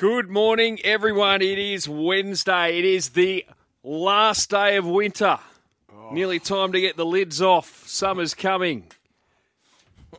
Good 0.00 0.30
morning, 0.30 0.80
everyone. 0.82 1.42
It 1.42 1.58
is 1.58 1.86
Wednesday. 1.86 2.78
It 2.78 2.86
is 2.86 3.10
the 3.10 3.44
last 3.84 4.48
day 4.48 4.78
of 4.78 4.86
winter. 4.86 5.38
Nearly 6.10 6.38
time 6.38 6.72
to 6.72 6.80
get 6.80 6.96
the 6.96 7.04
lids 7.04 7.42
off. 7.42 7.86
Summer's 7.86 8.32
coming. 8.32 8.90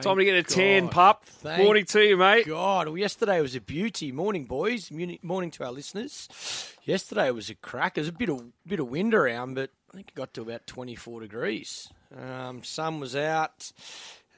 time 0.00 0.16
to 0.16 0.24
get 0.24 0.36
a 0.36 0.42
tan, 0.42 0.88
pup. 0.88 1.26
Thank 1.26 1.64
Morning 1.64 1.84
to 1.84 2.00
you, 2.00 2.16
mate. 2.16 2.46
God, 2.46 2.86
well, 2.86 2.96
yesterday 2.96 3.42
was 3.42 3.54
a 3.54 3.60
beauty. 3.60 4.10
Morning, 4.10 4.46
boys. 4.46 4.90
Morning 4.90 5.50
to 5.50 5.64
our 5.66 5.72
listeners. 5.72 6.74
Yesterday 6.84 7.30
was 7.30 7.50
a 7.50 7.56
crack. 7.56 7.96
There's 7.96 8.08
a 8.08 8.12
bit 8.12 8.30
of 8.30 8.42
bit 8.66 8.80
of 8.80 8.88
wind 8.88 9.12
around, 9.12 9.52
but 9.52 9.68
I 9.90 9.96
think 9.96 10.08
it 10.08 10.14
got 10.14 10.32
to 10.32 10.40
about 10.40 10.66
24 10.66 11.20
degrees. 11.20 11.90
Um, 12.18 12.64
sun 12.64 13.00
was 13.00 13.14
out. 13.14 13.70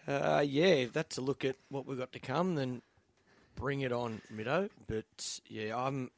Uh, 0.08 0.42
yeah, 0.44 0.64
if 0.64 0.92
that's 0.92 1.18
a 1.18 1.20
look 1.20 1.44
at 1.44 1.54
what 1.68 1.86
we've 1.86 1.96
got 1.96 2.10
to 2.14 2.18
come, 2.18 2.56
then 2.56 2.82
bring 3.60 3.82
it 3.82 3.92
on, 3.92 4.22
Middo. 4.34 4.70
But 4.86 5.40
yeah, 5.48 5.76
I'm 5.76 6.10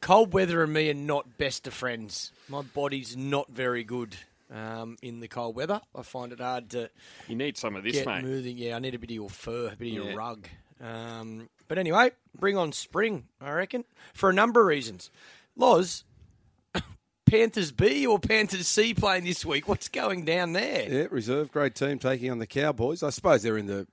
cold 0.00 0.32
weather 0.32 0.62
and 0.62 0.72
me 0.72 0.90
are 0.90 0.94
not 0.94 1.36
best 1.36 1.66
of 1.66 1.74
friends. 1.74 2.32
My 2.48 2.62
body's 2.62 3.16
not 3.16 3.50
very 3.50 3.84
good. 3.84 4.16
Um, 4.50 4.96
in 5.00 5.20
the 5.20 5.28
cold 5.28 5.56
weather, 5.56 5.80
I 5.94 6.02
find 6.02 6.30
it 6.30 6.38
hard 6.40 6.68
to 6.70 6.90
You 7.26 7.36
need 7.36 7.56
some 7.56 7.74
of 7.74 7.84
this, 7.84 7.94
get 7.94 8.06
mate. 8.06 8.22
moving. 8.22 8.58
Yeah, 8.58 8.76
I 8.76 8.80
need 8.80 8.94
a 8.94 8.98
bit 8.98 9.08
of 9.10 9.14
your 9.14 9.30
fur, 9.30 9.68
a 9.72 9.76
bit 9.76 9.88
of 9.88 10.04
Yeah. 10.04 10.10
your 10.10 10.14
rug. 10.18 10.46
Um, 10.78 11.48
but 11.68 11.78
anyway, 11.78 12.10
bring 12.38 12.58
on 12.58 12.72
spring, 12.72 13.28
I 13.40 13.50
reckon, 13.52 13.84
for 14.12 14.28
a 14.28 14.32
number 14.34 14.60
of 14.60 14.66
reasons. 14.66 15.10
Loz, 15.56 16.04
Panthers 17.26 17.72
B 17.72 18.06
or 18.06 18.18
Panthers 18.18 18.66
C 18.68 18.92
playing 18.92 19.24
this 19.24 19.42
week? 19.44 19.68
What's 19.68 19.88
going 19.88 20.26
down 20.26 20.52
there? 20.52 20.86
Yeah, 20.86 21.06
reserve 21.10 21.50
grade 21.50 21.74
team 21.74 21.98
taking 21.98 22.30
on 22.30 22.38
the 22.38 22.46
Cowboys. 22.46 23.02
I 23.02 23.08
suppose 23.08 23.42
they're 23.42 23.56
in 23.56 23.66
the 23.66 23.86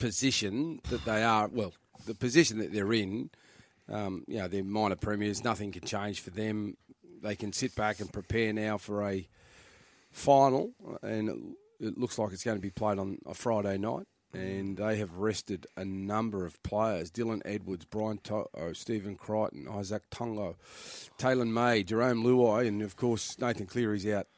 position 0.00 0.80
that 0.90 1.04
they 1.04 1.22
are. 1.22 1.46
Well, 1.46 1.72
the 2.06 2.14
position 2.14 2.58
that 2.58 2.72
they're 2.72 2.92
in. 2.92 3.30
Um, 3.88 4.24
you 4.28 4.38
know, 4.38 4.48
they're 4.48 4.64
minor 4.64 4.96
premiers. 4.96 5.42
Nothing 5.42 5.72
can 5.72 5.82
change 5.82 6.20
for 6.20 6.30
them. 6.30 6.76
They 7.22 7.34
can 7.34 7.52
sit 7.52 7.74
back 7.74 8.00
and 8.00 8.12
prepare 8.12 8.52
now 8.52 8.78
for 8.78 9.06
a 9.06 9.28
final, 10.10 10.70
and 11.02 11.54
it, 11.80 11.98
looks 11.98 12.18
like 12.18 12.32
it's 12.32 12.44
going 12.44 12.56
to 12.56 12.62
be 12.62 12.70
played 12.70 12.98
on 12.98 13.18
a 13.26 13.34
Friday 13.34 13.78
night. 13.78 14.06
And 14.32 14.76
they 14.76 14.96
have 14.98 15.16
rested 15.16 15.66
a 15.76 15.84
number 15.84 16.46
of 16.46 16.62
players: 16.62 17.10
Dylan 17.10 17.42
Edwards, 17.44 17.84
Brian 17.84 18.20
Stephen 18.74 19.16
Crichton, 19.16 19.66
Izack 19.66 20.02
Tago, 20.12 20.54
Taylor 21.18 21.44
May, 21.44 21.82
Jarome 21.82 22.24
Luai, 22.24 22.68
and 22.68 22.80
of 22.80 22.94
course 22.94 23.36
Nathan 23.40 23.66
Cleary's 23.66 24.06
out 24.06 24.28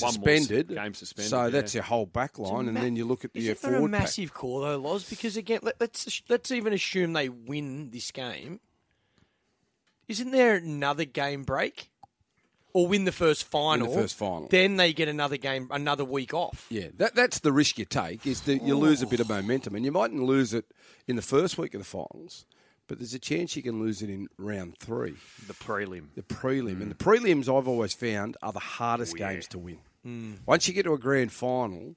One 0.00 0.14
more 0.20 0.36
suspended. 0.36 0.68
game 0.68 0.94
suspended, 0.94 1.30
So 1.30 1.44
yeah. 1.44 1.48
that's 1.50 1.74
your 1.74 1.82
whole 1.84 2.06
back 2.06 2.38
line, 2.38 2.66
and 2.66 2.74
ma- 2.74 2.80
then 2.80 2.96
you 2.96 3.04
look 3.04 3.24
at 3.24 3.32
the 3.32 3.40
Isn't 3.40 3.60
there 3.62 3.70
a 3.72 3.74
forward 3.74 3.92
pack. 3.92 4.00
massive 4.02 4.32
call 4.34 4.60
though, 4.60 4.78
Loz? 4.78 5.08
Because 5.08 5.36
again, 5.36 5.60
let, 5.62 5.80
let's 5.80 6.22
let's 6.28 6.50
even 6.50 6.72
assume 6.72 7.12
they 7.12 7.28
win 7.28 7.90
this 7.90 8.10
game. 8.10 8.60
Isn't 10.08 10.30
there 10.32 10.56
another 10.56 11.04
game 11.04 11.44
break, 11.44 11.90
or 12.74 12.86
win 12.86 13.04
the 13.04 13.12
first 13.12 13.44
final? 13.44 13.92
first 13.94 14.16
final. 14.16 14.48
Then 14.50 14.76
they 14.76 14.92
get 14.92 15.08
another 15.08 15.36
game, 15.38 15.68
another 15.70 16.04
week 16.04 16.34
off. 16.34 16.66
Yeah, 16.68 16.88
that, 16.98 17.14
that's 17.14 17.38
the 17.38 17.52
risk 17.52 17.78
you 17.78 17.84
take 17.86 18.26
is 18.26 18.42
that 18.42 18.62
you 18.62 18.76
lose 18.76 19.00
a 19.00 19.06
bit 19.06 19.20
of 19.20 19.28
momentum, 19.28 19.74
and 19.74 19.84
you 19.84 19.92
mightn't 19.92 20.22
lose 20.22 20.52
it 20.52 20.66
in 21.06 21.16
the 21.16 21.22
first 21.22 21.56
week 21.56 21.72
of 21.74 21.80
the 21.80 21.84
finals, 21.86 22.44
but 22.88 22.98
there's 22.98 23.14
a 23.14 23.18
chance 23.18 23.56
you 23.56 23.62
can 23.62 23.80
lose 23.80 24.02
it 24.02 24.10
in 24.10 24.28
round 24.38 24.78
three, 24.78 25.14
The 25.46 25.54
prelim. 25.54 26.08
the 26.14 26.22
prelim. 26.22 26.80
And 26.82 26.90
the 26.90 26.94
mm. 26.94 26.98
prelims 26.98 27.42
I've 27.48 27.68
always 27.68 27.94
found 27.94 28.36
are 28.42 28.52
the 28.52 28.58
hardest 28.58 29.14
Oh, 29.14 29.20
yeah. 29.20 29.32
games 29.32 29.46
to 29.48 29.58
win. 29.58 29.78
Mm. 30.06 30.38
Once 30.46 30.68
you 30.68 30.74
get 30.74 30.82
to 30.84 30.92
a 30.92 30.98
grand 30.98 31.32
final, 31.32 31.96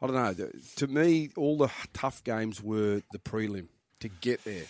I 0.00 0.06
don't 0.06 0.14
know. 0.16 0.32
the- 0.32 0.52
To 0.76 0.86
me, 0.86 1.30
all 1.36 1.58
the 1.58 1.70
tough 1.92 2.22
games 2.22 2.62
were 2.62 3.02
the 3.12 3.18
prelim 3.18 3.66
to 4.00 4.08
get 4.08 4.44
there, 4.44 4.66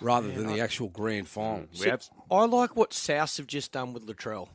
rather 0.00 0.30
than 0.30 0.46
the 0.48 0.60
actual 0.60 0.88
grand 0.88 1.28
final. 1.28 1.60
Mm, 1.72 1.80
we 1.80 1.88
have 1.88 2.04
I 2.30 2.44
like 2.44 2.74
what 2.76 2.92
South 2.92 3.36
have 3.36 3.46
just 3.46 3.72
done 3.72 3.92
with 3.92 4.06
Latrell. 4.06 4.48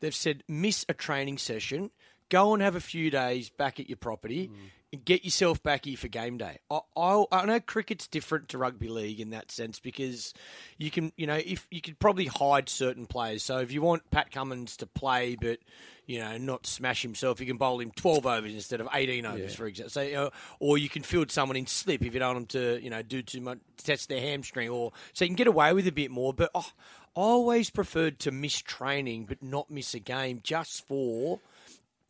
They've 0.00 0.14
said 0.14 0.44
miss 0.46 0.84
a 0.88 0.94
training 0.94 1.38
session, 1.38 1.90
go 2.28 2.54
and 2.54 2.62
have 2.62 2.76
a 2.76 2.80
few 2.80 3.10
days 3.10 3.50
back 3.50 3.80
at 3.80 3.88
your 3.88 3.96
property, 3.96 4.50
and 4.92 5.04
get 5.04 5.22
yourself 5.22 5.62
back 5.62 5.84
here 5.84 5.98
for 5.98 6.08
game 6.08 6.38
day. 6.38 6.58
I, 6.70 6.80
I, 6.96 7.24
I 7.30 7.44
know 7.44 7.60
cricket's 7.60 8.06
different 8.06 8.48
to 8.50 8.58
rugby 8.58 8.88
league 8.88 9.20
in 9.20 9.30
that 9.30 9.50
sense 9.50 9.80
because 9.80 10.32
you 10.78 10.90
can, 10.90 11.12
you 11.16 11.26
know, 11.26 11.34
if 11.34 11.66
you 11.70 11.82
could 11.82 11.98
probably 11.98 12.24
hide 12.24 12.70
certain 12.70 13.04
players. 13.04 13.42
So 13.42 13.58
if 13.58 13.70
you 13.70 13.82
want 13.82 14.10
Pat 14.10 14.30
Cummins 14.30 14.78
to 14.78 14.86
play, 14.86 15.36
but 15.38 15.58
you 16.06 16.20
know, 16.20 16.38
not 16.38 16.66
smash 16.66 17.02
himself, 17.02 17.38
you 17.38 17.44
can 17.46 17.58
bowl 17.58 17.80
him 17.80 17.90
twelve 17.90 18.24
overs 18.24 18.54
instead 18.54 18.80
of 18.80 18.88
eighteen 18.94 19.26
overs, 19.26 19.54
for 19.54 19.66
example. 19.66 19.90
So, 19.90 20.00
uh, 20.00 20.30
or 20.58 20.78
you 20.78 20.88
can 20.88 21.02
field 21.02 21.30
someone 21.30 21.58
in 21.58 21.66
slip 21.66 22.02
if 22.02 22.14
you 22.14 22.20
don't 22.20 22.34
want 22.34 22.48
them 22.48 22.62
to, 22.62 22.82
you 22.82 22.88
know, 22.88 23.02
do 23.02 23.20
too 23.20 23.42
much, 23.42 23.58
test 23.76 24.08
their 24.08 24.22
hamstring, 24.22 24.70
or 24.70 24.92
so 25.12 25.26
you 25.26 25.28
can 25.28 25.36
get 25.36 25.48
away 25.48 25.74
with 25.74 25.86
a 25.86 25.92
bit 25.92 26.10
more. 26.10 26.32
But 26.32 26.50
oh, 26.54 26.70
I 27.14 27.20
always 27.20 27.68
preferred 27.68 28.20
to 28.20 28.30
miss 28.30 28.62
training 28.62 29.26
but 29.26 29.42
not 29.42 29.70
miss 29.70 29.92
a 29.92 29.98
game 29.98 30.40
just 30.42 30.86
for 30.88 31.40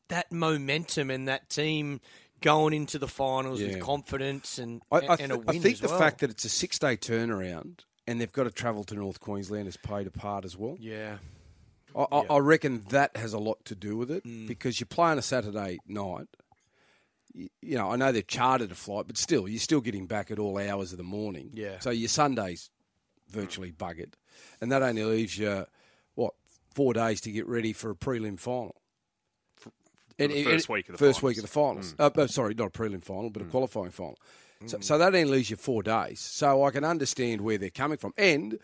that 0.08 0.30
momentum 0.32 1.10
and 1.10 1.28
that 1.28 1.48
team 1.50 2.00
going 2.40 2.72
into 2.72 2.98
the 2.98 3.08
finals 3.08 3.60
Yeah. 3.60 3.68
with 3.68 3.80
confidence 3.80 4.58
and 4.58 4.80
I, 4.92 4.96
I, 4.98 5.16
and 5.20 5.32
a 5.32 5.36
th- 5.36 5.46
win 5.46 5.56
I 5.56 5.58
think 5.58 5.78
the 5.78 5.88
well. 5.88 5.98
fact 5.98 6.20
that 6.20 6.30
it's 6.30 6.44
a 6.44 6.48
six 6.48 6.78
day 6.78 6.96
turnaround 6.96 7.80
and 8.06 8.20
they've 8.20 8.32
got 8.32 8.44
to 8.44 8.50
travel 8.50 8.84
to 8.84 8.94
North 8.94 9.20
Queensland 9.20 9.66
has 9.66 9.76
played 9.76 10.06
a 10.06 10.10
part 10.10 10.44
as 10.44 10.56
well. 10.56 10.76
yeah, 10.80 11.18
I, 11.96 12.06
I, 12.12 12.20
I 12.30 12.38
reckon 12.38 12.84
that 12.90 13.16
has 13.16 13.32
a 13.32 13.38
lot 13.38 13.64
to 13.66 13.74
do 13.74 13.96
with 13.96 14.10
it 14.10 14.24
Mm. 14.24 14.46
because 14.46 14.78
you 14.80 14.86
play 14.86 15.08
on 15.10 15.18
a 15.18 15.22
Saturday 15.22 15.78
night. 15.86 16.28
You, 17.34 17.48
you 17.60 17.76
know, 17.76 17.90
I 17.90 17.96
know 17.96 18.10
they've 18.12 18.26
chartered 18.26 18.70
a 18.72 18.74
flight, 18.74 19.06
but 19.06 19.16
still, 19.18 19.46
you're 19.48 19.58
still 19.60 19.80
getting 19.80 20.06
back 20.06 20.30
at 20.30 20.38
all 20.38 20.58
hours 20.58 20.92
of 20.92 20.98
the 20.98 21.04
morning. 21.04 21.50
Yeah. 21.52 21.78
So 21.80 21.90
your 21.90 22.08
Sunday's 22.08 22.70
virtually 23.30 23.72
buggered, 23.72 24.14
and 24.60 24.72
that 24.72 24.82
only 24.82 25.04
leaves 25.04 25.36
you 25.36 25.66
what 26.14 26.34
four 26.74 26.94
days 26.94 27.20
to 27.22 27.30
get 27.30 27.46
ready 27.46 27.72
for 27.72 27.90
a 27.90 27.94
prelim 27.94 28.38
final. 28.40 28.77
And- 30.18 30.32
the 30.32 30.38
and- 30.38 30.46
first 30.46 30.68
week 30.68 30.88
of 30.88 30.92
the 30.94 30.98
first 30.98 31.20
finals. 31.20 31.30
week 31.30 31.38
of 31.38 31.42
the 31.42 31.48
finals. 31.48 31.94
Uh, 31.98 32.10
uh, 32.16 32.26
sorry, 32.26 32.54
not 32.54 32.66
a 32.68 32.70
prelim 32.70 33.02
final, 33.02 33.30
Mm. 33.30 33.32
but 33.32 33.42
a 33.42 33.44
qualifying 33.46 33.90
final. 33.92 34.18
So, 34.66 34.80
so 34.80 34.98
that 34.98 35.06
only 35.14 35.24
leaves 35.24 35.50
you 35.50 35.56
four 35.56 35.84
days. 35.84 36.18
So 36.18 36.64
I 36.64 36.72
can 36.72 36.82
understand 36.84 37.42
where 37.42 37.58
they're 37.58 37.70
coming 37.70 37.96
from. 37.96 38.12
And 38.18 38.58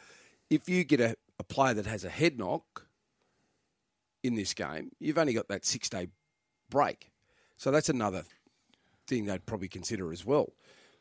if 0.50 0.68
you 0.68 0.82
get 0.82 1.00
a, 1.00 1.16
a 1.38 1.44
player 1.44 1.72
that 1.74 1.86
has 1.86 2.02
a 2.04 2.08
head 2.10 2.36
knock 2.36 2.86
in 4.22 4.34
this 4.34 4.54
game, 4.54 4.90
you've 4.98 5.18
only 5.18 5.34
got 5.34 5.46
that 5.48 5.64
six 5.64 5.88
day 5.88 6.08
break. 6.70 7.10
So 7.56 7.70
that's 7.70 7.88
another 7.88 8.24
thing 9.06 9.26
they'd 9.26 9.46
probably 9.46 9.68
consider 9.68 10.12
as 10.12 10.24
well. 10.24 10.52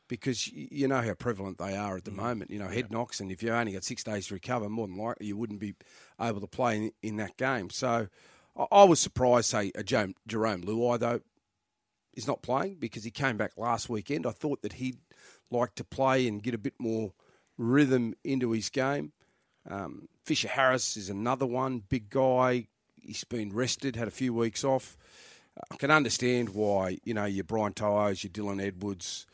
Because 0.07 0.47
you 0.49 0.87
know 0.87 1.01
how 1.01 1.13
prevalent 1.15 1.57
they 1.57 1.75
are 1.75 1.95
at 1.97 2.03
the 2.03 2.11
moment. 2.11 2.51
You 2.51 2.59
know, 2.59 2.67
head 2.67 2.91
knocks, 2.91 3.19
and 3.19 3.31
if 3.31 3.41
you 3.41 3.49
only 3.51 3.71
got 3.71 3.83
six 3.85 4.03
days 4.03 4.27
to 4.27 4.33
recover, 4.35 4.69
more 4.69 4.85
than 4.85 4.97
likely 4.97 5.25
you 5.27 5.37
wouldn't 5.37 5.59
be 5.61 5.73
able 6.21 6.41
to 6.41 6.45
play 6.47 6.75
in, 6.77 6.91
in 7.01 7.15
that 7.17 7.37
game. 7.37 7.69
So 7.71 8.09
I, 8.55 8.83
was 8.83 8.99
surprised, 8.99 9.49
say, 9.49 9.71
a 9.75 9.83
Jarome, 9.83 10.13
Jarome 10.27 10.63
Luai, 10.63 10.99
though, 10.99 11.21
is 12.13 12.27
not 12.27 12.43
playing 12.43 12.75
because 12.79 13.03
he 13.03 13.11
came 13.11 13.37
back 13.37 13.53
last 13.57 13.89
weekend. 13.89 14.27
I 14.27 14.31
thought 14.31 14.61
that 14.61 14.73
he'd 14.73 14.99
like 15.49 15.73
to 15.75 15.83
play 15.83 16.27
and 16.27 16.43
get 16.43 16.53
a 16.53 16.59
bit 16.59 16.75
more 16.79 17.13
rhythm 17.57 18.13
into 18.23 18.51
his 18.51 18.69
game. 18.69 19.13
Um, 19.69 20.07
Fisher 20.23 20.49
Harris 20.49 20.97
is 20.97 21.09
another 21.09 21.45
one, 21.45 21.83
big 21.89 22.09
guy. 22.09 22.67
He's 22.95 23.23
been 23.23 23.53
rested, 23.53 23.95
had 23.95 24.07
a 24.07 24.11
few 24.11 24.33
weeks 24.33 24.63
off. 24.63 24.97
I 25.71 25.75
can 25.75 25.91
understand 25.91 26.49
why, 26.49 26.97
you 27.03 27.13
know, 27.13 27.25
your 27.25 27.43
Brian 27.43 27.73
To'os, 27.73 28.23
your 28.23 28.31
Dylan 28.31 28.65
Edwards, 28.65 29.25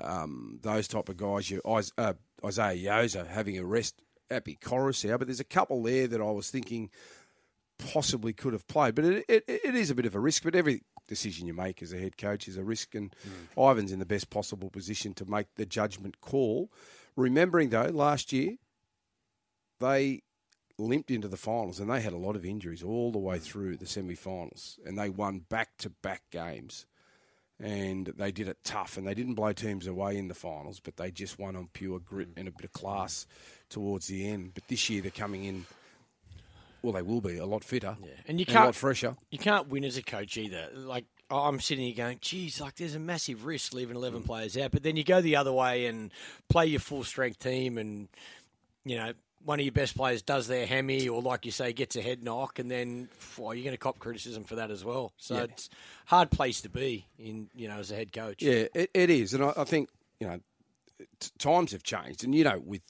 um, 0.00 0.58
those 0.62 0.88
type 0.88 1.08
of 1.08 1.16
guys, 1.16 1.50
your 1.50 1.60
uh, 1.64 2.14
Isaiah 2.44 2.90
Yoza 2.90 3.26
having 3.26 3.58
a 3.58 3.64
rest 3.64 4.00
at 4.30 4.46
Coruscant. 4.60 5.18
But 5.18 5.28
there's 5.28 5.40
a 5.40 5.44
couple 5.44 5.82
there 5.82 6.06
that 6.06 6.20
I 6.20 6.30
was 6.30 6.50
thinking 6.50 6.90
possibly 7.78 8.32
could 8.32 8.52
have 8.52 8.66
played. 8.68 8.94
But 8.94 9.04
it, 9.04 9.24
it, 9.28 9.44
it 9.48 9.74
is 9.74 9.90
a 9.90 9.94
bit 9.94 10.06
of 10.06 10.14
a 10.14 10.20
risk. 10.20 10.42
But 10.42 10.54
every 10.54 10.82
decision 11.06 11.46
you 11.46 11.54
make 11.54 11.82
as 11.82 11.92
a 11.92 11.98
head 11.98 12.18
coach 12.18 12.48
is 12.48 12.56
a 12.56 12.64
risk, 12.64 12.94
and 12.94 13.14
mm. 13.56 13.70
Ivan's 13.70 13.92
in 13.92 13.98
the 13.98 14.06
best 14.06 14.30
possible 14.30 14.70
position 14.70 15.14
to 15.14 15.24
make 15.24 15.46
the 15.56 15.66
judgment 15.66 16.20
call. 16.20 16.70
Remembering 17.16 17.70
though, 17.70 17.84
last 17.84 18.32
year 18.32 18.56
they 19.80 20.22
limped 20.76 21.10
into 21.10 21.28
the 21.28 21.36
finals 21.36 21.80
and 21.80 21.90
they 21.90 22.00
had 22.00 22.12
a 22.12 22.18
lot 22.18 22.36
of 22.36 22.44
injuries 22.44 22.82
all 22.82 23.10
the 23.10 23.18
way 23.18 23.38
mm. 23.38 23.42
through 23.42 23.76
the 23.76 23.86
semi-finals, 23.86 24.78
and 24.84 24.98
they 24.98 25.08
won 25.08 25.40
back-to-back 25.48 26.22
games. 26.30 26.86
And 27.60 28.06
they 28.16 28.30
did 28.30 28.46
it 28.46 28.58
tough, 28.62 28.96
and 28.96 29.04
they 29.04 29.14
didn't 29.14 29.34
blow 29.34 29.52
teams 29.52 29.88
away 29.88 30.16
in 30.16 30.28
the 30.28 30.34
finals, 30.34 30.78
but 30.78 30.96
they 30.96 31.10
just 31.10 31.40
won 31.40 31.56
on 31.56 31.68
pure 31.72 31.98
grit 31.98 32.32
mm. 32.32 32.38
and 32.38 32.46
a 32.46 32.52
bit 32.52 32.66
of 32.66 32.72
class 32.72 33.26
towards 33.68 34.06
the 34.06 34.28
end. 34.28 34.52
But 34.54 34.68
this 34.68 34.88
year 34.88 35.02
they're 35.02 35.10
coming 35.10 35.42
in 35.42 35.66
well, 36.82 36.92
they 36.92 37.02
will 37.02 37.20
be 37.20 37.36
a 37.38 37.46
lot 37.46 37.64
fitter 37.64 37.96
yeah, 38.02 38.10
and 38.26 38.38
you 38.40 38.44
a 38.48 38.52
can't 38.52 38.64
lot 38.66 38.74
fresher. 38.74 39.16
you 39.30 39.38
can't 39.38 39.68
win 39.68 39.84
as 39.84 39.96
a 39.96 40.02
coach 40.02 40.36
either. 40.36 40.68
Like 40.74 41.04
I'm 41.30 41.60
sitting 41.60 41.84
here 41.86 41.94
going, 41.96 42.18
geez, 42.20 42.60
like 42.60 42.76
there's 42.76 42.94
a 42.94 42.98
massive 43.00 43.44
risk 43.44 43.74
leaving 43.74 43.96
11 43.96 44.22
players 44.22 44.56
out. 44.56 44.70
But 44.70 44.82
then 44.82 44.96
you 44.96 45.04
go 45.04 45.20
the 45.20 45.36
other 45.36 45.52
way 45.52 45.86
and 45.86 46.10
play 46.48 46.66
your 46.66 46.80
full 46.80 47.04
strength 47.04 47.38
team, 47.40 47.76
and 47.78 48.08
you 48.84 48.96
know 48.96 49.12
one 49.44 49.60
of 49.60 49.64
your 49.64 49.72
best 49.72 49.96
players 49.96 50.20
does 50.20 50.48
their 50.48 50.66
hemi, 50.66 51.08
or 51.08 51.22
like 51.22 51.46
you 51.46 51.52
say, 51.52 51.72
gets 51.72 51.94
a 51.96 52.02
head 52.02 52.24
knock, 52.24 52.58
and 52.58 52.70
then 52.70 53.08
well, 53.36 53.54
you're 53.54 53.62
going 53.64 53.72
to 53.74 53.78
cop 53.78 53.98
criticism 53.98 54.42
for 54.44 54.56
that 54.56 54.70
as 54.70 54.84
well. 54.84 55.12
So 55.16 55.36
Yeah. 55.36 55.42
it's 55.44 55.68
a 56.06 56.10
hard 56.10 56.30
place 56.30 56.60
to 56.62 56.68
be 56.68 57.06
in, 57.18 57.48
you 57.54 57.68
know, 57.68 57.78
as 57.78 57.90
a 57.90 57.94
head 57.94 58.12
coach. 58.12 58.42
Yeah, 58.42 58.66
it, 58.74 58.90
it 58.94 59.10
is, 59.10 59.34
and 59.34 59.44
I, 59.44 59.52
I 59.56 59.64
think 59.64 59.90
you 60.20 60.26
know 60.26 60.40
t- 61.20 61.30
times 61.38 61.72
have 61.72 61.82
changed, 61.82 62.24
and 62.24 62.34
you 62.34 62.44
know 62.44 62.58
with 62.64 62.82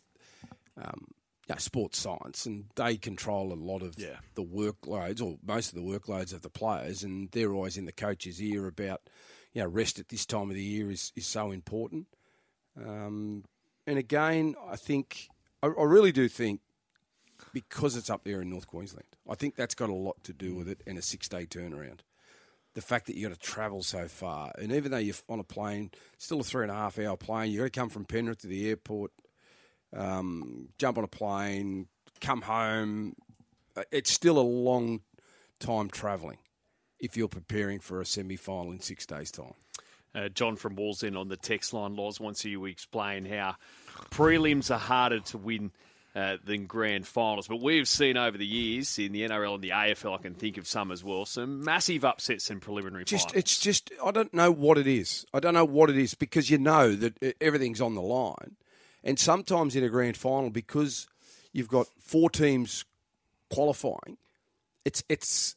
um, 0.82 1.08
you 1.48 1.54
know, 1.54 1.58
sports 1.58 1.98
science, 1.98 2.44
and 2.46 2.66
they 2.76 2.96
control 2.96 3.52
a 3.52 3.54
lot 3.54 3.82
of 3.82 3.98
Yeah. 3.98 4.18
the 4.34 4.44
workloads 4.44 5.22
or 5.22 5.38
most 5.42 5.68
of 5.70 5.74
the 5.74 5.80
workloads 5.82 6.32
of 6.32 6.42
the 6.42 6.50
players, 6.50 7.02
and 7.02 7.30
they're 7.30 7.52
always 7.52 7.76
in 7.76 7.86
the 7.86 7.92
coach's 7.92 8.40
ear 8.42 8.66
about 8.66 9.08
you 9.54 9.62
know 9.62 9.68
rest 9.68 9.98
at 9.98 10.08
this 10.08 10.26
time 10.26 10.50
of 10.50 10.54
the 10.56 10.62
year 10.62 10.90
is 10.90 11.12
is 11.16 11.26
so 11.26 11.50
important. 11.50 12.06
Um, 12.76 13.44
and 13.86 13.98
again, 13.98 14.54
I 14.68 14.76
think 14.76 15.28
I, 15.62 15.68
I 15.68 15.84
really 15.84 16.12
do 16.12 16.28
think 16.28 16.60
because 17.52 17.96
it's 17.96 18.10
up 18.10 18.24
there 18.24 18.42
in 18.42 18.50
North 18.50 18.66
Queensland, 18.66 19.06
I 19.28 19.34
think 19.34 19.54
that's 19.56 19.74
got 19.74 19.88
a 19.90 19.94
lot 19.94 20.22
to 20.24 20.32
do 20.32 20.54
with 20.54 20.68
it 20.68 20.82
and 20.86 20.98
a 20.98 21.02
six 21.02 21.28
day 21.28 21.46
turnaround. 21.46 22.00
The 22.74 22.82
fact 22.82 23.06
that 23.06 23.16
you 23.16 23.26
got 23.28 23.34
to 23.34 23.40
travel 23.40 23.82
so 23.82 24.06
far, 24.06 24.52
and 24.58 24.70
even 24.72 24.92
though 24.92 24.98
you're 24.98 25.14
on 25.28 25.40
a 25.40 25.44
plane, 25.44 25.90
still 26.18 26.40
a 26.40 26.44
three 26.44 26.62
and 26.62 26.70
a 26.70 26.74
half 26.74 26.98
hour 26.98 27.16
plane, 27.16 27.50
you 27.50 27.58
got 27.58 27.64
to 27.64 27.70
come 27.70 27.88
from 27.88 28.04
Penrith 28.04 28.38
to 28.42 28.46
the 28.46 28.68
airport, 28.68 29.10
um, 29.96 30.69
jump 30.79 30.99
on 30.99 31.05
a 31.05 31.08
plane, 31.08 31.87
come 32.20 32.43
home. 32.43 33.14
Uh, 33.76 33.82
It's 33.90 34.11
still 34.12 34.38
a 34.38 34.43
long 34.43 35.00
time 35.61 35.88
travelling 35.88 36.38
if 37.00 37.17
you're 37.17 37.29
preparing 37.29 37.79
for 37.81 38.00
a 38.00 38.06
semi 38.06 38.37
final 38.37 38.73
in 38.73 38.81
six 38.81 39.06
days' 39.06 39.31
time. 39.31 39.55
Uh, 40.14 40.29
John 40.29 40.56
from 40.56 40.75
Wallsend 40.76 41.19
on 41.19 41.29
the 41.29 41.37
text 41.37 41.73
line, 41.73 41.94
Loz, 41.94 42.19
wants 42.19 42.44
you 42.44 42.58
to 42.58 42.67
explain 42.67 43.25
how 43.25 43.56
prelims 44.11 44.75
are 44.75 44.79
harder 44.79 45.20
to 45.20 45.38
win 45.38 45.70
uh, 46.17 46.38
than 46.44 46.67
grand 46.67 47.06
finals. 47.06 47.46
But 47.46 47.61
we've 47.61 47.87
seen 47.87 48.17
over 48.17 48.37
the 48.37 48.46
years 48.46 48.99
in 48.99 49.12
the 49.12 49.20
NRL 49.29 49.55
and 49.56 49.62
the 49.62 49.69
AFL, 49.70 50.19
I 50.19 50.23
can 50.23 50.34
think 50.34 50.56
of 50.56 50.67
some 50.67 50.91
as 50.91 51.05
well, 51.05 51.26
some 51.26 51.62
massive 51.62 52.05
upsets 52.05 52.50
in 52.50 52.58
preliminary 52.58 53.05
just 53.05 53.29
finals. 53.29 53.38
it's 53.38 53.58
just 53.61 53.93
I 54.05 54.11
don't 54.11 54.32
know 54.34 54.50
what 54.50 54.79
it 54.79 54.87
is. 54.87 55.25
I 55.34 55.41
don't 55.41 55.55
know 55.55 55.64
what 55.67 55.91
it 55.91 55.99
is 55.99 56.14
because 56.14 56.50
you 56.50 56.58
know 56.58 56.94
that 56.96 57.23
e- 57.23 57.34
everything's 57.41 57.81
on 57.81 57.94
the 57.94 58.02
line, 58.02 58.56
and 59.08 59.19
sometimes 59.19 59.75
in 59.75 59.82
a 59.82 59.88
grand 59.88 60.19
final 60.19 60.50
because 60.50 61.08
you've 61.55 61.66
got 61.66 61.87
four 61.99 62.28
teams 62.28 62.84
qualifying, 63.50 64.19
it's 64.84 65.02
it's 65.08 65.56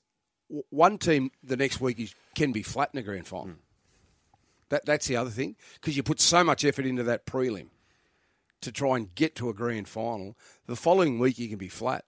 one 0.70 0.98
team 0.98 1.32
the 1.44 1.58
next 1.58 1.82
week 1.82 2.00
is, 2.00 2.16
can 2.34 2.54
be 2.54 2.64
flat 2.64 2.92
in 2.94 3.00
a 3.00 3.04
grand 3.04 3.28
final. 3.28 3.56
That 4.70 4.86
that's 4.86 5.06
the 5.08 5.18
other 5.18 5.30
thing 5.30 5.58
because 5.74 5.98
you 5.98 6.02
put 6.02 6.22
so 6.22 6.46
much 6.46 6.64
effort 6.64 6.86
into 6.86 7.04
that 7.04 7.26
prelim 7.26 7.68
to 8.62 8.72
try 8.72 8.96
and 8.96 9.14
get 9.16 9.36
to 9.36 9.50
a 9.50 9.54
grand 9.54 9.90
final. 9.90 10.38
The 10.68 10.78
following 10.78 11.20
week 11.20 11.38
you 11.38 11.50
can 11.50 11.58
be 11.58 11.68
flat 11.68 12.06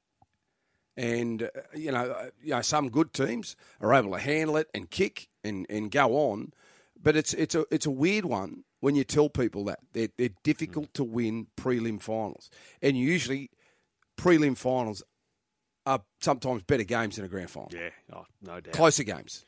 and 0.95 1.44
uh, 1.44 1.48
you 1.75 1.92
know, 1.92 2.06
uh, 2.06 2.30
you 2.42 2.51
know, 2.51 2.62
some 2.62 2.90
good 2.90 3.12
teams 3.12 3.57
are 3.81 3.94
able 3.94 4.12
to 4.13 4.19
handle 4.19 4.56
it 4.56 4.69
and 4.74 4.90
kick 4.90 5.28
and, 5.44 5.66
and 5.69 5.92
go 5.92 6.16
on, 6.16 6.54
but 7.01 7.18
it's 7.18 7.34
it's 7.34 7.54
a 7.54 7.66
it's 7.69 7.86
a 7.86 7.92
weird 7.92 8.24
one 8.24 8.63
when 8.83 8.95
you 8.95 9.06
tell 9.06 9.30
people 9.30 9.63
that 9.63 9.80
they're, 9.94 10.09
they're 10.18 10.35
difficult 10.44 10.89
mm. 10.89 10.94
to 10.94 11.06
win 11.06 11.47
prelim 11.56 12.01
finals, 12.01 12.50
and 12.81 12.97
usually 12.97 13.50
prelim 14.18 14.57
finals 14.57 15.01
are 15.85 16.01
sometimes 16.19 16.63
better 16.63 16.83
games 16.83 17.15
than 17.15 17.24
a 17.24 17.30
grand 17.30 17.50
final, 17.50 17.69
yeah, 17.74 17.91
oh, 18.13 18.25
no 18.41 18.59
doubt. 18.59 18.74
closer 18.74 19.03
games, 19.03 19.45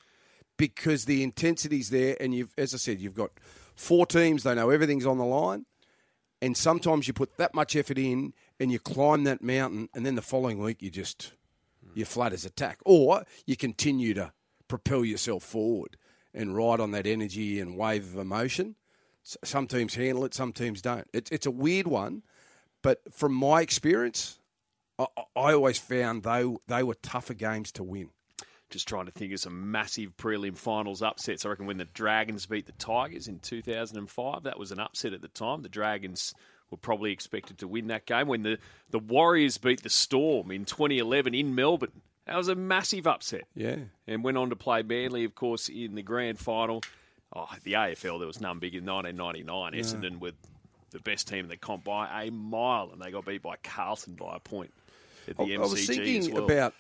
because 0.56 1.04
the 1.04 1.22
intensity's 1.22 1.90
there, 1.90 2.16
and 2.22 2.34
you've 2.34 2.54
as 2.58 2.74
I 2.74 2.78
said, 2.78 3.02
you've 3.02 3.14
got 3.14 3.32
four 3.76 4.06
teams, 4.06 4.44
they 4.44 4.56
know 4.56 4.70
everything's 4.70 5.06
on 5.06 5.18
the 5.18 5.26
line, 5.26 5.66
and 6.42 6.56
sometimes 6.56 7.06
you 7.06 7.14
put 7.14 7.36
that 7.36 7.54
much 7.54 7.76
effort 7.76 7.98
in 7.98 8.32
and 8.62 8.72
you 8.72 8.80
climb 8.80 9.26
that 9.26 9.42
mountain, 9.42 9.90
and 9.94 10.06
then 10.06 10.16
the 10.16 10.22
following 10.22 10.60
week 10.60 10.82
you 10.82 10.90
just 10.90 11.34
mm. 11.86 11.90
you're 11.94 12.06
flat 12.06 12.32
as 12.32 12.46
a 12.46 12.50
tack, 12.50 12.80
or 12.86 13.26
you 13.46 13.58
continue 13.58 14.14
to 14.14 14.32
propel 14.70 15.04
yourself 15.04 15.44
forward 15.44 15.98
and 16.34 16.56
ride 16.56 16.80
on 16.80 16.92
that 16.92 17.06
energy 17.06 17.60
and 17.60 17.76
wave 17.76 18.06
of 18.06 18.18
emotion. 18.18 18.76
Some 19.44 19.68
teams 19.68 19.96
handle 19.96 20.24
it, 20.26 20.34
some 20.34 20.54
teams 20.54 20.82
don't. 20.82 21.08
It's 21.14 21.32
it's 21.32 21.46
a 21.46 21.52
weird 21.52 21.88
one, 21.88 22.22
but 22.84 23.02
from 23.12 23.34
my 23.34 23.62
experience, 23.62 24.40
I, 25.00 25.06
I- 25.18 25.24
I 25.38 25.54
always 25.54 25.78
found 25.80 26.24
they 26.24 26.46
they 26.68 26.84
were 26.84 26.96
tougher 26.96 27.34
games 27.34 27.72
to 27.74 27.84
win. 27.84 28.10
Just 28.70 28.88
trying 28.88 29.06
to 29.06 29.12
think 29.12 29.32
of 29.34 29.40
some 29.40 29.72
massive 29.72 30.18
prelim 30.18 30.58
finals 30.58 31.02
upsets. 31.04 31.46
I 31.46 31.50
reckon 31.50 31.68
when 31.68 31.78
the 31.78 31.86
Dragons 31.86 32.46
beat 32.48 32.66
the 32.66 32.72
Tigers 32.74 33.28
in 33.28 33.40
2005, 33.40 34.44
that 34.44 34.58
was 34.60 34.72
an 34.72 34.80
upset 34.80 35.14
at 35.14 35.22
the 35.22 35.28
time. 35.28 35.62
The 35.62 35.70
Dragons 35.70 36.34
were 36.72 36.78
probably 36.78 37.12
expected 37.12 37.60
to 37.60 37.68
win 37.68 37.88
that 37.88 38.08
game. 38.08 38.28
When 38.28 38.42
the, 38.42 38.58
the 38.90 38.98
Warriors 38.98 39.60
beat 39.60 39.84
the 39.84 39.90
Storm 39.90 40.50
in 40.50 40.66
2011 40.66 41.36
in 41.36 41.54
Melbourne, 41.54 42.02
that 42.26 42.36
was 42.36 42.48
a 42.48 42.56
massive 42.56 43.06
upset. 43.06 43.44
Yeah. 43.54 43.78
And 44.08 44.24
went 44.24 44.38
on 44.38 44.50
to 44.50 44.56
play 44.56 44.82
Manly, 44.82 45.26
of 45.26 45.36
course, 45.36 45.70
in 45.70 45.94
the 45.94 46.02
grand 46.02 46.40
final. 46.40 46.82
Oh, 47.36 47.50
the 47.64 47.74
AFL, 47.74 48.20
there 48.20 48.28
was 48.28 48.40
none 48.40 48.60
bigger 48.60 48.78
in 48.78 48.86
1999. 48.86 49.74
Essendon 49.74 50.20
with 50.20 50.36
the 50.92 51.00
best 51.00 51.28
team 51.28 51.40
in 51.40 51.50
the 51.50 51.58
comp 51.58 51.84
by 51.84 52.24
a 52.24 52.32
mile, 52.32 52.90
and 52.94 53.02
they 53.02 53.12
got 53.12 53.26
beat 53.26 53.42
by 53.42 53.58
Carlton 53.58 54.14
by 54.14 54.38
a 54.38 54.40
point 54.40 54.72
at 55.28 55.38
the 55.38 55.44
I, 55.44 55.48
MCG 55.48 55.58
I 55.58 55.60
was 55.60 55.88
thinking 55.88 56.34
well. 56.34 56.46
about, 56.46 56.74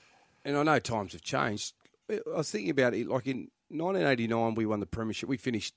and 0.45 0.57
I 0.57 0.63
know 0.63 0.79
times 0.79 1.11
have 1.11 1.21
changed. 1.21 1.73
I 2.09 2.19
was 2.37 2.49
thinking 2.49 2.69
about 2.69 2.93
it. 2.93 3.07
Like 3.07 3.27
in 3.27 3.49
1989, 3.69 4.55
we 4.55 4.65
won 4.65 4.79
the 4.79 4.85
premiership. 4.85 5.27
We 5.27 5.37
finished 5.37 5.73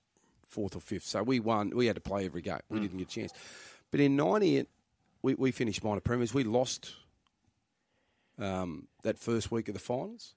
fourth 0.47 0.77
or 0.77 0.81
fifth, 0.81 1.07
so 1.07 1.23
we 1.23 1.41
won. 1.41 1.71
We 1.71 1.87
had 1.87 1.97
to 1.97 2.01
play 2.01 2.25
every 2.25 2.43
game. 2.43 2.61
We 2.71 2.81
didn't 2.81 2.99
get 2.99 3.09
a 3.09 3.11
chance. 3.11 3.33
But 3.91 4.01
in 4.01 4.17
90, 4.17 4.67
we, 5.23 5.35
we 5.35 5.51
finished 5.51 5.83
minor 5.83 6.01
premiers. 6.01 6.33
We 6.33 6.45
lost 6.45 6.95
um, 8.39 8.87
that 9.03 9.19
first 9.19 9.51
week 9.51 9.69
of 9.69 9.75
the 9.75 9.81
finals, 9.81 10.35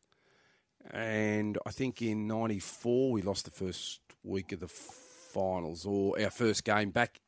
and 0.90 1.58
I 1.66 1.72
think 1.72 2.02
in 2.02 2.28
'94 2.28 3.12
we 3.12 3.22
lost 3.22 3.46
the 3.46 3.52
first 3.52 4.02
week 4.24 4.52
of 4.52 4.60
the 4.60 4.68
finals 4.68 5.86
or 5.86 6.20
our 6.22 6.30
first 6.30 6.64
game 6.64 6.92
back 6.92 7.22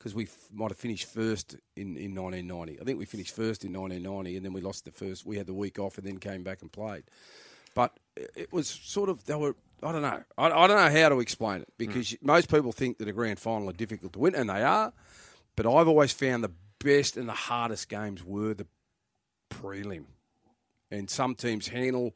because 0.00 0.14
we 0.14 0.24
f- 0.24 0.48
might 0.50 0.70
have 0.70 0.78
finished 0.78 1.06
first 1.06 1.56
in, 1.76 1.96
in 1.96 2.14
1990. 2.14 2.80
I 2.80 2.84
think 2.84 2.98
we 2.98 3.04
finished 3.04 3.36
first 3.36 3.64
in 3.64 3.72
1990, 3.72 4.36
and 4.36 4.46
then 4.46 4.54
we 4.54 4.62
lost 4.62 4.86
the 4.86 4.90
first. 4.90 5.26
We 5.26 5.36
had 5.36 5.46
the 5.46 5.54
week 5.54 5.78
off, 5.78 5.98
and 5.98 6.06
then 6.06 6.18
came 6.18 6.42
back 6.42 6.62
and 6.62 6.72
played. 6.72 7.04
But 7.74 7.98
it 8.16 8.52
was 8.52 8.66
sort 8.68 9.10
of 9.10 9.24
they 9.24 9.34
were. 9.34 9.54
I 9.82 9.92
don't 9.92 10.02
know. 10.02 10.22
I, 10.36 10.46
I 10.46 10.66
don't 10.66 10.76
know 10.76 11.00
how 11.00 11.08
to 11.10 11.20
explain 11.20 11.62
it 11.62 11.68
because 11.78 12.12
mm. 12.12 12.18
most 12.22 12.50
people 12.50 12.72
think 12.72 12.98
that 12.98 13.08
a 13.08 13.12
grand 13.12 13.38
final 13.38 13.68
are 13.68 13.74
difficult 13.74 14.12
to 14.14 14.18
win, 14.18 14.34
and 14.34 14.48
they 14.48 14.62
are. 14.62 14.92
But 15.56 15.66
I've 15.66 15.88
always 15.88 16.12
found 16.12 16.44
the 16.44 16.52
best 16.82 17.16
and 17.16 17.28
the 17.28 17.34
hardest 17.34 17.88
games 17.88 18.24
were 18.24 18.54
the 18.54 18.66
prelim, 19.50 20.04
and 20.90 21.10
some 21.10 21.34
teams 21.34 21.68
handle 21.68 22.14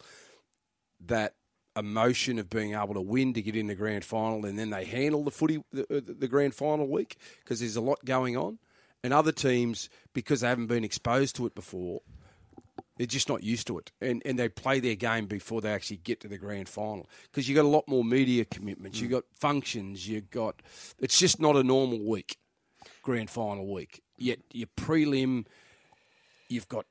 that 1.00 1.34
emotion 1.76 2.38
of 2.38 2.48
being 2.48 2.74
able 2.74 2.94
to 2.94 3.00
win 3.00 3.34
to 3.34 3.42
get 3.42 3.56
in 3.56 3.66
the 3.66 3.74
grand 3.74 4.04
final, 4.04 4.44
and 4.46 4.58
then 4.58 4.70
they 4.70 4.84
handle 4.84 5.24
the 5.24 5.30
footy 5.30 5.62
the, 5.72 5.82
uh, 5.82 6.00
the 6.06 6.28
grand 6.28 6.54
final 6.54 6.86
week 6.86 7.16
because 7.42 7.60
there's 7.60 7.76
a 7.76 7.80
lot 7.80 8.04
going 8.04 8.36
on. 8.36 8.58
And 9.02 9.12
other 9.12 9.32
teams, 9.32 9.90
because 10.14 10.40
they 10.40 10.48
haven't 10.48 10.68
been 10.68 10.84
exposed 10.84 11.36
to 11.36 11.46
it 11.46 11.54
before, 11.54 12.00
they're 12.96 13.06
just 13.06 13.28
not 13.28 13.42
used 13.42 13.66
to 13.66 13.78
it, 13.78 13.92
and 14.00 14.22
and 14.24 14.38
they 14.38 14.48
play 14.48 14.80
their 14.80 14.94
game 14.94 15.26
before 15.26 15.60
they 15.60 15.72
actually 15.72 15.98
get 15.98 16.20
to 16.20 16.28
the 16.28 16.38
grand 16.38 16.68
final. 16.68 17.08
Because 17.24 17.48
you 17.48 17.54
got 17.54 17.64
a 17.64 17.68
lot 17.68 17.88
more 17.88 18.04
media 18.04 18.44
commitments, 18.44 19.00
you 19.00 19.08
got 19.08 19.24
functions, 19.32 20.08
you 20.08 20.20
got 20.20 20.62
it's 20.98 21.18
just 21.18 21.40
not 21.40 21.56
a 21.56 21.64
normal 21.64 22.02
week, 22.08 22.36
grand 23.02 23.30
final 23.30 23.66
week. 23.66 24.00
Yet 24.16 24.38
your 24.52 24.68
prelim, 24.76 25.46
you've 26.48 26.68
got 26.68 26.86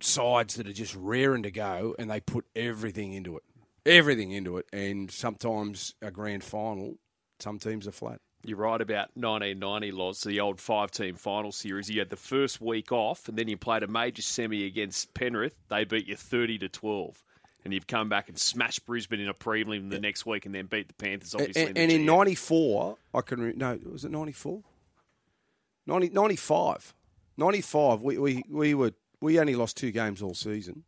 sides 0.00 0.54
that 0.56 0.66
are 0.66 0.72
just 0.72 0.94
raring 0.96 1.42
to 1.44 1.50
go, 1.50 1.94
and 1.98 2.10
they 2.10 2.20
put 2.20 2.44
everything 2.56 3.12
into 3.12 3.36
it, 3.36 3.42
everything 3.86 4.32
into 4.32 4.58
it, 4.58 4.66
and 4.72 5.10
sometimes 5.10 5.94
a 6.02 6.10
grand 6.10 6.44
final, 6.44 6.96
some 7.38 7.58
teams 7.58 7.86
are 7.86 7.92
flat. 7.92 8.20
You're 8.46 8.58
right 8.58 8.80
about 8.80 9.08
1990 9.14 9.92
loss, 9.92 10.22
the 10.22 10.40
old 10.40 10.60
five 10.60 10.90
team 10.90 11.14
final 11.16 11.50
series. 11.50 11.88
You 11.88 12.00
had 12.00 12.10
the 12.10 12.16
first 12.16 12.60
week 12.60 12.92
off, 12.92 13.28
and 13.28 13.38
then 13.38 13.48
you 13.48 13.56
played 13.56 13.82
a 13.82 13.86
major 13.86 14.20
semi 14.20 14.66
against 14.66 15.14
Penrith. 15.14 15.54
They 15.70 15.84
beat 15.84 16.06
you 16.06 16.16
30 16.16 16.58
to 16.58 16.68
12. 16.68 17.22
And 17.64 17.72
you've 17.72 17.86
come 17.86 18.10
back 18.10 18.28
and 18.28 18.38
smashed 18.38 18.84
Brisbane 18.84 19.20
in 19.20 19.28
a 19.30 19.32
prelim 19.32 19.88
the 19.88 19.98
next 19.98 20.26
week 20.26 20.44
and 20.44 20.54
then 20.54 20.66
beat 20.66 20.88
the 20.88 20.94
Panthers, 20.94 21.34
obviously. 21.34 21.62
and, 21.62 21.74
the 21.74 21.80
and 21.80 21.90
in 21.90 22.02
GF. 22.02 22.04
'94, 22.04 22.96
I 23.14 23.20
can 23.22 23.40
re- 23.40 23.54
no, 23.56 23.78
was 23.90 24.04
it 24.04 24.10
'94? 24.10 24.62
90, 25.86 26.10
95. 26.10 26.94
95, 27.38 28.02
we, 28.02 28.18
we, 28.18 28.42
we 28.50 28.74
were 28.74 28.92
we 29.24 29.40
only 29.40 29.56
lost 29.56 29.76
two 29.76 29.90
games 29.90 30.22
all 30.22 30.34
season. 30.34 30.84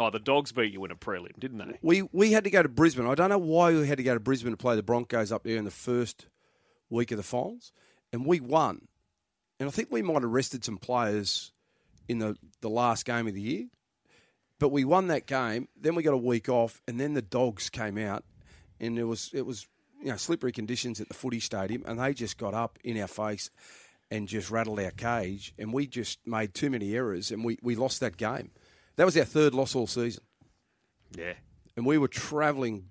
Oh, 0.00 0.10
the 0.10 0.18
Dogs 0.18 0.52
beat 0.52 0.72
you 0.72 0.84
in 0.84 0.90
a 0.90 0.96
prelim, 0.96 1.38
didn't 1.38 1.58
they? 1.58 1.78
We 1.82 2.02
we 2.12 2.32
had 2.32 2.44
to 2.44 2.50
go 2.50 2.62
to 2.62 2.68
Brisbane. 2.68 3.06
I 3.06 3.14
don't 3.14 3.30
know 3.30 3.38
why 3.38 3.72
we 3.72 3.86
had 3.86 3.98
to 3.98 4.04
go 4.04 4.14
to 4.14 4.20
Brisbane 4.20 4.52
to 4.52 4.56
play 4.56 4.76
the 4.76 4.82
Broncos 4.82 5.32
up 5.32 5.44
there 5.44 5.56
in 5.56 5.64
the 5.64 5.70
first 5.70 6.26
week 6.90 7.12
of 7.12 7.16
the 7.16 7.22
finals, 7.22 7.72
and 8.12 8.26
we 8.26 8.40
won. 8.40 8.88
And 9.58 9.68
I 9.68 9.72
think 9.72 9.88
we 9.90 10.02
might 10.02 10.22
have 10.22 10.30
rested 10.30 10.64
some 10.64 10.76
players 10.76 11.52
in 12.08 12.18
the, 12.18 12.36
the 12.60 12.68
last 12.68 13.06
game 13.06 13.26
of 13.26 13.32
the 13.32 13.40
year, 13.40 13.64
but 14.60 14.68
we 14.68 14.84
won 14.84 15.06
that 15.06 15.26
game. 15.26 15.68
Then 15.80 15.94
we 15.94 16.02
got 16.02 16.12
a 16.12 16.18
week 16.18 16.48
off, 16.50 16.82
and 16.86 17.00
then 17.00 17.14
the 17.14 17.22
Dogs 17.22 17.70
came 17.70 17.96
out, 17.96 18.24
and 18.80 18.98
it 18.98 19.04
was 19.04 19.30
it 19.32 19.46
was 19.46 19.66
you 20.02 20.08
know 20.08 20.16
slippery 20.16 20.52
conditions 20.52 21.00
at 21.00 21.08
the 21.08 21.14
footy 21.14 21.40
stadium, 21.40 21.84
and 21.86 21.98
they 21.98 22.12
just 22.12 22.36
got 22.36 22.52
up 22.52 22.78
in 22.84 23.00
our 23.00 23.08
face 23.08 23.50
and 24.10 24.28
just 24.28 24.50
rattled 24.50 24.80
our 24.80 24.90
cage, 24.92 25.52
and 25.58 25.72
we 25.72 25.86
just 25.86 26.18
made 26.26 26.54
too 26.54 26.70
many 26.70 26.94
errors, 26.94 27.30
and 27.30 27.44
we, 27.44 27.58
we 27.62 27.74
lost 27.74 28.00
that 28.00 28.16
game. 28.16 28.50
That 28.96 29.04
was 29.04 29.16
our 29.16 29.24
third 29.24 29.54
loss 29.54 29.74
all 29.74 29.86
season 29.86 30.22
Yeah. 31.16 31.34
and 31.76 31.84
we 31.84 31.98
were 31.98 32.08
travelling 32.08 32.90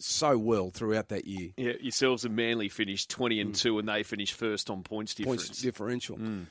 so 0.00 0.36
well 0.36 0.70
throughout 0.70 1.08
that 1.08 1.26
year. 1.26 1.52
Yeah, 1.56 1.72
yourselves 1.80 2.24
and 2.24 2.34
Manly 2.34 2.68
finished 2.68 3.10
20 3.10 3.40
and 3.40 3.52
mm. 3.52 3.58
2 3.58 3.78
and 3.78 3.88
they 3.88 4.02
finished 4.02 4.34
first 4.34 4.70
on 4.70 4.82
points 4.82 5.14
difference. 5.14 5.46
Points 5.46 5.62
differential. 5.62 6.16
Mm. 6.16 6.46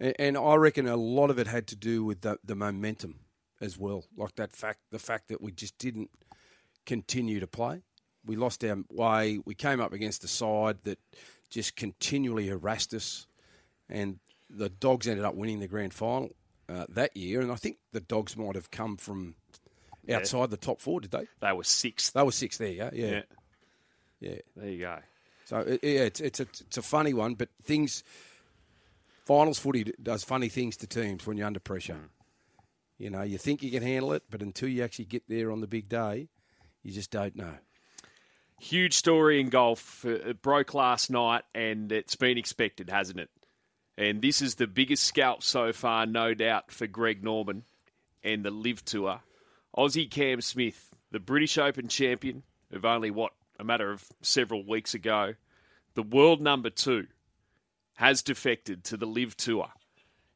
And, 0.00 0.14
and 0.18 0.38
I 0.38 0.54
reckon 0.54 0.88
a 0.88 0.96
lot 0.96 1.30
of 1.30 1.38
it 1.38 1.46
had 1.46 1.66
to 1.68 1.76
do 1.76 2.04
with 2.04 2.22
the, 2.22 2.38
the 2.44 2.54
momentum 2.54 3.20
as 3.60 3.78
well. 3.78 4.04
Like 4.16 4.34
that 4.36 4.52
fact, 4.52 4.80
the 4.90 4.98
fact 4.98 5.28
that 5.28 5.40
we 5.40 5.52
just 5.52 5.76
didn't 5.78 6.10
continue 6.86 7.40
to 7.40 7.46
play. 7.46 7.82
We 8.24 8.36
lost 8.36 8.64
our 8.64 8.78
way. 8.90 9.38
We 9.44 9.54
came 9.54 9.80
up 9.80 9.92
against 9.92 10.24
a 10.24 10.28
side 10.28 10.78
that 10.84 10.98
just 11.52 11.76
continually 11.76 12.48
harassed 12.48 12.94
us, 12.94 13.26
and 13.88 14.18
the 14.50 14.68
Dogs 14.68 15.06
ended 15.06 15.24
up 15.24 15.34
winning 15.34 15.60
the 15.60 15.68
grand 15.68 15.94
final 15.94 16.30
uh, 16.68 16.86
that 16.88 17.16
year. 17.16 17.40
And 17.40 17.52
I 17.52 17.56
think 17.56 17.76
the 17.92 18.00
Dogs 18.00 18.36
might 18.36 18.54
have 18.56 18.70
come 18.70 18.96
from 18.96 19.34
outside 20.10 20.50
the 20.50 20.56
top 20.56 20.80
four, 20.80 21.00
did 21.00 21.10
they? 21.10 21.26
They 21.40 21.52
were 21.52 21.64
sixth. 21.64 22.12
They 22.14 22.22
were 22.22 22.32
six 22.32 22.56
there, 22.58 22.68
yeah, 22.70 22.90
yeah, 22.92 23.06
Yeah, 23.06 23.22
yeah. 24.20 24.38
there 24.56 24.70
you 24.70 24.80
go. 24.80 24.98
So 25.44 25.58
it, 25.58 25.80
yeah, 25.82 26.00
it's 26.00 26.20
it's 26.20 26.40
a, 26.40 26.42
it's 26.42 26.78
a 26.78 26.82
funny 26.82 27.12
one, 27.14 27.34
but 27.34 27.50
things 27.62 28.02
finals 29.26 29.58
footy 29.58 29.92
does 30.02 30.24
funny 30.24 30.48
things 30.48 30.76
to 30.78 30.86
teams 30.86 31.26
when 31.26 31.36
you're 31.36 31.46
under 31.46 31.60
pressure. 31.60 31.98
You 32.98 33.10
know, 33.10 33.22
you 33.22 33.36
think 33.38 33.62
you 33.62 33.70
can 33.70 33.82
handle 33.82 34.12
it, 34.12 34.22
but 34.30 34.42
until 34.42 34.68
you 34.68 34.82
actually 34.84 35.06
get 35.06 35.24
there 35.28 35.50
on 35.50 35.60
the 35.60 35.66
big 35.66 35.88
day, 35.88 36.28
you 36.82 36.92
just 36.92 37.10
don't 37.10 37.36
know. 37.36 37.54
Huge 38.62 38.94
story 38.94 39.40
in 39.40 39.48
golf. 39.48 40.04
Uh, 40.04 40.10
It 40.10 40.40
broke 40.40 40.72
last 40.72 41.10
night, 41.10 41.42
and 41.52 41.90
it's 41.90 42.14
been 42.14 42.38
expected, 42.38 42.90
hasn't 42.90 43.18
it? 43.18 43.28
And 43.98 44.22
this 44.22 44.40
is 44.40 44.54
the 44.54 44.68
biggest 44.68 45.02
scalp 45.02 45.42
so 45.42 45.72
far, 45.72 46.06
no 46.06 46.32
doubt, 46.32 46.70
for 46.70 46.86
Greg 46.86 47.24
Norman 47.24 47.64
and 48.22 48.44
the 48.44 48.52
Liv 48.52 48.84
Tour. 48.84 49.20
Aussie 49.76 50.08
Cam 50.08 50.40
Smith, 50.40 50.94
the 51.10 51.18
British 51.18 51.58
Open 51.58 51.88
champion 51.88 52.44
of 52.70 52.84
only, 52.84 53.10
what, 53.10 53.32
a 53.58 53.64
matter 53.64 53.90
of 53.90 54.06
several 54.20 54.64
weeks 54.64 54.94
ago, 54.94 55.34
the 55.94 56.04
world 56.04 56.40
number 56.40 56.70
two, 56.70 57.08
has 57.94 58.22
defected 58.22 58.84
to 58.84 58.96
the 58.96 59.06
Liv 59.06 59.36
Tour. 59.36 59.70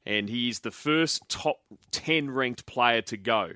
And 0.04 0.28
he 0.28 0.48
is 0.48 0.60
the 0.60 0.72
first 0.72 1.22
top 1.28 1.60
10 1.92 2.32
ranked 2.32 2.66
player 2.66 3.02
to 3.02 3.16
go 3.16 3.52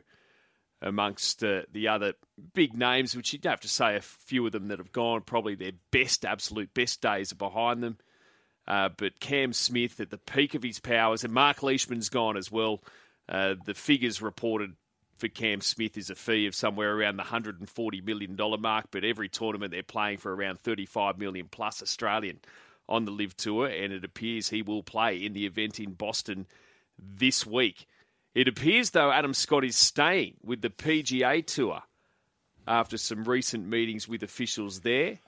amongst 0.83 1.45
uh, 1.45 1.63
the 1.73 1.89
other 1.89 2.15
big 2.55 2.75
names, 2.75 3.17
which 3.17 3.33
you'd 3.33 3.45
have 3.45 3.61
to 3.61 3.69
say 3.69 3.97
a 3.97 4.01
few 4.01 4.47
of 4.47 4.53
them 4.53 4.69
that 4.69 4.79
have 4.79 4.93
gone, 4.93 5.21
probably 5.23 5.55
their 5.55 5.73
best, 5.91 6.25
absolute 6.25 6.73
best 6.73 7.01
days 7.01 7.33
are 7.33 7.37
behind 7.37 7.83
them. 7.83 7.99
Uh, 8.67 8.89
but 8.97 9.21
Cam 9.21 9.53
Smith 9.53 10.01
at 10.01 10.11
the 10.11 10.19
peak 10.19 10.55
of 10.55 10.63
his 10.63 10.79
powers, 10.79 11.25
and 11.25 11.33
Mark 11.33 11.63
Leishman's 11.63 12.09
gone 12.09 12.37
as 12.37 12.51
well. 12.51 12.83
Uh, 13.29 13.55
the 13.65 13.75
figures 13.75 14.23
reported 14.23 14.75
for 15.19 15.29
Cam 15.29 15.61
Smith 15.61 15.99
is 15.99 16.09
a 16.09 16.15
fee 16.15 16.47
of 16.47 16.55
somewhere 16.55 16.97
around 16.97 17.17
the 17.17 17.23
$140 17.23 18.05
million 18.05 18.37
mark, 18.61 18.87
but 18.91 19.05
every 19.05 19.29
tournament 19.29 19.71
they're 19.71 19.83
playing 19.83 20.19
for 20.19 20.35
around 20.35 20.61
35 20.61 21.19
million 21.19 21.47
plus 21.51 21.83
Australian 21.83 22.41
on 22.89 23.05
the 23.05 23.11
Liv 23.11 23.37
Tour, 23.37 23.67
and 23.67 23.93
it 23.93 24.05
appears 24.05 24.49
he 24.49 24.63
will 24.63 24.83
play 24.83 25.17
in 25.17 25.33
the 25.35 25.47
event 25.47 25.79
in 25.79 25.93
Boston 25.93 26.47
this 26.99 27.47
week. 27.47 27.87
It 28.35 28.47
appears, 28.47 28.91
though, 28.91 29.11
Adam 29.11 29.35
Scott 29.35 29.65
is 29.65 29.77
staying 29.77 30.35
with 30.45 30.61
the 30.61 30.71
PGA 30.71 31.45
Tour 31.45 31.83
after 32.67 32.97
some 32.97 33.25
recent 33.25 33.67
meetings 33.67 34.07
with 34.07 34.23
officials 34.23 34.81
there. 34.81 35.19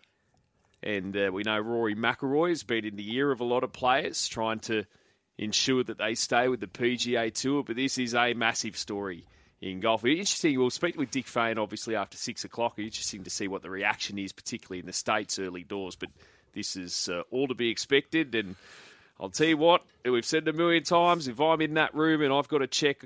And 0.83 1.17
uh, 1.17 1.31
we 1.33 1.43
know 1.43 1.59
Rory 1.59 1.95
McIlroy 1.95 2.51
has 2.51 2.63
been 2.63 2.85
in 2.85 2.97
the 2.97 3.15
ear 3.15 3.33
of 3.33 3.41
a 3.41 3.45
lot 3.45 3.65
of 3.65 3.73
players 3.73 4.29
trying 4.29 4.61
to 4.61 4.85
ensure 5.39 5.83
that 5.85 5.99
they 5.99 6.15
stay 6.15 6.49
with 6.49 6.61
the 6.61 6.67
PGA 6.67 7.33
Tour. 7.35 7.65
But 7.65 7.77
this 7.77 7.99
is 7.99 8.15
a 8.15 8.35
massive 8.35 8.77
story 8.77 9.25
in 9.61 9.81
golf. 9.81 10.05
Interesting. 10.05 10.59
We'll 10.59 10.71
speak 10.71 10.97
with 10.97 11.11
Dick 11.11 11.27
Fain 11.27 11.59
obviously 11.59 11.97
after 11.97 12.17
six 12.17 12.45
o'clock. 12.45 12.79
Interesting 12.79 13.25
to 13.25 13.31
see 13.31 13.49
what 13.49 13.63
the 13.63 13.71
reaction 13.71 14.19
is, 14.19 14.33
particularly 14.33 14.81
in 14.81 14.87
the 14.87 14.93
states 14.93 15.39
early 15.39 15.65
doors. 15.65 15.97
But 15.97 16.11
this 16.53 16.77
is 16.77 17.09
uh, 17.09 17.23
all 17.31 17.49
to 17.49 17.55
be 17.55 17.71
expected. 17.71 18.35
And 18.35 18.57
I'll 19.23 19.31
tell 19.31 19.47
you 19.47 19.57
what, 19.57 19.85
we've 20.05 20.25
said 20.25 20.49
it 20.49 20.53
a 20.53 20.53
million 20.53 20.83
times. 20.83 21.29
If 21.29 21.41
I'm 21.41 21.61
in 21.61 21.75
that 21.75 21.95
room 21.95 22.23
and 22.23 22.33
I've 22.33 22.49
got 22.49 22.61
a 22.61 22.67
check 22.67 23.05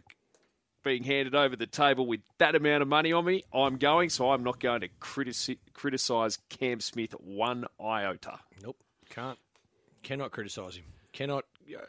being 0.82 1.04
handed 1.04 1.34
over 1.34 1.56
the 1.56 1.66
table 1.66 2.06
with 2.06 2.20
that 2.38 2.54
amount 2.54 2.80
of 2.80 2.88
money 2.88 3.12
on 3.12 3.26
me, 3.26 3.44
I'm 3.52 3.76
going. 3.76 4.08
So 4.08 4.30
I'm 4.30 4.42
not 4.42 4.58
going 4.58 4.80
to 4.80 4.88
critici- 4.98 5.58
criticise 5.74 6.38
Cam 6.48 6.80
Smith 6.80 7.12
one 7.20 7.66
iota. 7.78 8.38
Nope, 8.62 8.78
can't, 9.10 9.38
cannot 10.02 10.30
criticise 10.30 10.76
him. 10.76 10.84
Cannot 11.12 11.44
uh, 11.70 11.80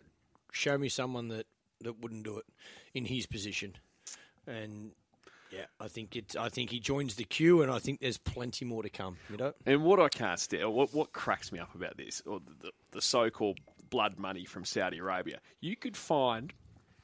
show 0.51 0.77
me 0.77 0.89
someone 0.89 1.29
that, 1.29 1.47
that 1.81 2.01
wouldn't 2.01 2.25
do 2.25 2.37
it 2.37 2.45
in 2.93 3.05
his 3.05 3.27
position. 3.27 3.75
And 4.45 4.91
yeah, 5.51 5.65
I 5.79 5.87
think 5.87 6.17
it's. 6.17 6.35
I 6.35 6.49
think 6.49 6.69
he 6.69 6.81
joins 6.81 7.15
the 7.15 7.23
queue, 7.23 7.61
and 7.61 7.71
I 7.71 7.79
think 7.79 8.01
there's 8.01 8.17
plenty 8.17 8.65
more 8.65 8.83
to 8.83 8.89
come. 8.89 9.15
You 9.29 9.37
know, 9.37 9.53
And 9.65 9.83
what 9.83 10.01
I 10.01 10.09
can't 10.09 10.39
stand, 10.39 10.73
what, 10.73 10.93
what 10.93 11.13
cracks 11.13 11.53
me 11.53 11.59
up 11.59 11.73
about 11.73 11.95
this, 11.95 12.21
or 12.25 12.41
the, 12.41 12.67
the, 12.67 12.71
the 12.91 13.01
so-called 13.01 13.59
blood 13.89 14.19
money 14.19 14.45
from 14.45 14.65
Saudi 14.65 14.97
Arabia, 14.97 15.39
you 15.61 15.75
could 15.75 15.97
find 15.97 16.53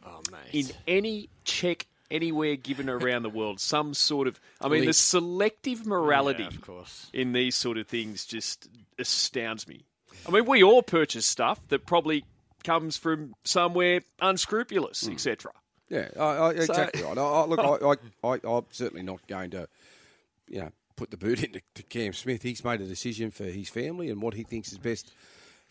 oh 0.05 0.21
mate, 0.31 0.67
in 0.67 0.75
any 0.87 1.29
check 1.43 1.87
anywhere 2.11 2.55
given 2.55 2.89
around 2.89 3.23
the 3.23 3.29
world 3.29 3.59
some 3.59 3.93
sort 3.93 4.27
of. 4.27 4.39
I 4.61 4.67
mean, 4.69 4.85
the 4.85 4.93
selective 4.93 5.85
morality 5.85 6.43
Yeah, 6.43 6.49
of 6.49 6.61
course. 6.61 7.09
in 7.13 7.33
these 7.33 7.55
sort 7.55 7.77
of 7.77 7.87
things 7.87 8.25
just 8.25 8.69
astounds 8.99 9.67
me. 9.67 9.85
I 10.27 10.31
mean, 10.31 10.45
we 10.45 10.63
all 10.63 10.83
purchase 10.83 11.25
stuff 11.25 11.59
that 11.69 11.85
probably 11.85 12.23
comes 12.63 12.97
from 12.97 13.33
somewhere 13.43 14.01
unscrupulous, 14.21 15.05
hmm. 15.05 15.13
etc. 15.13 15.51
Yeah, 15.89 16.07
I, 16.17 16.23
I, 16.23 16.51
exactly 16.51 17.03
right. 17.03 17.17
I, 17.17 17.21
I, 17.21 17.45
look, 17.45 17.59
I, 17.59 18.27
I, 18.27 18.33
I, 18.33 18.57
I'm 18.57 18.65
certainly 18.71 19.03
not 19.03 19.25
going 19.27 19.51
to, 19.51 19.67
you 20.47 20.61
know, 20.61 20.71
put 20.95 21.11
the 21.11 21.17
boot 21.17 21.43
into 21.43 21.61
to 21.75 21.83
Cam 21.83 22.13
Smith. 22.13 22.41
He's 22.41 22.63
made 22.63 22.81
a 22.81 22.85
decision 22.85 23.31
for 23.31 23.45
his 23.45 23.69
family 23.69 24.09
and 24.09 24.21
what 24.21 24.33
he 24.33 24.43
thinks 24.43 24.71
is 24.71 24.77
best 24.77 25.11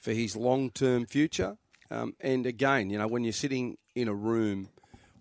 for 0.02 0.12
his 0.12 0.36
long-term 0.36 1.06
future. 1.06 1.56
Um, 1.90 2.14
and 2.20 2.44
again, 2.44 2.90
you 2.90 2.98
know, 2.98 3.06
when 3.06 3.22
you're 3.22 3.32
sitting 3.32 3.78
in 3.94 4.08
a 4.08 4.14
room 4.14 4.68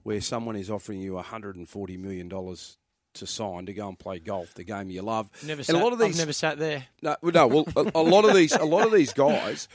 where 0.03 0.19
someone 0.19 0.55
is 0.55 0.71
offering 0.71 0.99
you 0.99 1.13
140 1.13 1.97
million 1.97 2.27
dollars 2.27 2.77
to 3.13 3.27
sign 3.27 3.65
to 3.67 3.73
go 3.73 3.87
and 3.87 3.99
play 3.99 4.19
golf, 4.19 4.53
the 4.55 4.63
game 4.63 4.89
you 4.89 5.01
love, 5.01 5.29
Never 5.45 5.59
and 5.59 5.65
sat, 5.65 5.75
a 5.75 5.79
lot 5.79 5.93
of 5.93 5.99
these, 5.99 6.15
I've 6.15 6.25
never 6.25 6.33
sat 6.33 6.57
there. 6.57 6.85
no, 7.01 7.15
no, 7.21 7.47
well, 7.47 7.67
a, 7.75 7.91
a 7.95 8.01
lot 8.01 8.25
of 8.25 8.33
these, 8.33 8.53
a 8.53 8.63
lot 8.65 8.85
of 8.87 8.91
these 8.91 9.13
guys, 9.27 9.67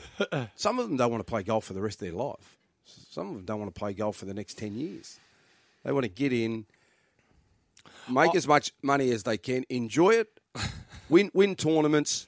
some 0.55 0.79
of 0.79 0.89
them 0.89 0.97
don't 0.97 1.11
want 1.11 1.25
to 1.25 1.29
play 1.29 1.43
golf 1.43 1.65
for 1.65 1.73
the 1.73 1.81
rest 1.81 2.01
of 2.01 2.07
their 2.07 2.17
life. 2.17 2.57
Some 2.85 3.29
of 3.29 3.33
them 3.35 3.45
don't 3.45 3.59
want 3.59 3.73
to 3.73 3.79
play 3.79 3.93
golf 3.93 4.17
for 4.17 4.25
the 4.25 4.33
next 4.33 4.57
ten 4.57 4.75
years. 4.75 5.19
They 5.83 5.91
want 5.91 6.03
to 6.03 6.09
get 6.09 6.33
in, 6.33 6.65
make 8.09 8.35
as 8.35 8.47
much 8.47 8.73
money 8.81 9.11
as 9.11 9.23
they 9.23 9.37
can, 9.37 9.63
enjoy 9.69 10.11
it, 10.15 10.39
win 11.09 11.31
win 11.33 11.55
tournaments. 11.55 12.27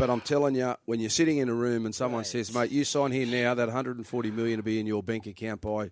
But 0.00 0.08
I'm 0.08 0.22
telling 0.22 0.54
you, 0.54 0.74
when 0.86 0.98
you're 0.98 1.10
sitting 1.10 1.36
in 1.36 1.50
a 1.50 1.54
room 1.54 1.84
and 1.84 1.94
someone 1.94 2.24
says, 2.24 2.54
"Mate, 2.54 2.70
you 2.70 2.84
sign 2.84 3.12
here 3.12 3.26
now, 3.26 3.52
that 3.52 3.66
140 3.66 4.30
million 4.30 4.56
will 4.56 4.64
be 4.64 4.80
in 4.80 4.86
your 4.86 5.02
bank 5.02 5.26
account 5.26 5.60
by 5.60 5.90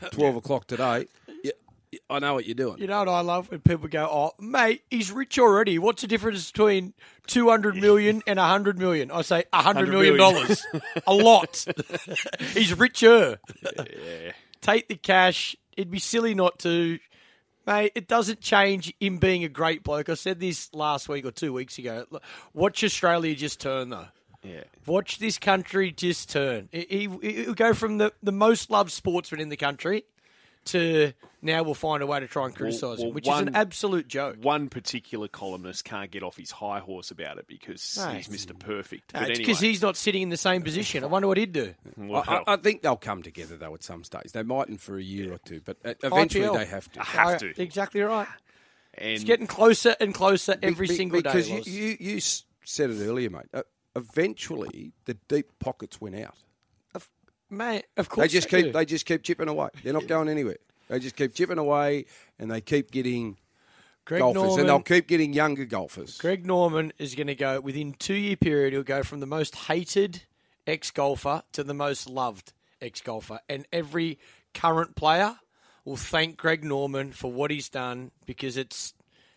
12 0.10 0.36
o'clock 0.36 0.66
today," 0.66 1.06
yeah, 1.42 1.52
I 2.10 2.18
know 2.18 2.34
what 2.34 2.44
you're 2.44 2.54
doing. 2.54 2.76
You 2.76 2.86
know 2.86 2.98
what 2.98 3.08
I 3.08 3.22
love 3.22 3.50
when 3.50 3.60
people 3.60 3.88
go, 3.88 4.06
"Oh, 4.12 4.32
mate, 4.38 4.82
he's 4.90 5.10
rich 5.10 5.38
already. 5.38 5.78
What's 5.78 6.02
the 6.02 6.08
difference 6.08 6.50
between 6.50 6.92
two 7.26 7.48
hundred 7.48 7.76
million 7.76 8.22
and 8.26 8.38
a 8.38 8.46
hundred 8.46 8.78
million? 8.78 9.10
I 9.10 9.22
say 9.22 9.44
a 9.54 9.62
hundred 9.62 9.88
million 9.88 10.18
dollars, 10.18 10.62
a 11.06 11.14
lot. 11.14 11.64
he's 12.52 12.78
richer. 12.78 13.38
Take 14.60 14.88
the 14.88 14.96
cash. 14.96 15.56
It'd 15.78 15.90
be 15.90 15.98
silly 15.98 16.34
not 16.34 16.58
to, 16.58 16.98
mate. 17.66 17.92
It 17.94 18.08
doesn't 18.08 18.40
change 18.40 18.92
him 19.00 19.18
being 19.18 19.44
a 19.44 19.48
great 19.48 19.82
bloke. 19.82 20.08
I 20.08 20.14
said 20.14 20.40
this 20.40 20.72
last 20.74 21.08
week 21.08 21.24
or 21.24 21.30
two 21.30 21.52
weeks 21.52 21.78
ago. 21.78 22.06
Watch 22.54 22.84
Australia 22.84 23.34
just 23.34 23.60
turn 23.60 23.90
though. 23.90 24.08
Yeah. 24.42 24.64
Watch 24.86 25.18
this 25.18 25.38
country 25.38 25.92
just 25.92 26.30
turn. 26.30 26.68
He, 26.72 27.08
he, 27.20 27.42
he'll 27.42 27.54
go 27.54 27.74
from 27.74 27.98
the, 27.98 28.12
the 28.22 28.32
most 28.32 28.70
loved 28.70 28.90
sportsman 28.90 29.40
in 29.40 29.50
the 29.50 29.56
country 29.56 30.04
to 30.66 31.12
now 31.42 31.62
we'll 31.62 31.74
find 31.74 32.02
a 32.02 32.06
way 32.06 32.20
to 32.20 32.26
try 32.28 32.44
and 32.44 32.54
criticise 32.54 32.98
well, 32.98 33.08
him, 33.08 33.14
which 33.14 33.26
is 33.26 33.38
an 33.38 33.54
absolute 33.54 34.06
joke. 34.08 34.36
One 34.42 34.68
particular 34.68 35.26
columnist 35.28 35.84
can't 35.84 36.10
get 36.10 36.22
off 36.22 36.36
his 36.36 36.50
high 36.50 36.80
horse 36.80 37.10
about 37.10 37.38
it 37.38 37.46
because 37.48 37.96
No, 37.96 38.08
he's 38.10 38.28
Mr. 38.28 38.58
Perfect. 38.58 39.14
No, 39.14 39.20
But 39.20 39.30
it's 39.30 39.38
anyway, 39.38 39.46
because 39.46 39.60
he's 39.60 39.80
not 39.82 39.96
sitting 39.96 40.22
in 40.22 40.28
the 40.28 40.36
same 40.36 40.62
position. 40.62 41.02
I 41.02 41.06
wonder 41.06 41.28
what 41.28 41.38
he'd 41.38 41.52
do. 41.52 41.74
well, 41.96 42.24
I, 42.26 42.36
I 42.46 42.54
I 42.54 42.56
think 42.56 42.82
they'll 42.82 42.96
come 42.96 43.22
together 43.22 43.56
though 43.56 43.74
at 43.74 43.82
some 43.82 44.04
stage. 44.04 44.32
They 44.32 44.42
mightn't 44.42 44.80
for 44.80 44.98
a 44.98 45.02
year 45.02 45.32
or 45.32 45.38
two, 45.38 45.60
but 45.64 45.78
uh, 45.84 45.94
IPL. 45.94 46.06
eventually 46.12 46.58
they 46.58 46.66
have 46.66 46.92
to. 46.92 47.00
have 47.00 47.38
to. 47.40 47.60
Exactly 47.62 48.02
right. 48.02 48.28
and 48.94 49.08
It's 49.14 49.24
getting 49.24 49.46
closer 49.46 49.96
and 50.00 50.12
closer 50.14 50.56
every 50.62 50.86
Be- 50.86 50.92
be- 50.92 50.96
single 50.96 51.22
because 51.22 51.48
day. 51.48 51.62
you, 51.64 51.82
you 51.82 51.96
you 52.14 52.20
said 52.64 52.90
it 52.90 53.00
earlier, 53.02 53.30
mate. 53.30 53.46
Uh, 53.54 53.62
eventually, 53.96 54.92
the 55.06 55.14
deep 55.28 55.46
pockets 55.58 56.00
went 56.00 56.16
out. 56.16 56.34
Mate, 57.50 57.84
of 57.96 58.08
course 58.08 58.24
They 58.24 58.28
just 58.28 58.48
they 58.50 58.58
keep 58.62 58.66
do. 58.66 58.72
they 58.78 58.84
just 58.84 59.06
keep 59.06 59.22
chipping 59.22 59.48
away. 59.48 59.68
They're 59.82 59.92
not 59.92 60.06
going 60.06 60.28
anywhere. 60.28 60.58
They 60.88 60.98
just 61.00 61.16
keep 61.16 61.34
chipping 61.34 61.58
away, 61.58 62.06
and 62.38 62.50
they 62.50 62.60
keep 62.60 62.90
getting 62.90 63.36
Greg 64.04 64.20
golfers, 64.20 64.42
Norman, 64.42 64.60
and 64.60 64.68
they'll 64.68 64.80
keep 64.82 65.06
getting 65.06 65.32
younger 65.32 65.64
golfers. 65.64 66.18
Greg 66.18 66.46
Norman 66.46 66.92
is 66.98 67.14
going 67.14 67.26
to 67.28 67.34
go 67.34 67.60
within 67.60 67.92
two 67.94 68.14
year 68.14 68.36
period. 68.36 68.72
He'll 68.72 68.82
go 68.82 69.02
from 69.02 69.20
the 69.20 69.26
most 69.26 69.54
hated 69.54 70.22
ex 70.66 70.90
golfer 70.90 71.42
to 71.52 71.62
the 71.64 71.74
most 71.74 72.08
loved 72.08 72.52
ex 72.80 73.00
golfer, 73.00 73.40
and 73.48 73.66
every 73.72 74.18
current 74.54 74.94
player 74.96 75.36
will 75.84 75.96
thank 75.96 76.36
Greg 76.36 76.62
Norman 76.64 77.12
for 77.12 77.32
what 77.32 77.50
he's 77.50 77.68
done 77.68 78.10
because 78.26 78.56
it's 78.56 78.94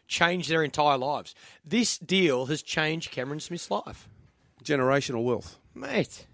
changed 0.07 0.49
their 0.49 0.63
entire 0.63 0.97
lives. 0.97 1.33
This 1.65 1.97
deal 1.97 2.47
has 2.47 2.61
changed 2.61 3.11
Cameron 3.11 3.39
Smith's 3.39 3.71
life, 3.71 4.07
Generational 4.63 5.23
wealth. 5.23 5.57
mate. 5.73 6.25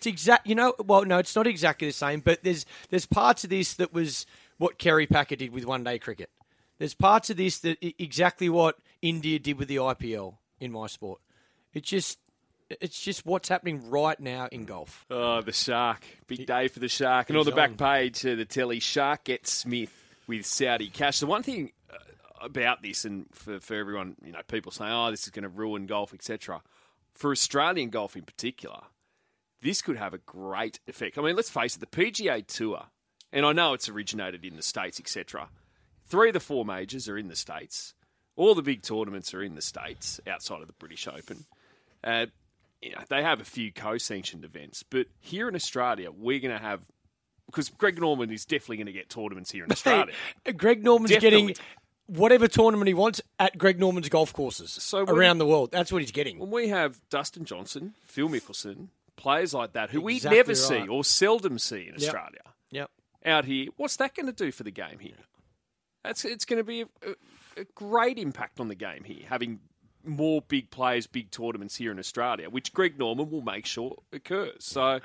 It's 0.00 0.06
exact. 0.06 0.46
You 0.46 0.54
know, 0.54 0.72
well, 0.82 1.04
no, 1.04 1.18
it's 1.18 1.36
not 1.36 1.46
exactly 1.46 1.86
the 1.86 1.92
same, 1.92 2.20
but 2.20 2.42
there's 2.42 2.64
there's 2.88 3.04
parts 3.04 3.44
of 3.44 3.50
this 3.50 3.74
that 3.74 3.92
was 3.92 4.24
what 4.56 4.78
Kerry 4.78 5.06
Packer 5.06 5.36
did 5.36 5.52
with 5.52 5.66
one 5.66 5.84
day 5.84 5.98
cricket. 5.98 6.30
There's 6.78 6.94
parts 6.94 7.28
of 7.28 7.36
this 7.36 7.58
that 7.58 7.76
exactly 8.02 8.48
what 8.48 8.78
India 9.02 9.38
did 9.38 9.58
with 9.58 9.68
the 9.68 9.76
IPL 9.76 10.36
in 10.58 10.72
my 10.72 10.86
sport. 10.86 11.20
It's 11.74 11.86
just 11.86 12.18
it's 12.70 12.98
just 12.98 13.26
what's 13.26 13.50
happening 13.50 13.90
right 13.90 14.18
now 14.18 14.48
in 14.50 14.64
golf. 14.64 15.04
Oh, 15.10 15.42
the 15.42 15.52
shark. 15.52 16.02
Big 16.26 16.46
day 16.46 16.68
for 16.68 16.80
the 16.80 16.88
shark. 16.88 17.28
And 17.28 17.36
on 17.36 17.44
the 17.44 17.52
back 17.52 17.76
page 17.76 18.24
of 18.24 18.38
the 18.38 18.46
telly, 18.46 18.80
Shark 18.80 19.24
gets 19.24 19.52
Smith 19.52 19.92
with 20.26 20.46
Saudi 20.46 20.88
cash. 20.88 21.20
The 21.20 21.26
one 21.26 21.42
thing 21.42 21.72
uh, 21.92 21.96
about 22.40 22.82
this, 22.82 23.04
and 23.04 23.26
for, 23.32 23.60
for 23.60 23.74
everyone, 23.74 24.16
you 24.24 24.32
know, 24.32 24.40
people 24.48 24.72
saying, 24.72 24.90
oh, 24.90 25.10
this 25.10 25.24
is 25.24 25.30
going 25.30 25.42
to 25.42 25.50
ruin 25.50 25.84
golf, 25.84 26.14
etc. 26.14 26.62
For 27.12 27.32
Australian 27.32 27.90
golf 27.90 28.16
in 28.16 28.22
particular, 28.22 28.80
this 29.62 29.82
could 29.82 29.96
have 29.96 30.14
a 30.14 30.18
great 30.18 30.80
effect. 30.86 31.18
I 31.18 31.22
mean, 31.22 31.36
let's 31.36 31.50
face 31.50 31.76
it, 31.76 31.80
the 31.80 31.86
PGA 31.86 32.46
Tour, 32.46 32.84
and 33.32 33.44
I 33.46 33.52
know 33.52 33.74
it's 33.74 33.88
originated 33.88 34.44
in 34.44 34.56
the 34.56 34.62
States, 34.62 34.98
etc. 35.00 35.48
Three 36.06 36.28
of 36.28 36.34
the 36.34 36.40
four 36.40 36.64
majors 36.64 37.08
are 37.08 37.18
in 37.18 37.28
the 37.28 37.36
States. 37.36 37.94
All 38.36 38.54
the 38.54 38.62
big 38.62 38.82
tournaments 38.82 39.34
are 39.34 39.42
in 39.42 39.54
the 39.54 39.62
States 39.62 40.20
outside 40.26 40.60
of 40.62 40.66
the 40.66 40.72
British 40.74 41.06
Open. 41.06 41.44
Uh, 42.02 42.26
you 42.80 42.92
know, 42.92 43.02
they 43.10 43.22
have 43.22 43.40
a 43.40 43.44
few 43.44 43.70
co-sanctioned 43.72 44.44
events, 44.44 44.82
but 44.82 45.06
here 45.20 45.48
in 45.48 45.54
Australia, 45.54 46.10
we're 46.10 46.40
going 46.40 46.56
to 46.56 46.62
have 46.62 46.80
because 47.46 47.68
Greg 47.68 48.00
Norman 48.00 48.30
is 48.30 48.44
definitely 48.46 48.76
going 48.76 48.86
to 48.86 48.92
get 48.92 49.10
tournaments 49.10 49.50
here 49.50 49.64
in 49.64 49.72
Australia. 49.72 50.14
Greg 50.56 50.82
Norman's 50.84 51.10
Definitely. 51.10 51.46
getting 51.48 51.64
whatever 52.06 52.46
tournament 52.48 52.86
he 52.88 52.94
wants 52.94 53.20
at 53.40 53.58
Greg 53.58 53.78
Norman's 53.78 54.08
golf 54.08 54.32
courses 54.32 54.70
So 54.70 55.00
around 55.00 55.38
the 55.38 55.46
world. 55.46 55.70
That's 55.72 55.92
what 55.92 56.00
he's 56.00 56.12
getting. 56.12 56.38
when 56.38 56.50
we 56.50 56.68
have 56.68 57.00
Dustin 57.10 57.44
Johnson, 57.44 57.94
Phil 58.04 58.28
Mickelson, 58.28 58.88
players 59.20 59.54
like 59.54 59.74
that 59.74 59.90
who 59.90 60.08
Exactly 60.08 60.30
we 60.30 60.36
never 60.36 60.50
right. 60.50 60.56
see 60.56 60.88
or 60.88 61.04
seldom 61.04 61.58
see 61.58 61.88
in 61.88 61.94
Australia 61.94 62.40
Yep. 62.70 62.90
out 63.24 63.44
here, 63.44 63.68
what's 63.76 63.96
that 63.96 64.14
going 64.14 64.26
to 64.26 64.32
do 64.32 64.50
for 64.50 64.62
the 64.62 64.70
game 64.70 64.98
here? 64.98 65.12
That's 66.02 66.24
it's 66.24 66.44
going 66.44 66.58
to 66.58 66.64
be 66.64 66.82
a, 66.82 66.86
a, 67.60 67.64
great 67.74 68.18
impact 68.18 68.58
on 68.58 68.68
the 68.68 68.74
game 68.74 69.04
here, 69.04 69.26
having 69.28 69.60
more 70.02 70.40
big 70.40 70.70
players, 70.70 71.06
big 71.06 71.30
tournaments 71.30 71.76
here 71.76 71.92
in 71.92 71.98
Australia, 71.98 72.48
which 72.48 72.72
Greg 72.72 72.98
Norman 72.98 73.30
will 73.30 73.42
make 73.42 73.66
sure 73.66 73.96
occurs. 74.12 74.64
So. 74.64 75.00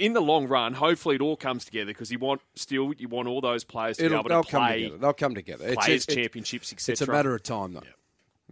In 0.00 0.14
the 0.14 0.20
long 0.20 0.48
run, 0.48 0.74
hopefully 0.74 1.14
it 1.14 1.20
all 1.20 1.36
comes 1.36 1.64
together 1.64 1.86
because 1.86 2.10
you 2.10 2.18
want 2.18 2.40
still 2.56 2.92
you 2.98 3.06
want 3.06 3.28
all 3.28 3.40
those 3.40 3.62
players 3.62 3.98
to 3.98 4.06
It'll, 4.06 4.24
be 4.24 4.32
able 4.32 4.42
to 4.42 4.50
come 4.50 4.60
play 4.62 4.82
together. 4.82 4.98
They'll 4.98 5.12
come 5.12 5.34
together. 5.36 5.64
It's, 5.64 5.76
players 5.76 6.04
it's, 6.06 6.12
championships, 6.12 6.72
etc. 6.72 6.92
it's 6.92 7.00
a 7.02 7.12
matter 7.12 7.32
of 7.32 7.44
time, 7.44 7.74
though. 7.74 7.82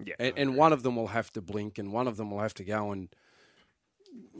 Yeah, 0.05 0.15
And, 0.21 0.35
and 0.37 0.57
one 0.57 0.73
of 0.73 0.85
them 0.85 0.95
will 0.95 1.09
have 1.09 1.33
to 1.33 1.41
blink, 1.41 1.79
and 1.79 1.93
one 1.93 2.07
of 2.07 2.17
them 2.17 2.31
will 2.31 2.39
have 2.39 2.55
to 2.55 2.65
go 2.65 2.93
and 2.93 3.09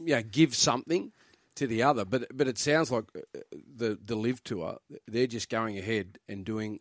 yeah, 0.03 0.21
give 0.21 0.55
something 0.55 1.11
to 1.55 1.67
the 1.67 1.83
other. 1.83 2.05
But 2.05 2.27
but 2.35 2.47
it 2.47 2.57
sounds 2.57 2.91
like 2.91 3.05
uh, 3.15 3.39
the 3.75 3.97
the 4.03 4.15
Liv 4.15 4.43
tour, 4.43 4.77
they're 5.07 5.27
just 5.27 5.49
going 5.49 5.77
ahead 5.77 6.19
and 6.27 6.45
doing 6.45 6.79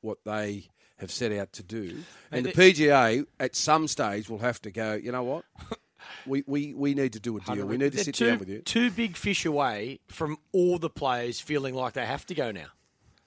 what 0.00 0.18
they 0.24 0.68
have 0.98 1.10
set 1.10 1.32
out 1.32 1.52
to 1.52 1.62
do. 1.62 2.02
And 2.30 2.46
the 2.46 2.52
PGA 2.52 3.26
at 3.38 3.54
some 3.54 3.88
stage 3.88 4.28
will 4.28 4.38
have 4.38 4.60
to 4.62 4.70
go. 4.70 4.94
You 4.94 5.12
know 5.12 5.24
what? 5.24 5.44
We, 6.24 6.44
we, 6.46 6.74
we 6.74 6.94
need 6.94 7.14
to 7.14 7.20
do 7.20 7.36
a 7.36 7.40
deal. 7.40 7.66
We 7.66 7.76
need 7.76 7.92
to 7.92 7.98
sit 7.98 8.14
two, 8.14 8.26
down 8.26 8.38
with 8.38 8.48
you. 8.48 8.60
Two 8.60 8.90
big 8.90 9.16
fish 9.16 9.44
away 9.44 10.00
from 10.08 10.38
all 10.52 10.78
the 10.78 10.90
players 10.90 11.40
feeling 11.40 11.74
like 11.74 11.94
they 11.94 12.06
have 12.06 12.26
to 12.26 12.34
go 12.34 12.52
now. 12.52 12.66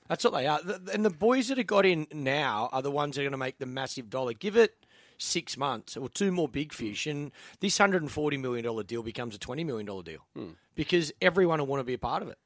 That's 0.07 0.23
what 0.23 0.33
they 0.33 0.47
are. 0.47 0.59
And 0.93 1.05
the 1.05 1.09
boys 1.09 1.49
that 1.49 1.57
have 1.57 1.67
got 1.67 1.85
in 1.85 2.07
now 2.11 2.69
are 2.71 2.81
the 2.81 2.91
ones 2.91 3.15
that 3.15 3.21
are 3.21 3.25
going 3.25 3.31
to 3.31 3.37
make 3.37 3.59
the 3.59 3.65
massive 3.65 4.09
dollar. 4.09 4.33
Give 4.33 4.57
it 4.57 4.75
six 5.19 5.57
months 5.57 5.95
or 5.95 6.09
two 6.09 6.31
more 6.31 6.47
big 6.47 6.73
fish, 6.73 7.05
and 7.05 7.31
this 7.59 7.77
$140 7.77 8.39
million 8.39 8.85
deal 8.85 9.03
becomes 9.03 9.35
a 9.35 9.39
$20 9.39 9.65
million 9.65 9.85
deal 10.03 10.25
Hmm. 10.35 10.49
because 10.75 11.11
everyone 11.21 11.59
will 11.59 11.67
want 11.67 11.81
to 11.81 11.83
be 11.83 11.93
a 11.93 11.97
part 11.99 12.23
of 12.23 12.29
it. 12.29 12.37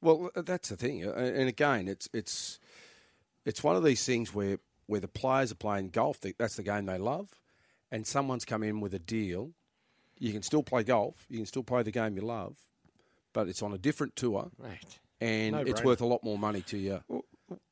Well, 0.00 0.30
uh, 0.34 0.42
that's 0.42 0.68
the 0.68 0.76
thing, 0.76 1.06
Uh, 1.06 1.12
and 1.12 1.48
again, 1.48 1.88
it's 1.88 2.08
it's 2.12 2.58
it's 3.46 3.62
one 3.62 3.76
of 3.76 3.84
these 3.84 4.04
things 4.04 4.34
where 4.34 4.58
where 4.86 5.00
the 5.00 5.08
players 5.08 5.50
are 5.50 5.54
playing 5.56 5.88
golf. 5.90 6.20
That's 6.20 6.56
the 6.56 6.62
game 6.62 6.84
they 6.86 6.98
love, 6.98 7.30
and 7.90 8.06
someone's 8.06 8.44
come 8.44 8.62
in 8.62 8.80
with 8.80 8.92
a 8.92 8.98
deal. 8.98 9.52
You 10.18 10.32
can 10.32 10.42
still 10.42 10.62
play 10.62 10.82
golf. 10.84 11.24
You 11.30 11.38
can 11.38 11.46
still 11.46 11.62
play 11.64 11.82
the 11.82 11.90
game 11.90 12.16
you 12.16 12.22
love, 12.22 12.56
but 13.32 13.48
it's 13.48 13.62
on 13.62 13.72
a 13.72 13.78
different 13.78 14.14
tour, 14.14 14.50
Right. 14.58 14.98
and 15.20 15.52
No 15.52 15.60
it's 15.62 15.80
brainer. 15.80 15.84
worth 15.84 16.00
a 16.02 16.06
lot 16.06 16.22
more 16.22 16.38
money 16.38 16.60
to 16.62 16.76
you. 16.78 17.02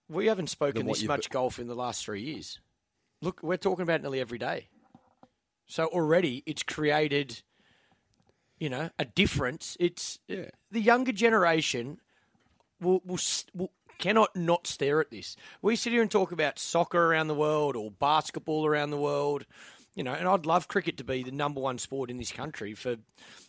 We 0.09 0.27
haven't 0.27 0.49
spoken 0.49 0.87
this 0.87 1.03
much 1.05 1.29
golf 1.31 1.59
in 1.59 1.67
the 1.69 1.75
last 1.77 2.05
three 2.05 2.23
years. 2.23 2.61
Look, 3.23 3.41
we're 3.43 3.57
talking 3.57 3.85
about 3.85 4.01
it 4.01 4.03
nearly 4.03 4.21
every 4.21 4.39
day. 4.39 4.69
So 5.67 5.87
already 5.87 6.43
it's 6.45 6.65
created, 6.65 7.43
you 8.59 8.69
know, 8.69 8.91
a 8.99 9.05
difference. 9.05 9.77
It's 9.81 10.19
Yeah. 10.27 10.51
the 10.71 10.81
younger 10.81 11.13
generation 11.13 11.99
will, 12.81 13.01
will, 13.07 13.21
will 13.55 13.73
cannot 13.99 14.35
not 14.35 14.67
stare 14.67 15.01
at 15.01 15.11
this. 15.11 15.37
We 15.63 15.77
sit 15.77 15.93
here 15.93 16.03
and 16.03 16.11
talk 16.11 16.33
about 16.33 16.59
soccer 16.59 17.07
around 17.07 17.29
the 17.29 17.35
world 17.35 17.77
or 17.77 17.93
basketball 17.93 18.67
around 18.67 18.91
the 18.91 18.97
world, 18.99 19.47
you 19.95 20.03
know, 20.03 20.13
and 20.13 20.27
I'd 20.27 20.45
love 20.45 20.67
cricket 20.67 20.97
to 20.97 21.05
be 21.05 21.23
the 21.23 21.31
number 21.31 21.61
one 21.61 21.79
sport 21.79 22.11
in 22.11 22.19
this 22.19 22.33
country 22.33 22.75
for, 22.75 22.97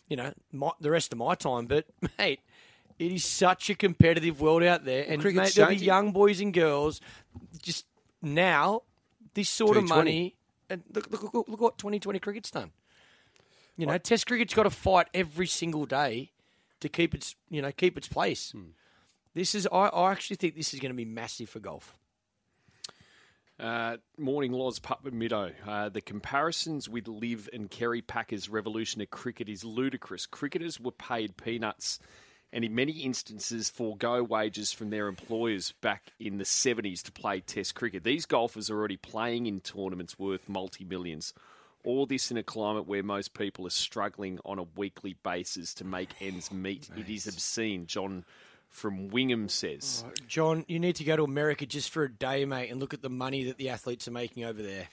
you 0.08 0.16
know, 0.16 0.32
my, 0.52 0.70
the 0.80 0.90
rest 0.92 1.12
of 1.12 1.18
my 1.18 1.34
time. 1.34 1.66
But 1.66 1.86
mate, 2.18 2.38
it 3.00 3.10
is 3.10 3.24
such 3.24 3.68
a 3.70 3.74
competitive 3.74 4.40
world 4.40 4.62
out 4.62 4.84
there, 4.84 5.04
and 5.08 5.20
cricket's 5.20 5.48
mate, 5.48 5.54
there'll 5.56 5.76
be 5.76 5.84
young 5.84 6.12
boys 6.12 6.40
and 6.40 6.54
girls 6.54 7.00
just 7.60 7.86
now 8.22 8.82
this 9.34 9.48
sort 9.48 9.76
of 9.76 9.88
money. 9.88 10.36
And 10.70 10.82
look, 10.92 11.10
look, 11.10 11.34
look, 11.34 11.48
look 11.48 11.60
what 11.60 11.78
2020 11.78 12.18
cricket's 12.18 12.50
done. 12.50 12.70
You 13.76 13.86
know, 13.86 13.98
Test 13.98 14.26
cricket's 14.26 14.54
got 14.54 14.62
to 14.62 14.70
fight 14.70 15.08
every 15.12 15.46
single 15.46 15.84
day 15.84 16.30
to 16.80 16.88
keep 16.88 17.14
its, 17.14 17.34
you 17.50 17.60
know, 17.60 17.72
keep 17.72 17.98
its 17.98 18.08
place. 18.08 18.52
Hmm. 18.52 18.70
This 19.34 19.54
is, 19.54 19.66
I, 19.72 19.86
I 19.88 20.12
actually 20.12 20.36
think 20.36 20.54
this 20.54 20.72
is 20.72 20.80
going 20.80 20.92
to 20.92 20.96
be 20.96 21.04
massive 21.04 21.48
for 21.48 21.58
golf. 21.58 21.98
Uh, 23.58 23.96
morning, 24.18 24.52
Loz 24.52 24.78
Pup 24.78 25.06
and 25.06 25.20
Middo. 25.20 25.52
Uh, 25.66 25.88
the 25.88 26.00
comparisons 26.00 26.88
with 26.88 27.06
Liv 27.08 27.48
and 27.52 27.70
Kerry 27.70 28.02
Packer's 28.02 28.48
revolution 28.48 29.00
of 29.00 29.10
cricket 29.10 29.48
is 29.48 29.64
ludicrous. 29.64 30.26
Cricketers 30.26 30.80
were 30.80 30.92
paid 30.92 31.36
peanuts 31.36 32.00
and, 32.54 32.64
in 32.64 32.72
many 32.72 32.92
instances, 32.92 33.68
forego 33.68 34.22
wages 34.22 34.72
from 34.72 34.90
their 34.90 35.08
employers 35.08 35.74
back 35.80 36.12
in 36.20 36.38
the 36.38 36.44
70s 36.44 37.02
to 37.02 37.10
play 37.10 37.40
Test 37.40 37.74
cricket. 37.74 38.04
These 38.04 38.26
golfers 38.26 38.70
are 38.70 38.78
already 38.78 38.96
playing 38.96 39.46
in 39.46 39.60
tournaments 39.60 40.20
worth 40.20 40.48
multi 40.48 40.84
millions. 40.84 41.34
All 41.82 42.06
this 42.06 42.30
in 42.30 42.36
a 42.36 42.44
climate 42.44 42.86
where 42.86 43.02
most 43.02 43.34
people 43.34 43.66
are 43.66 43.70
struggling 43.70 44.38
on 44.44 44.60
a 44.60 44.66
weekly 44.76 45.16
basis 45.24 45.74
to 45.74 45.84
make 45.84 46.10
ends 46.20 46.52
meet. 46.52 46.88
It 46.96 47.10
is 47.10 47.26
obscene, 47.26 47.86
John 47.86 48.24
from 48.68 49.08
Wingham 49.08 49.48
says. 49.48 50.04
John, 50.28 50.64
you 50.68 50.78
need 50.78 50.96
to 50.96 51.04
go 51.04 51.16
to 51.16 51.24
America 51.24 51.66
just 51.66 51.90
for 51.90 52.04
a 52.04 52.10
day, 52.10 52.44
mate, 52.44 52.70
and 52.70 52.80
look 52.80 52.94
at 52.94 53.02
the 53.02 53.10
money 53.10 53.44
that 53.44 53.56
the 53.56 53.68
athletes 53.70 54.08
are 54.08 54.12
making 54.12 54.44
over 54.44 54.62
there. 54.62 54.88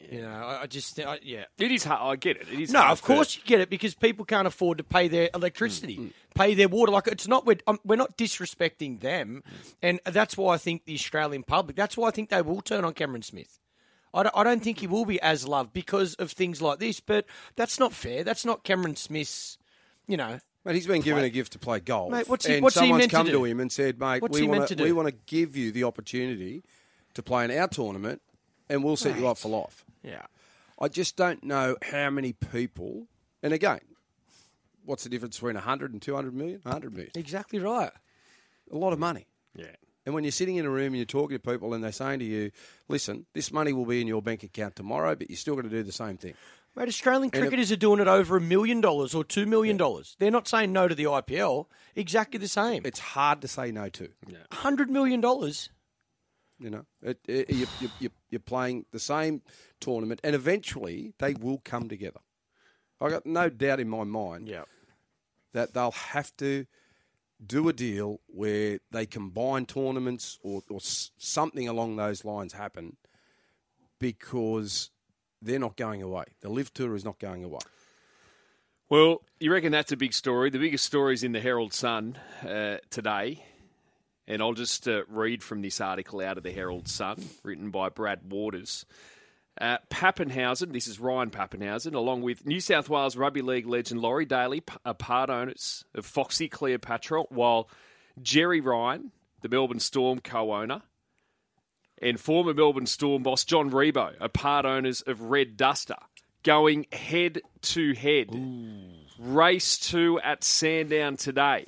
You 0.00 0.20
know, 0.22 0.28
I, 0.28 0.62
I 0.62 0.66
just, 0.66 0.98
I, 1.00 1.18
yeah. 1.22 1.44
It 1.58 1.72
is 1.72 1.84
hard. 1.84 2.00
I 2.02 2.16
get 2.16 2.36
it. 2.36 2.48
It 2.52 2.60
is 2.60 2.72
No, 2.72 2.80
hard 2.80 2.92
of 2.92 3.00
for- 3.00 3.06
course 3.14 3.36
you 3.36 3.42
get 3.44 3.60
it 3.60 3.70
because 3.70 3.94
people 3.94 4.24
can't 4.24 4.46
afford 4.46 4.78
to 4.78 4.84
pay 4.84 5.08
their 5.08 5.30
electricity, 5.34 6.12
pay 6.34 6.54
their 6.54 6.68
water. 6.68 6.92
Like 6.92 7.06
it's 7.06 7.26
not 7.26 7.46
we're, 7.46 7.58
um, 7.66 7.78
we're 7.84 7.96
not 7.96 8.18
disrespecting 8.18 9.00
them, 9.00 9.42
and 9.82 10.00
that's 10.04 10.36
why 10.36 10.54
I 10.54 10.58
think 10.58 10.84
the 10.84 10.94
Australian 10.94 11.42
public. 11.42 11.76
That's 11.76 11.96
why 11.96 12.08
I 12.08 12.10
think 12.10 12.28
they 12.28 12.42
will 12.42 12.60
turn 12.60 12.84
on 12.84 12.92
Cameron 12.92 13.22
Smith. 13.22 13.58
I 14.12 14.24
don't, 14.24 14.36
I 14.36 14.44
don't 14.44 14.62
think 14.62 14.78
he 14.80 14.86
will 14.86 15.06
be 15.06 15.20
as 15.22 15.48
loved 15.48 15.72
because 15.72 16.14
of 16.16 16.30
things 16.32 16.60
like 16.60 16.78
this. 16.80 17.00
But 17.00 17.24
that's 17.56 17.80
not 17.80 17.92
fair. 17.92 18.24
That's 18.24 18.44
not 18.44 18.62
Cameron 18.62 18.96
Smith's. 18.96 19.58
You 20.06 20.18
know, 20.18 20.38
Mate, 20.66 20.74
he's 20.74 20.86
been 20.86 21.00
given 21.00 21.24
a 21.24 21.30
gift 21.30 21.52
to 21.54 21.58
play 21.58 21.80
golf. 21.80 22.10
Mate, 22.12 22.28
what's 22.28 22.44
he- 22.44 22.54
and 22.54 22.62
what's 22.62 22.74
he 22.74 22.80
someone's 22.80 22.98
meant 23.00 23.10
to 23.10 23.16
come 23.16 23.26
do? 23.26 23.44
him 23.44 23.58
and 23.58 23.72
said, 23.72 23.98
mate, 23.98 24.20
What's 24.20 24.34
we 24.34 24.42
he 24.42 24.46
meant 24.48 24.58
want 24.58 24.68
to 24.68 24.74
to 24.76 24.78
do? 24.82 24.84
we 24.84 24.92
want 24.92 25.08
to 25.08 25.14
give 25.26 25.56
you 25.56 25.72
the 25.72 25.84
opportunity 25.84 26.62
to 27.14 27.22
play 27.22 27.44
in 27.46 27.50
our 27.50 27.68
tournament 27.68 28.20
and 28.68 28.82
we'll 28.84 28.96
set 28.96 29.18
you 29.18 29.28
up 29.28 29.38
for 29.38 29.48
life. 29.48 29.84
yeah. 30.02 30.22
I 30.80 30.88
just 30.88 31.16
don't 31.16 31.44
know 31.44 31.76
how 31.82 32.10
many 32.10 32.32
people, 32.32 33.06
and 33.44 33.52
again, 33.52 33.78
what's 34.84 35.04
the 35.04 35.08
difference 35.08 35.36
between 35.36 35.54
100 35.54 35.92
and 35.92 36.02
200 36.02 36.34
million? 36.34 36.60
100 36.64 36.92
million. 36.92 37.12
Exactly 37.14 37.60
right. 37.60 37.92
A 38.72 38.76
lot 38.76 38.92
of 38.92 38.98
money. 38.98 39.28
Yeah. 39.54 39.66
And 40.04 40.14
when 40.14 40.24
you're 40.24 40.32
sitting 40.32 40.56
in 40.56 40.66
a 40.66 40.70
room 40.70 40.88
and 40.88 40.96
you're 40.96 41.04
talking 41.06 41.38
to 41.38 41.40
people 41.40 41.74
and 41.74 41.82
they're 41.82 41.92
saying 41.92 42.18
to 42.18 42.24
you, 42.24 42.50
listen, 42.88 43.24
this 43.34 43.52
money 43.52 43.72
will 43.72 43.86
be 43.86 44.00
in 44.00 44.08
your 44.08 44.20
bank 44.20 44.42
account 44.42 44.74
tomorrow, 44.76 45.14
but 45.14 45.30
you're 45.30 45.36
still 45.36 45.54
going 45.54 45.64
to 45.64 45.70
do 45.70 45.82
the 45.84 45.92
same 45.92 46.16
thing. 46.16 46.34
Mate, 46.76 46.88
Australian 46.88 47.30
it- 47.32 47.38
cricketers 47.38 47.70
are 47.70 47.76
doing 47.76 48.00
it 48.00 48.08
over 48.08 48.36
a 48.36 48.40
million 48.40 48.80
dollars 48.80 49.14
or 49.14 49.22
two 49.22 49.46
million 49.46 49.76
dollars. 49.76 50.16
They're 50.18 50.32
not 50.32 50.48
saying 50.48 50.72
no 50.72 50.88
to 50.88 50.94
the 50.94 51.04
IPL. 51.04 51.66
Exactly 51.94 52.38
the 52.38 52.48
same. 52.48 52.82
It's 52.84 52.98
hard 52.98 53.40
to 53.42 53.48
say 53.48 53.70
no 53.70 53.88
to. 53.90 54.08
Yeah. 54.26 54.38
Hundred 54.50 54.90
million 54.90 55.20
dollars. 55.20 55.70
You 56.64 56.70
know, 56.70 56.86
it, 57.02 57.18
it, 57.28 57.50
you, 57.50 57.66
you, 57.78 57.90
you, 58.00 58.10
you're 58.30 58.40
playing 58.40 58.86
the 58.90 58.98
same 58.98 59.42
tournament, 59.80 60.20
and 60.24 60.34
eventually 60.34 61.12
they 61.18 61.34
will 61.34 61.60
come 61.62 61.90
together. 61.90 62.20
I 63.02 63.10
got 63.10 63.26
no 63.26 63.50
doubt 63.50 63.80
in 63.80 63.88
my 63.90 64.04
mind 64.04 64.48
Yeah. 64.48 64.62
that 65.52 65.74
they'll 65.74 65.90
have 65.90 66.34
to 66.38 66.64
do 67.44 67.68
a 67.68 67.74
deal 67.74 68.20
where 68.28 68.78
they 68.92 69.04
combine 69.04 69.66
tournaments 69.66 70.38
or, 70.42 70.62
or 70.70 70.78
something 70.80 71.68
along 71.68 71.96
those 71.96 72.24
lines 72.24 72.54
happen 72.54 72.96
because 73.98 74.90
they're 75.42 75.58
not 75.58 75.76
going 75.76 76.00
away. 76.00 76.24
The 76.40 76.48
Liv 76.48 76.72
Tour 76.72 76.94
is 76.94 77.04
not 77.04 77.18
going 77.18 77.44
away. 77.44 77.60
Well, 78.88 79.20
you 79.38 79.52
reckon 79.52 79.70
that's 79.70 79.92
a 79.92 79.98
big 79.98 80.14
story? 80.14 80.48
The 80.48 80.58
biggest 80.58 80.86
story 80.86 81.12
is 81.12 81.24
in 81.24 81.32
the 81.32 81.40
Herald 81.40 81.74
Sun 81.74 82.16
uh, 82.42 82.78
today. 82.88 83.44
And 84.26 84.40
I'll 84.40 84.54
just 84.54 84.88
uh, 84.88 85.02
read 85.08 85.42
from 85.42 85.60
this 85.60 85.80
article 85.80 86.20
out 86.20 86.38
of 86.38 86.44
the 86.44 86.52
Herald 86.52 86.88
Sun, 86.88 87.22
written 87.42 87.70
by 87.70 87.90
Brad 87.90 88.30
Waters. 88.30 88.86
Uh, 89.60 89.78
Papenhuyzen, 89.88 90.72
this 90.72 90.88
is 90.88 90.98
Ryan 90.98 91.30
Papenhuyzen, 91.30 91.94
along 91.94 92.22
with 92.22 92.44
New 92.44 92.60
South 92.60 92.88
Wales 92.88 93.16
Rugby 93.16 93.42
League 93.42 93.66
legend 93.66 94.00
Laurie 94.00 94.24
Daley, 94.24 94.62
are 94.84 94.94
part 94.94 95.30
owners 95.30 95.84
of 95.94 96.04
Foxy 96.04 96.48
Cleopatra, 96.48 97.22
while 97.28 97.68
Jerry 98.20 98.60
Ryan, 98.60 99.12
the 99.42 99.48
Melbourne 99.48 99.78
Storm 99.78 100.18
co 100.18 100.54
owner, 100.54 100.82
and 102.02 102.18
former 102.18 102.52
Melbourne 102.52 102.86
Storm 102.86 103.22
boss 103.22 103.44
John 103.44 103.70
Ribot 103.70 104.14
are 104.20 104.28
part 104.28 104.64
owners 104.64 105.02
of 105.02 105.20
Red 105.22 105.56
Duster, 105.56 105.96
going 106.42 106.86
head 106.92 107.40
to 107.62 107.94
head. 107.94 108.30
Race 109.18 109.78
two 109.78 110.18
at 110.20 110.42
Sandown 110.42 111.16
today. 111.16 111.66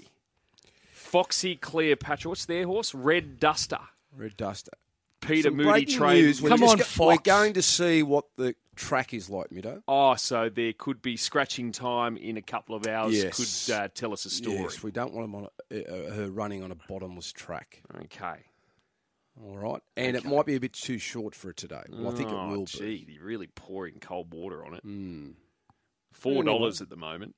Foxy 1.06 1.56
Cleopatra, 1.56 2.28
what's 2.28 2.46
their 2.46 2.66
horse? 2.66 2.94
Red 2.94 3.38
Duster. 3.38 3.78
Red 4.16 4.36
Duster. 4.36 4.72
Peter 5.20 5.48
Some 5.48 5.56
Moody 5.56 5.68
breaking 5.96 6.00
news. 6.00 6.42
We're 6.42 6.48
Come 6.50 6.62
on, 6.64 6.76
go- 6.78 6.84
Fox. 6.84 6.98
We're 7.18 7.22
going 7.32 7.52
to 7.54 7.62
see 7.62 8.02
what 8.02 8.24
the 8.36 8.54
track 8.74 9.14
is 9.14 9.30
like, 9.30 9.50
Middo. 9.50 9.82
Oh, 9.88 10.14
so 10.16 10.48
there 10.48 10.72
could 10.72 11.00
be 11.02 11.16
scratching 11.16 11.72
time 11.72 12.16
in 12.16 12.36
a 12.36 12.42
couple 12.42 12.74
of 12.74 12.86
hours. 12.86 13.14
Yes. 13.14 13.66
Could 13.66 13.74
uh, 13.74 13.88
tell 13.94 14.12
us 14.12 14.24
a 14.24 14.30
story. 14.30 14.58
Yes, 14.58 14.82
we 14.82 14.90
don't 14.90 15.14
want 15.14 15.24
him 15.24 15.34
on 15.36 15.48
a, 15.70 16.10
uh, 16.10 16.14
her 16.14 16.30
running 16.30 16.62
on 16.62 16.70
a 16.70 16.76
bottomless 16.88 17.32
track. 17.32 17.82
Okay. 18.04 18.44
All 19.44 19.56
right, 19.58 19.82
and 19.98 20.16
it 20.16 20.24
might 20.24 20.46
be 20.46 20.54
a 20.54 20.60
bit 20.60 20.72
too 20.72 20.96
short 20.98 21.34
for 21.34 21.50
it 21.50 21.58
today. 21.58 21.82
Well, 21.90 22.10
I 22.10 22.16
think 22.16 22.30
oh, 22.30 22.44
it 22.54 22.56
will 22.56 22.64
gee, 22.64 23.04
be. 23.04 23.12
you're 23.12 23.24
really 23.24 23.48
pouring 23.48 23.96
cold 24.00 24.32
water 24.32 24.64
on 24.64 24.74
it. 24.74 24.86
Mm. 24.86 25.34
Four 26.12 26.32
Anyway. 26.32 26.46
dollars 26.46 26.80
at 26.80 26.88
the 26.88 26.96
moment. 26.96 27.34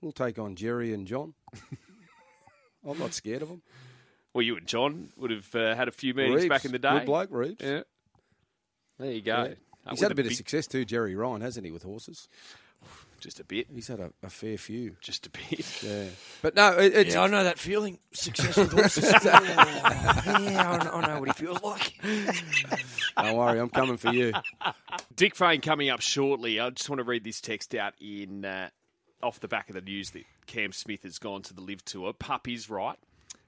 We'll 0.00 0.12
take 0.12 0.38
on 0.38 0.54
Jerry 0.54 0.92
and 0.94 1.04
John. 1.06 1.34
I'm 2.86 2.98
not 2.98 3.14
scared 3.14 3.42
of 3.42 3.48
them. 3.48 3.62
Well, 4.34 4.42
you 4.42 4.56
and 4.56 4.66
John 4.66 5.10
would 5.16 5.30
have 5.30 5.54
uh, 5.54 5.74
had 5.74 5.88
a 5.88 5.92
few 5.92 6.14
meetings 6.14 6.42
Reeves, 6.42 6.48
back 6.48 6.64
in 6.64 6.72
the 6.72 6.78
day. 6.78 6.98
Good 6.98 7.06
bloke, 7.06 7.28
Reeves. 7.30 7.62
Yeah. 7.62 7.82
There 8.98 9.12
you 9.12 9.20
go. 9.20 9.44
Yeah. 9.44 9.90
He's 9.90 10.00
had 10.00 10.12
a 10.12 10.14
bit 10.14 10.26
of 10.26 10.34
success 10.34 10.66
too, 10.66 10.84
Jerry 10.84 11.14
Ryan, 11.14 11.40
hasn't 11.40 11.66
he, 11.66 11.72
with 11.72 11.82
horses? 11.82 12.28
Just 13.20 13.40
a 13.40 13.44
bit. 13.44 13.66
He's 13.72 13.88
had 13.88 14.00
a, 14.00 14.12
a 14.22 14.30
fair 14.30 14.56
few. 14.58 14.96
Just 15.00 15.26
a 15.26 15.30
bit. 15.30 15.66
Yeah, 15.82 16.04
but 16.42 16.54
no, 16.56 16.78
it, 16.78 16.94
it's 16.94 17.14
Yeah, 17.14 17.22
I 17.22 17.26
know 17.28 17.44
that 17.44 17.58
feeling. 17.58 17.98
Success 18.12 18.56
with 18.56 18.72
horses. 18.72 19.12
yeah, 19.24 19.38
I 20.24 20.84
know, 20.84 20.90
I 20.92 21.06
know 21.06 21.20
what 21.20 21.28
he 21.28 21.34
feels 21.34 21.62
like. 21.62 22.00
don't 23.16 23.36
worry, 23.36 23.60
I'm 23.60 23.68
coming 23.70 23.96
for 23.96 24.12
you. 24.12 24.32
Dick 25.14 25.34
Fain 25.34 25.60
coming 25.60 25.90
up 25.90 26.00
shortly. 26.00 26.58
I 26.58 26.70
just 26.70 26.88
want 26.88 26.98
to 26.98 27.04
read 27.04 27.22
this 27.22 27.40
text 27.40 27.74
out 27.74 27.94
in 28.00 28.44
uh, 28.44 28.70
off 29.22 29.40
the 29.40 29.48
back 29.48 29.68
of 29.68 29.74
the 29.74 29.80
news 29.80 30.10
that 30.10 30.24
Cam 30.46 30.72
Smith 30.72 31.02
has 31.04 31.18
gone 31.18 31.42
to 31.42 31.54
the 31.54 31.60
Liv 31.60 31.84
Tour. 31.84 32.12
Pup 32.12 32.48
is 32.48 32.68
right. 32.68 32.98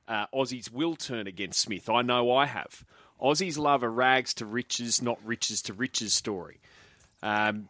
Uh, 0.07 0.27
Aussies 0.35 0.71
will 0.71 0.97
turn 0.97 1.27
against 1.27 1.61
Smith. 1.61 1.89
I 1.89 2.03
know 2.03 2.33
I 2.33 2.47
have. 2.47 2.85
Aussies 3.21 3.57
love 3.57 3.83
a 3.83 3.89
rags 3.89 4.35
to 4.35 4.47
riches, 4.47 5.01
not 5.01 5.19
riches 5.25 5.63
to 5.63 5.73
riches 5.73 6.13
story. 6.13 6.61
Um, 7.23 7.69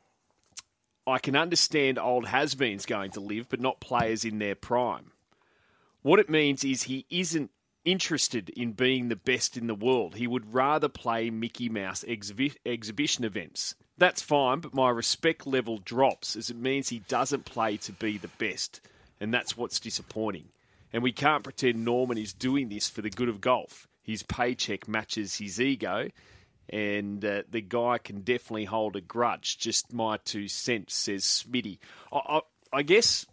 I 1.06 1.18
can 1.18 1.36
understand 1.36 1.98
old 1.98 2.26
has-beens 2.26 2.86
going 2.86 3.10
to 3.12 3.20
Liv, 3.20 3.48
but 3.48 3.60
not 3.60 3.80
players 3.80 4.24
in 4.24 4.38
their 4.38 4.54
prime. 4.54 5.12
What 6.02 6.18
it 6.18 6.30
means 6.30 6.64
is 6.64 6.84
he 6.84 7.06
isn't 7.10 7.50
interested 7.84 8.48
in 8.50 8.72
being 8.72 9.08
the 9.08 9.16
best 9.16 9.56
in 9.56 9.66
the 9.66 9.74
world. 9.74 10.16
He 10.16 10.26
would 10.26 10.54
rather 10.54 10.88
play 10.88 11.30
Mickey 11.30 11.68
Mouse 11.68 12.02
exhibi- 12.04 12.56
exhibition 12.64 13.24
events. 13.24 13.74
That's 13.96 14.22
fine, 14.22 14.60
but 14.60 14.74
my 14.74 14.90
respect 14.90 15.46
level 15.46 15.78
drops 15.78 16.34
as 16.34 16.50
it 16.50 16.56
means 16.56 16.88
he 16.88 17.00
doesn't 17.08 17.44
play 17.44 17.76
to 17.78 17.92
be 17.92 18.18
the 18.18 18.28
best, 18.38 18.80
and 19.20 19.32
that's 19.32 19.56
what's 19.56 19.78
disappointing. 19.78 20.46
And 20.92 21.02
we 21.02 21.12
can't 21.12 21.44
pretend 21.44 21.84
Norman 21.84 22.18
is 22.18 22.32
doing 22.32 22.68
this 22.68 22.88
for 22.88 23.02
the 23.02 23.10
good 23.10 23.28
of 23.28 23.40
golf. 23.40 23.88
His 24.02 24.22
paycheck 24.22 24.88
matches 24.88 25.36
his 25.36 25.60
ego, 25.60 26.08
and 26.68 27.24
uh, 27.24 27.42
the 27.50 27.60
guy 27.60 27.98
can 27.98 28.22
definitely 28.22 28.64
hold 28.64 28.96
a 28.96 29.00
grudge. 29.00 29.58
Just 29.58 29.92
my 29.92 30.18
two 30.24 30.48
cents, 30.48 30.94
says 30.94 31.24
Smitty. 31.24 31.78
I, 32.12 32.18
I, 32.18 32.40
I 32.72 32.82
guess 32.82 33.26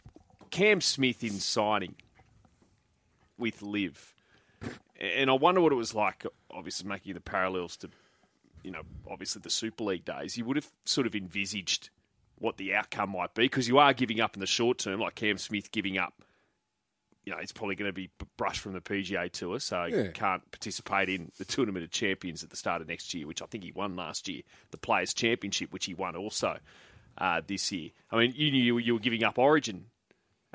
Cam 0.51 0.81
Smith 0.81 1.23
in 1.23 1.39
signing 1.39 1.95
with 3.37 3.61
Liv, 3.63 4.13
and 4.99 5.29
I 5.29 5.33
wonder 5.33 5.61
what 5.61 5.71
it 5.71 5.75
was 5.75 5.95
like. 5.95 6.25
Obviously, 6.51 6.87
making 6.87 7.15
the 7.15 7.21
parallels 7.21 7.77
to, 7.77 7.89
you 8.63 8.71
know, 8.71 8.81
obviously 9.09 9.41
the 9.41 9.49
Super 9.49 9.83
League 9.83 10.05
days. 10.05 10.37
You 10.37 10.45
would 10.45 10.55
have 10.57 10.69
sort 10.85 11.07
of 11.07 11.15
envisaged 11.15 11.89
what 12.37 12.57
the 12.57 12.73
outcome 12.73 13.11
might 13.11 13.33
be 13.35 13.43
because 13.43 13.67
you 13.67 13.77
are 13.77 13.93
giving 13.93 14.19
up 14.19 14.35
in 14.35 14.39
the 14.39 14.47
short 14.47 14.77
term, 14.79 14.99
like 14.99 15.15
Cam 15.15 15.37
Smith 15.37 15.71
giving 15.71 15.97
up. 15.97 16.13
You 17.23 17.31
know, 17.33 17.37
he's 17.39 17.51
probably 17.51 17.75
going 17.75 17.89
to 17.89 17.93
be 17.93 18.09
brushed 18.35 18.61
from 18.61 18.73
the 18.73 18.81
PGA 18.81 19.31
Tour, 19.31 19.59
so 19.59 19.85
he 19.87 19.93
Yeah. 19.95 20.07
can't 20.07 20.49
participate 20.51 21.07
in 21.07 21.31
the 21.37 21.45
Tournament 21.45 21.83
of 21.85 21.91
Champions 21.91 22.43
at 22.43 22.49
the 22.49 22.55
start 22.57 22.81
of 22.81 22.87
next 22.87 23.13
year, 23.13 23.27
which 23.27 23.43
I 23.43 23.45
think 23.45 23.63
he 23.63 23.71
won 23.71 23.95
last 23.95 24.27
year. 24.27 24.41
The 24.71 24.77
Players 24.79 25.13
Championship, 25.13 25.71
which 25.71 25.85
he 25.85 25.93
won 25.93 26.15
also 26.15 26.57
uh, 27.19 27.41
this 27.45 27.71
year. 27.71 27.91
I 28.09 28.17
mean, 28.17 28.33
you 28.35 28.49
knew 28.51 28.77
you 28.79 28.93
were 28.95 28.99
giving 28.99 29.23
up 29.23 29.37
Origin. 29.37 29.85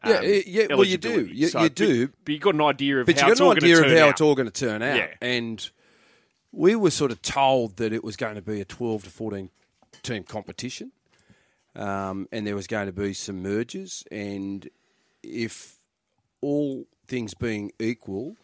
Yeah, 0.04 0.16
um, 0.16 0.24
eh, 0.24 0.42
yeah, 0.46 0.66
well, 0.70 0.84
you 0.84 0.96
do. 0.98 1.24
You- 1.26 1.48
So, 1.48 1.62
you 1.62 1.68
do. 1.68 2.08
but 2.24 2.32
you 2.34 2.38
got 2.40 2.54
an 2.54 2.62
idea 2.62 2.98
of 3.00 3.06
But 3.06 3.20
how 3.20 3.28
you 3.28 3.34
got 3.36 3.50
an 3.50 3.56
idea 3.58 3.78
of 3.84 3.90
how 3.92 4.04
out. 4.06 4.10
it's 4.10 4.20
all 4.20 4.34
going 4.34 4.50
to 4.50 4.66
turn 4.66 4.82
out. 4.82 4.96
Yeah. 4.96 5.14
And 5.20 5.70
we 6.56 6.74
were 6.74 6.90
sort 6.90 7.10
of 7.10 7.20
told 7.20 7.76
that 7.76 7.92
it 7.92 8.02
was 8.02 8.16
going 8.16 8.34
to 8.34 8.42
be 8.42 8.62
a 8.62 8.64
12 8.64 9.04
to 9.04 9.10
14 9.10 9.50
team 10.02 10.24
competition. 10.24 10.90
Um, 11.76 12.26
and 12.32 12.46
there 12.46 12.54
was 12.54 12.66
going 12.66 12.86
to 12.86 12.92
be 12.92 13.12
some 13.12 13.42
mergers. 13.42 14.04
And 14.10 14.66
if 15.22 15.76
all 16.40 16.86
things 17.06 17.34
being 17.34 17.72
equal, 17.78 18.36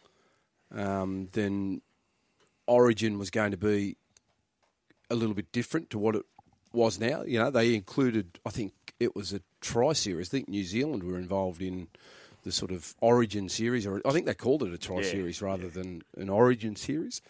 um, 0.74 1.30
then 1.32 1.80
Origin 2.66 3.18
was 3.18 3.30
going 3.30 3.52
to 3.52 3.56
be 3.56 3.96
a 5.08 5.14
little 5.14 5.34
bit 5.34 5.50
different 5.50 5.88
to 5.90 5.98
what 5.98 6.14
it 6.14 6.26
was 6.74 7.00
now. 7.00 7.22
You 7.22 7.38
know, 7.38 7.50
they 7.50 7.74
included, 7.74 8.38
I 8.44 8.50
think 8.50 8.74
it 9.00 9.16
was 9.16 9.32
a 9.32 9.40
tri 9.62 9.94
series. 9.94 10.28
I 10.28 10.32
think 10.32 10.48
New 10.50 10.64
Zealand 10.64 11.02
were 11.02 11.18
involved 11.18 11.62
in 11.62 11.88
the 12.44 12.52
sort 12.52 12.72
of 12.72 12.94
Origin 13.00 13.48
series, 13.48 13.86
or 13.86 14.02
I 14.04 14.10
think 14.10 14.26
they 14.26 14.34
called 14.34 14.62
it 14.64 14.72
a 14.72 14.78
tri 14.78 15.00
series 15.00 15.40
rather 15.40 15.68
than 15.68 16.02
an 16.18 16.28
Origin 16.28 16.76
series. 16.76 17.22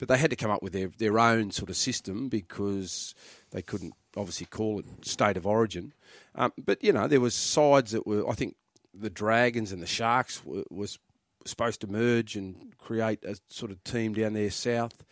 But 0.00 0.08
they 0.08 0.18
had 0.18 0.30
to 0.30 0.36
come 0.36 0.50
up 0.50 0.62
with 0.62 0.72
their, 0.72 0.88
their 0.98 1.18
own 1.18 1.50
sort 1.52 1.68
of 1.68 1.76
system 1.76 2.28
because 2.28 3.14
they 3.50 3.62
couldn't 3.62 3.92
obviously 4.16 4.46
call 4.46 4.80
it 4.80 4.86
state 5.02 5.36
of 5.36 5.46
origin. 5.46 5.92
Um, 6.34 6.52
but 6.58 6.82
you 6.82 6.92
know, 6.92 7.06
there 7.06 7.20
was 7.20 7.34
sides 7.34 7.92
that 7.92 8.06
were. 8.06 8.28
I 8.28 8.32
think 8.32 8.56
the 8.94 9.10
Dragons 9.10 9.72
and 9.72 9.82
the 9.82 9.86
Sharks 9.86 10.44
were, 10.44 10.64
was 10.70 10.98
supposed 11.46 11.82
to 11.82 11.86
merge 11.86 12.34
and 12.34 12.76
create 12.78 13.24
a 13.24 13.36
sort 13.48 13.70
of 13.70 13.84
team 13.84 14.14
down 14.14 14.32
there 14.32 14.50
south 14.50 15.04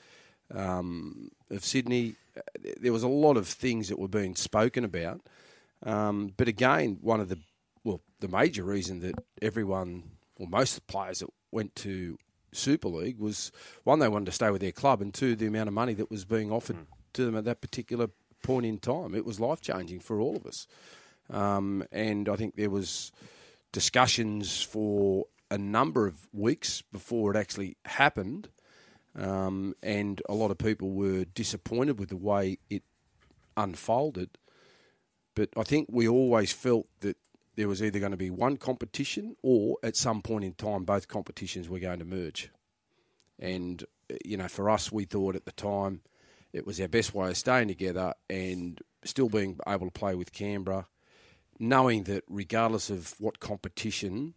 um, 0.55 1.31
of 1.51 1.65
Sydney. 1.65 2.15
There 2.81 2.93
was 2.93 3.03
a 3.03 3.09
lot 3.09 3.37
of 3.37 3.47
things 3.47 3.89
that 3.89 3.99
were 3.99 4.09
being 4.09 4.37
spoken 4.37 4.85
about. 4.85 5.21
Um, 5.85 6.33
but 6.37 6.49
again, 6.49 6.99
one 7.03 7.21
of 7.21 7.29
the 7.29 7.39
well, 7.85 8.01
the 8.21 8.29
major 8.29 8.65
reason 8.65 9.01
that 9.01 9.15
everyone, 9.41 10.03
or 10.37 10.47
most 10.49 10.77
of 10.77 10.87
the 10.87 10.93
players 10.93 11.21
that 11.21 11.29
went 11.53 11.75
to 11.77 12.19
Super 12.53 12.89
League 12.89 13.19
was 13.19 13.53
one, 13.85 13.99
they 13.99 14.09
wanted 14.09 14.27
to 14.27 14.33
stay 14.33 14.51
with 14.51 14.61
their 14.61 14.73
club, 14.73 15.01
and 15.01 15.13
two, 15.13 15.37
the 15.37 15.47
amount 15.47 15.69
of 15.69 15.75
money 15.75 15.95
that 15.95 16.11
was 16.11 16.25
being 16.25 16.51
offered 16.51 16.79
to 17.15 17.25
them 17.25 17.37
at 17.37 17.45
that 17.45 17.61
particular 17.61 18.09
point 18.43 18.67
in 18.67 18.79
time. 18.79 19.15
It 19.15 19.25
was 19.25 19.41
life 19.41 19.61
changing 19.61 20.01
for 20.01 20.21
all 20.21 20.37
of 20.37 20.47
us. 20.47 20.67
Um, 21.31 21.85
and 21.93 22.29
I 22.29 22.37
think 22.37 22.57
there 22.57 22.71
was 22.71 23.13
discussions 23.73 24.63
for 24.63 25.27
a 25.51 25.59
number 25.59 26.07
of 26.07 26.29
weeks 26.33 26.83
before 26.93 27.35
it 27.35 27.39
actually 27.39 27.77
happened. 27.85 28.49
Um, 29.17 29.75
and 29.83 30.23
a 30.29 30.35
lot 30.35 30.51
of 30.51 30.59
people 30.59 30.91
were 30.91 31.25
disappointed 31.25 31.99
with 31.99 32.11
the 32.11 32.17
way 32.17 32.59
it 32.71 32.83
unfolded. 33.57 34.39
But 35.35 35.51
I 35.57 35.63
think 35.63 35.89
we 35.91 36.09
always 36.09 36.53
felt 36.53 36.87
that 37.01 37.17
there 37.59 37.67
was 37.67 37.83
either 37.83 37.99
going 37.99 38.13
to 38.13 38.17
be 38.17 38.31
one 38.31 38.57
competition 38.57 39.35
or 39.43 39.79
at 39.83 39.97
some 39.97 40.23
point 40.23 40.45
in 40.45 40.55
time 40.55 40.85
both 40.85 41.09
competitions 41.09 41.69
were 41.69 41.81
going 41.81 41.99
to 41.99 42.05
merge. 42.05 42.53
And, 43.37 43.85
you 44.25 44.37
know, 44.37 44.47
for 44.47 44.71
us, 44.71 44.93
we 44.93 45.07
thought 45.07 45.35
at 45.35 45.45
the 45.45 45.51
time 45.51 46.03
it 46.53 46.65
was 46.65 46.81
our 46.81 46.87
best 46.87 47.15
way 47.15 47.31
of 47.31 47.37
staying 47.37 47.67
together 47.67 48.15
and 48.31 48.81
still 49.05 49.29
being 49.29 49.59
able 49.67 49.87
to 49.87 49.93
play 49.93 50.15
with 50.15 50.33
Canberra, 50.33 50.87
knowing 51.59 52.05
that 52.05 52.23
regardless 52.29 52.91
of 52.91 53.17
what 53.19 53.41
competition, 53.41 54.35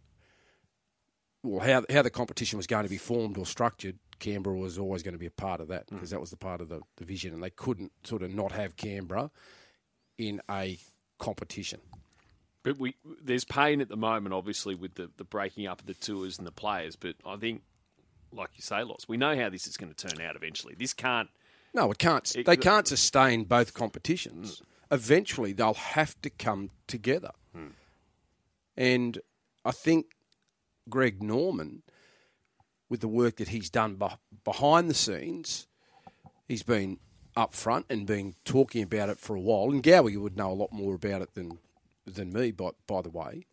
well, 1.44 1.64
how, 1.64 1.84
how 1.92 2.02
the 2.02 2.10
competition 2.10 2.56
was 2.56 2.66
going 2.66 2.82
to 2.82 2.90
be 2.90 2.98
formed 2.98 3.38
or 3.38 3.46
structured, 3.46 4.00
Canberra 4.18 4.58
was 4.58 4.78
always 4.80 5.04
going 5.04 5.14
to 5.14 5.18
be 5.18 5.26
a 5.26 5.30
part 5.30 5.60
of 5.60 5.68
that 5.68 5.84
hmm. 5.88 5.94
because 5.94 6.10
that 6.10 6.20
was 6.20 6.30
the 6.30 6.36
part 6.36 6.60
of 6.60 6.68
the, 6.68 6.80
the 6.96 7.04
vision. 7.04 7.32
And 7.32 7.40
they 7.40 7.50
couldn't 7.50 7.92
sort 8.02 8.24
of 8.24 8.34
not 8.34 8.50
have 8.50 8.74
Canberra 8.76 9.30
in 10.18 10.40
a 10.50 10.76
competition. 11.20 11.78
But 12.62 12.78
we 12.78 12.94
there's 13.20 13.44
pain 13.44 13.80
at 13.80 13.88
the 13.88 13.96
moment, 13.96 14.34
obviously, 14.34 14.74
with 14.74 14.94
the, 14.94 15.10
the 15.16 15.24
breaking 15.24 15.66
up 15.66 15.80
of 15.80 15.86
the 15.86 15.94
tours 15.94 16.38
and 16.38 16.46
the 16.46 16.52
players. 16.52 16.94
But 16.96 17.16
I 17.26 17.36
think, 17.36 17.62
like 18.32 18.50
you 18.54 18.62
say, 18.62 18.82
Loz. 18.84 19.06
We 19.08 19.16
know 19.16 19.36
how 19.36 19.48
this 19.50 19.66
is 19.66 19.76
going 19.76 19.92
to 19.92 20.08
turn 20.08 20.24
out 20.24 20.36
eventually. 20.36 20.74
This 20.78 20.92
can't. 20.92 21.28
No, 21.74 21.90
it 21.90 21.98
can't. 21.98 22.34
It- 22.36 22.46
they 22.46 22.56
can't 22.56 22.86
sustain 22.86 23.44
both 23.44 23.74
competitions. 23.74 24.62
Eventually, 24.90 25.52
they'll 25.52 25.74
have 25.74 26.20
to 26.22 26.30
come 26.30 26.70
together. 26.86 27.30
Hmm. 27.54 27.68
And 28.76 29.18
I 29.64 29.70
think 29.72 30.06
Greg 30.88 31.22
Norman, 31.22 31.82
with 32.88 33.00
the 33.00 33.08
work 33.08 33.36
that 33.36 33.48
he's 33.48 33.70
done 33.70 33.98
behind 34.44 34.90
the 34.90 34.94
scenes, 34.94 35.66
he's 36.46 36.62
been 36.62 36.98
up 37.36 37.54
front 37.54 37.86
and 37.88 38.06
been 38.06 38.34
talking 38.44 38.82
about 38.82 39.08
it 39.08 39.18
for 39.18 39.34
a 39.34 39.40
while. 39.40 39.70
And 39.70 39.82
Gowie 39.82 40.20
would 40.20 40.36
know 40.36 40.52
a 40.52 40.54
lot 40.54 40.72
more 40.72 40.94
about 40.94 41.22
it 41.22 41.34
than 41.34 41.58
than 42.06 42.32
me, 42.32 42.50
by 42.50 42.70
by 42.86 43.02
the 43.02 43.10
way. 43.10 43.46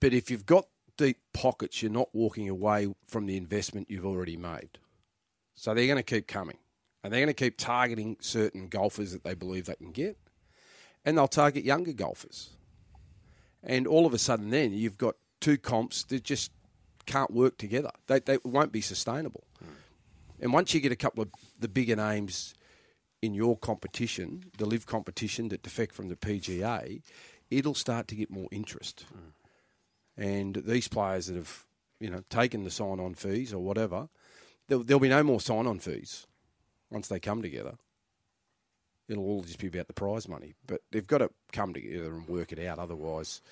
But 0.00 0.14
if 0.14 0.30
you've 0.30 0.46
got 0.46 0.66
deep 0.96 1.18
pockets, 1.32 1.82
you're 1.82 1.90
not 1.90 2.08
walking 2.14 2.48
away 2.48 2.92
from 3.04 3.26
the 3.26 3.36
investment 3.36 3.90
you've 3.90 4.06
already 4.06 4.36
made. 4.36 4.78
So 5.54 5.74
they're 5.74 5.86
going 5.86 5.96
to 5.96 6.02
keep 6.02 6.26
coming. 6.26 6.56
And 7.02 7.12
they're 7.12 7.20
going 7.20 7.34
to 7.34 7.44
keep 7.44 7.56
targeting 7.56 8.16
certain 8.20 8.68
golfers 8.68 9.12
that 9.12 9.24
they 9.24 9.34
believe 9.34 9.66
they 9.66 9.74
can 9.74 9.92
get. 9.92 10.18
And 11.04 11.16
they'll 11.16 11.28
target 11.28 11.64
younger 11.64 11.92
golfers. 11.92 12.50
And 13.62 13.86
all 13.86 14.06
of 14.06 14.14
a 14.14 14.18
sudden, 14.18 14.50
then 14.50 14.72
you've 14.72 14.98
got 14.98 15.16
two 15.40 15.56
comps 15.56 16.04
that 16.04 16.24
just 16.24 16.50
can't 17.06 17.30
work 17.30 17.56
together. 17.56 17.90
They, 18.06 18.20
they 18.20 18.38
won't 18.44 18.72
be 18.72 18.80
sustainable. 18.80 19.44
Hmm. 19.58 19.64
And 20.40 20.52
once 20.52 20.74
you 20.74 20.80
get 20.80 20.92
a 20.92 20.96
couple 20.96 21.22
of 21.22 21.30
the 21.58 21.68
bigger 21.68 21.96
names 21.96 22.54
in 23.22 23.34
your 23.34 23.56
competition, 23.56 24.44
the 24.58 24.66
Liv 24.66 24.86
competition 24.86 25.48
that 25.48 25.62
defect 25.62 25.94
from 25.94 26.08
the 26.08 26.16
PGA, 26.16 27.02
it'll 27.50 27.74
start 27.74 28.08
to 28.08 28.14
get 28.14 28.30
more 28.30 28.48
interest. 28.50 29.04
Mm. 29.12 30.24
And 30.24 30.54
these 30.66 30.88
players 30.88 31.26
that 31.26 31.36
have, 31.36 31.64
you 31.98 32.10
know, 32.10 32.24
taken 32.30 32.64
the 32.64 32.70
sign-on 32.70 33.14
fees 33.14 33.52
or 33.52 33.62
whatever, 33.62 34.08
there'll, 34.68 34.84
there'll 34.84 35.00
be 35.00 35.08
no 35.08 35.22
more 35.22 35.40
sign-on 35.40 35.78
fees 35.80 36.26
once 36.90 37.08
they 37.08 37.20
come 37.20 37.42
together. 37.42 37.74
It'll 39.08 39.24
all 39.24 39.42
just 39.42 39.58
be 39.58 39.66
about 39.66 39.88
the 39.88 39.92
prize 39.92 40.28
money, 40.28 40.54
but 40.66 40.82
they've 40.92 41.06
got 41.06 41.18
to 41.18 41.30
come 41.52 41.74
together 41.74 42.14
and 42.14 42.28
work 42.28 42.52
it 42.52 42.64
out. 42.64 42.78
Otherwise, 42.78 43.42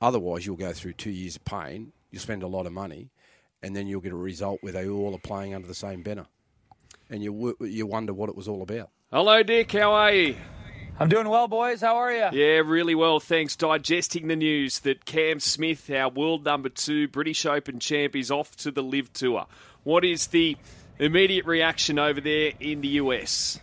otherwise 0.00 0.44
you'll 0.44 0.56
go 0.56 0.72
through 0.72 0.94
two 0.94 1.10
years 1.10 1.36
of 1.36 1.44
pain. 1.44 1.92
You'll 2.10 2.20
spend 2.20 2.42
a 2.42 2.48
lot 2.48 2.66
of 2.66 2.72
money, 2.72 3.10
and 3.62 3.76
then 3.76 3.86
you'll 3.86 4.00
get 4.00 4.12
a 4.12 4.16
result 4.16 4.58
where 4.62 4.72
they 4.72 4.88
all 4.88 5.14
are 5.14 5.18
playing 5.18 5.54
under 5.54 5.68
the 5.68 5.74
same 5.74 6.02
banner, 6.02 6.26
and 7.08 7.22
you 7.22 7.56
you 7.60 7.86
wonder 7.86 8.12
what 8.12 8.28
it 8.28 8.36
was 8.36 8.48
all 8.48 8.62
about. 8.62 8.90
Hello, 9.14 9.44
Dick. 9.44 9.70
How 9.70 9.92
are 9.92 10.12
you? 10.12 10.34
I'm 10.98 11.08
doing 11.08 11.28
well, 11.28 11.46
boys. 11.46 11.82
How 11.82 11.98
are 11.98 12.12
you? 12.12 12.30
Yeah, 12.32 12.62
really 12.64 12.96
well, 12.96 13.20
thanks. 13.20 13.54
Digesting 13.54 14.26
the 14.26 14.34
news 14.34 14.80
that 14.80 15.04
Cam 15.04 15.38
Smith, 15.38 15.88
our 15.88 16.08
world 16.08 16.44
number 16.44 16.68
two 16.68 17.06
British 17.06 17.46
Open 17.46 17.78
champ, 17.78 18.16
is 18.16 18.32
off 18.32 18.56
to 18.56 18.72
the 18.72 18.82
Liv 18.82 19.12
Tour. 19.12 19.46
What 19.84 20.04
is 20.04 20.26
the 20.26 20.56
immediate 20.98 21.46
reaction 21.46 21.96
over 21.96 22.20
there 22.20 22.54
in 22.58 22.80
the 22.80 22.88
US? 22.88 23.60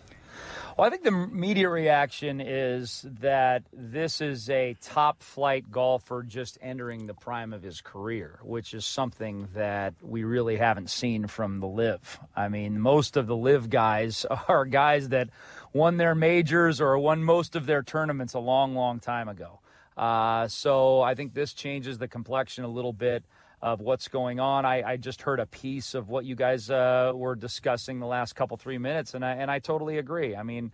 Well, 0.78 0.88
I 0.88 0.90
think 0.90 1.04
the 1.04 1.10
immediate 1.10 1.70
reaction 1.70 2.40
is 2.40 3.06
that 3.20 3.64
this 3.74 4.22
is 4.22 4.50
a 4.50 4.76
top 4.82 5.22
flight 5.22 5.70
golfer 5.70 6.24
just 6.24 6.58
entering 6.62 7.08
the 7.08 7.14
prime 7.14 7.52
of 7.52 7.62
his 7.62 7.82
career, 7.82 8.40
which 8.42 8.74
is 8.74 8.86
something 8.86 9.50
that 9.54 9.96
we 10.02 10.24
really 10.24 10.56
haven't 10.56 10.90
seen 10.90 11.28
from 11.28 11.60
the 11.60 11.68
Liv. 11.68 12.20
I 12.36 12.48
mean, 12.48 12.80
most 12.80 13.18
of 13.18 13.28
the 13.28 13.36
Liv 13.36 13.70
guys 13.70 14.26
are 14.48 14.66
guys 14.66 15.10
that 15.10 15.30
won 15.74 15.98
their 15.98 16.16
majors 16.16 16.80
or 16.80 16.98
won 16.98 17.22
most 17.24 17.58
of 17.58 17.66
their 17.66 17.84
tournaments 17.84 18.34
a 18.34 18.40
long, 18.40 18.74
long 18.74 19.02
time 19.02 19.28
ago. 19.28 19.60
Uh, 19.98 20.48
so 20.48 21.02
I 21.02 21.16
think 21.16 21.34
this 21.34 21.52
changes 21.52 21.98
the 21.98 22.08
complexion 22.08 22.64
a 22.64 22.70
little 22.70 22.94
bit 22.94 23.26
of 23.62 23.80
what's 23.82 24.08
going 24.08 24.40
on. 24.40 24.66
I, 24.66 24.82
I 24.84 24.98
just 24.98 25.22
heard 25.22 25.40
a 25.40 25.46
piece 25.46 25.94
of 25.94 26.10
what 26.10 26.26
you 26.26 26.36
guys 26.36 26.70
uh, 26.70 27.12
were 27.14 27.36
discussing 27.36 28.00
the 28.00 28.08
last 28.08 28.34
couple 28.36 28.58
three 28.58 28.78
minutes, 28.78 29.14
and 29.14 29.24
I 29.24 29.34
and 29.34 29.52
I 29.52 29.60
totally 29.60 29.98
agree. 29.98 30.36
I 30.36 30.44
mean, 30.44 30.72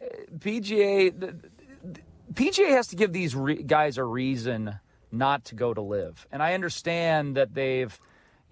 eh, 0.00 0.06
PGA 0.38 1.18
the, 1.18 1.26
the- 1.26 2.00
PGA 2.32 2.70
has 2.70 2.86
to 2.88 2.96
give 2.96 3.12
these 3.12 3.34
re- 3.34 3.62
guys 3.62 3.98
a 3.98 4.04
reason 4.04 4.78
not 5.10 5.44
to 5.46 5.56
go 5.56 5.74
to 5.74 5.80
Liv, 5.80 6.26
and 6.32 6.42
I 6.42 6.54
understand 6.54 7.36
that 7.36 7.54
they've. 7.54 7.98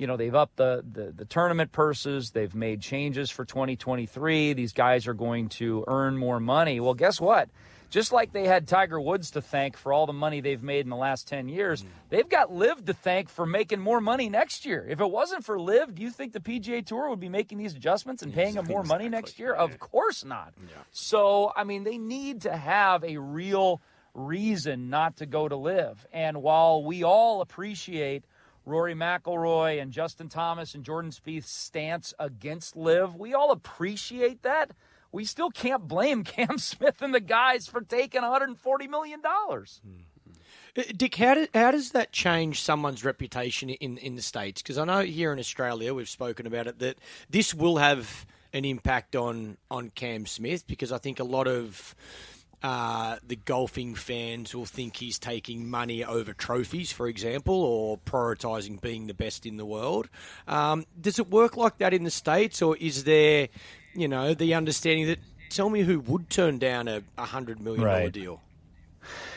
You 0.00 0.06
know, 0.06 0.16
they've 0.16 0.32
upped 0.32 0.58
the, 0.58 0.84
the, 0.92 1.10
the 1.10 1.24
tournament 1.24 1.72
purses. 1.72 2.30
They've 2.30 2.54
made 2.54 2.80
changes 2.80 3.30
for 3.30 3.44
2023. 3.44 4.52
These 4.52 4.72
guys 4.72 5.08
are 5.08 5.12
going 5.12 5.48
to 5.48 5.84
earn 5.88 6.16
more 6.16 6.38
money. 6.38 6.78
Well, 6.78 6.94
guess 6.94 7.20
what? 7.20 7.48
Just 7.90 8.12
like 8.12 8.32
they 8.32 8.46
had 8.46 8.68
Tiger 8.68 9.00
Woods 9.00 9.30
to 9.32 9.40
thank 9.40 9.76
for 9.76 9.92
all 9.92 10.06
the 10.06 10.12
money 10.12 10.40
they've 10.40 10.62
made 10.62 10.84
in 10.84 10.90
the 10.90 10.96
last 10.96 11.26
10 11.26 11.48
years, 11.48 11.82
mm. 11.82 11.86
they've 12.10 12.28
got 12.28 12.52
Liv 12.52 12.84
to 12.84 12.92
thank 12.92 13.30
for 13.30 13.46
making 13.46 13.80
more 13.80 14.00
money 14.00 14.28
next 14.28 14.66
year. 14.66 14.86
If 14.88 15.00
it 15.00 15.10
wasn't 15.10 15.44
for 15.44 15.58
Liv, 15.58 15.94
do 15.94 16.02
you 16.02 16.10
think 16.10 16.34
the 16.34 16.40
PGA 16.40 16.84
Tour 16.84 17.08
would 17.08 17.20
be 17.20 17.30
making 17.30 17.56
these 17.56 17.74
adjustments 17.74 18.22
and 18.22 18.32
paying 18.34 18.54
them 18.54 18.66
more 18.66 18.82
money 18.82 19.08
next 19.08 19.38
year? 19.38 19.54
Of 19.54 19.78
course 19.78 20.24
not. 20.24 20.52
So, 20.92 21.52
I 21.56 21.64
mean, 21.64 21.84
they 21.84 21.96
need 21.96 22.42
to 22.42 22.54
have 22.54 23.04
a 23.04 23.16
real 23.16 23.80
reason 24.12 24.90
not 24.90 25.16
to 25.18 25.26
go 25.26 25.48
to 25.48 25.56
Liv. 25.56 26.06
And 26.12 26.42
while 26.42 26.84
we 26.84 27.04
all 27.04 27.40
appreciate 27.40 28.24
Rory 28.66 28.94
McIlroy 28.94 29.80
and 29.80 29.92
Justin 29.92 30.28
Thomas 30.28 30.74
and 30.74 30.84
Jordan 30.84 31.10
Spieth's 31.10 31.50
stance 31.50 32.12
against 32.18 32.76
Liv, 32.76 33.14
we 33.14 33.32
all 33.32 33.50
appreciate 33.50 34.42
that. 34.42 34.72
We 35.12 35.24
still 35.24 35.50
can't 35.50 35.86
blame 35.86 36.24
Cam 36.24 36.58
Smith 36.58 37.00
and 37.02 37.14
the 37.14 37.20
guys 37.20 37.66
for 37.66 37.80
taking 37.80 38.22
140 38.22 38.86
million 38.88 39.20
dollars. 39.20 39.80
Uh, 40.76 40.82
Dick, 40.96 41.14
how, 41.16 41.46
how 41.54 41.70
does 41.70 41.92
that 41.92 42.12
change 42.12 42.62
someone's 42.62 43.04
reputation 43.04 43.70
in, 43.70 43.98
in 43.98 44.16
the 44.16 44.22
States? 44.22 44.62
Because 44.62 44.78
I 44.78 44.84
know 44.84 45.00
here 45.00 45.32
in 45.32 45.38
Australia, 45.38 45.94
we've 45.94 46.08
spoken 46.08 46.46
about 46.46 46.66
it, 46.66 46.78
that 46.78 46.98
this 47.30 47.54
will 47.54 47.78
have 47.78 48.26
an 48.52 48.64
impact 48.64 49.16
on, 49.16 49.56
on 49.70 49.90
Cam 49.90 50.26
Smith 50.26 50.66
because 50.66 50.92
I 50.92 50.98
think 50.98 51.20
a 51.20 51.24
lot 51.24 51.46
of 51.46 51.94
uh, 52.62 53.16
the 53.26 53.36
golfing 53.36 53.94
fans 53.94 54.54
will 54.54 54.66
think 54.66 54.96
he's 54.96 55.18
taking 55.18 55.68
money 55.68 56.04
over 56.04 56.32
trophies, 56.32 56.90
for 56.90 57.06
example, 57.06 57.54
or 57.54 57.98
prioritising 57.98 58.80
being 58.80 59.06
the 59.06 59.14
best 59.14 59.46
in 59.46 59.56
the 59.56 59.66
world. 59.66 60.08
Um, 60.46 60.84
does 61.00 61.18
it 61.18 61.30
work 61.30 61.56
like 61.56 61.78
that 61.78 61.94
in 61.94 62.04
the 62.04 62.10
States, 62.10 62.60
or 62.60 62.76
is 62.76 63.04
there, 63.04 63.48
you 64.00 64.08
know, 64.08 64.34
the 64.34 64.54
understanding 64.54 65.06
that 65.06 65.18
tell 65.50 65.68
me 65.70 65.82
who 65.82 66.00
would 66.00 66.30
turn 66.30 66.58
down 66.58 66.88
a 66.88 67.02
$100 67.18 67.60
million 67.60 67.84
Right. 67.84 68.12
deal? 68.12 68.40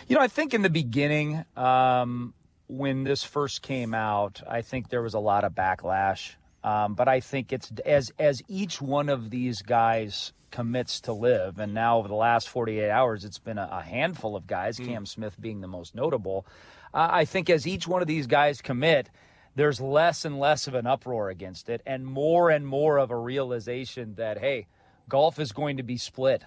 You 0.08 0.16
know, 0.18 0.22
I 0.22 0.28
think 0.28 0.54
in 0.54 0.62
the 0.62 0.70
beginning, 0.70 1.46
um, 1.56 2.34
when 2.68 3.04
this 3.04 3.24
first 3.24 3.62
came 3.62 3.94
out, 3.94 4.42
I 4.48 4.62
think 4.62 4.90
there 4.90 5.02
was 5.02 5.14
a 5.14 5.20
lot 5.20 5.44
of 5.44 5.54
backlash. 5.54 6.34
Um, 6.64 6.94
but 6.94 7.08
I 7.08 7.22
think 7.22 7.52
it's 7.52 7.72
as 7.86 8.12
as 8.20 8.44
each 8.48 8.82
one 8.82 9.10
of 9.10 9.30
these 9.32 9.62
guys 9.64 10.32
commits 10.52 11.02
to 11.02 11.14
Liv, 11.14 11.58
and 11.60 11.74
now 11.74 11.98
over 11.98 12.08
the 12.08 12.14
last 12.14 12.50
48 12.50 12.90
hours, 12.90 13.24
it's 13.26 13.40
been 13.40 13.58
a, 13.58 13.68
a 13.72 13.82
handful 13.82 14.36
of 14.36 14.46
guys, 14.46 14.78
Cam 14.78 15.06
Smith 15.06 15.40
being 15.42 15.62
the 15.62 15.68
most 15.68 15.96
notable. 15.96 16.46
Uh, 16.94 17.08
I 17.10 17.26
think 17.26 17.50
as 17.50 17.66
each 17.66 17.88
one 17.88 18.02
of 18.02 18.08
these 18.08 18.28
guys 18.28 18.62
commit, 18.62 19.10
there's 19.56 19.82
less 19.82 20.26
and 20.26 20.40
less 20.40 20.68
of 20.68 20.76
an 20.76 20.88
uproar 20.88 21.30
against 21.30 21.70
it, 21.70 21.82
and 21.86 22.06
more 22.06 22.50
and 22.50 22.68
more 22.68 22.98
of 22.98 23.12
a 23.12 23.18
realization 23.18 24.16
that 24.16 24.40
hey, 24.40 24.68
golf 25.10 25.40
is 25.40 25.52
going 25.52 25.78
to 25.78 25.84
be 25.84 25.98
split 25.98 26.44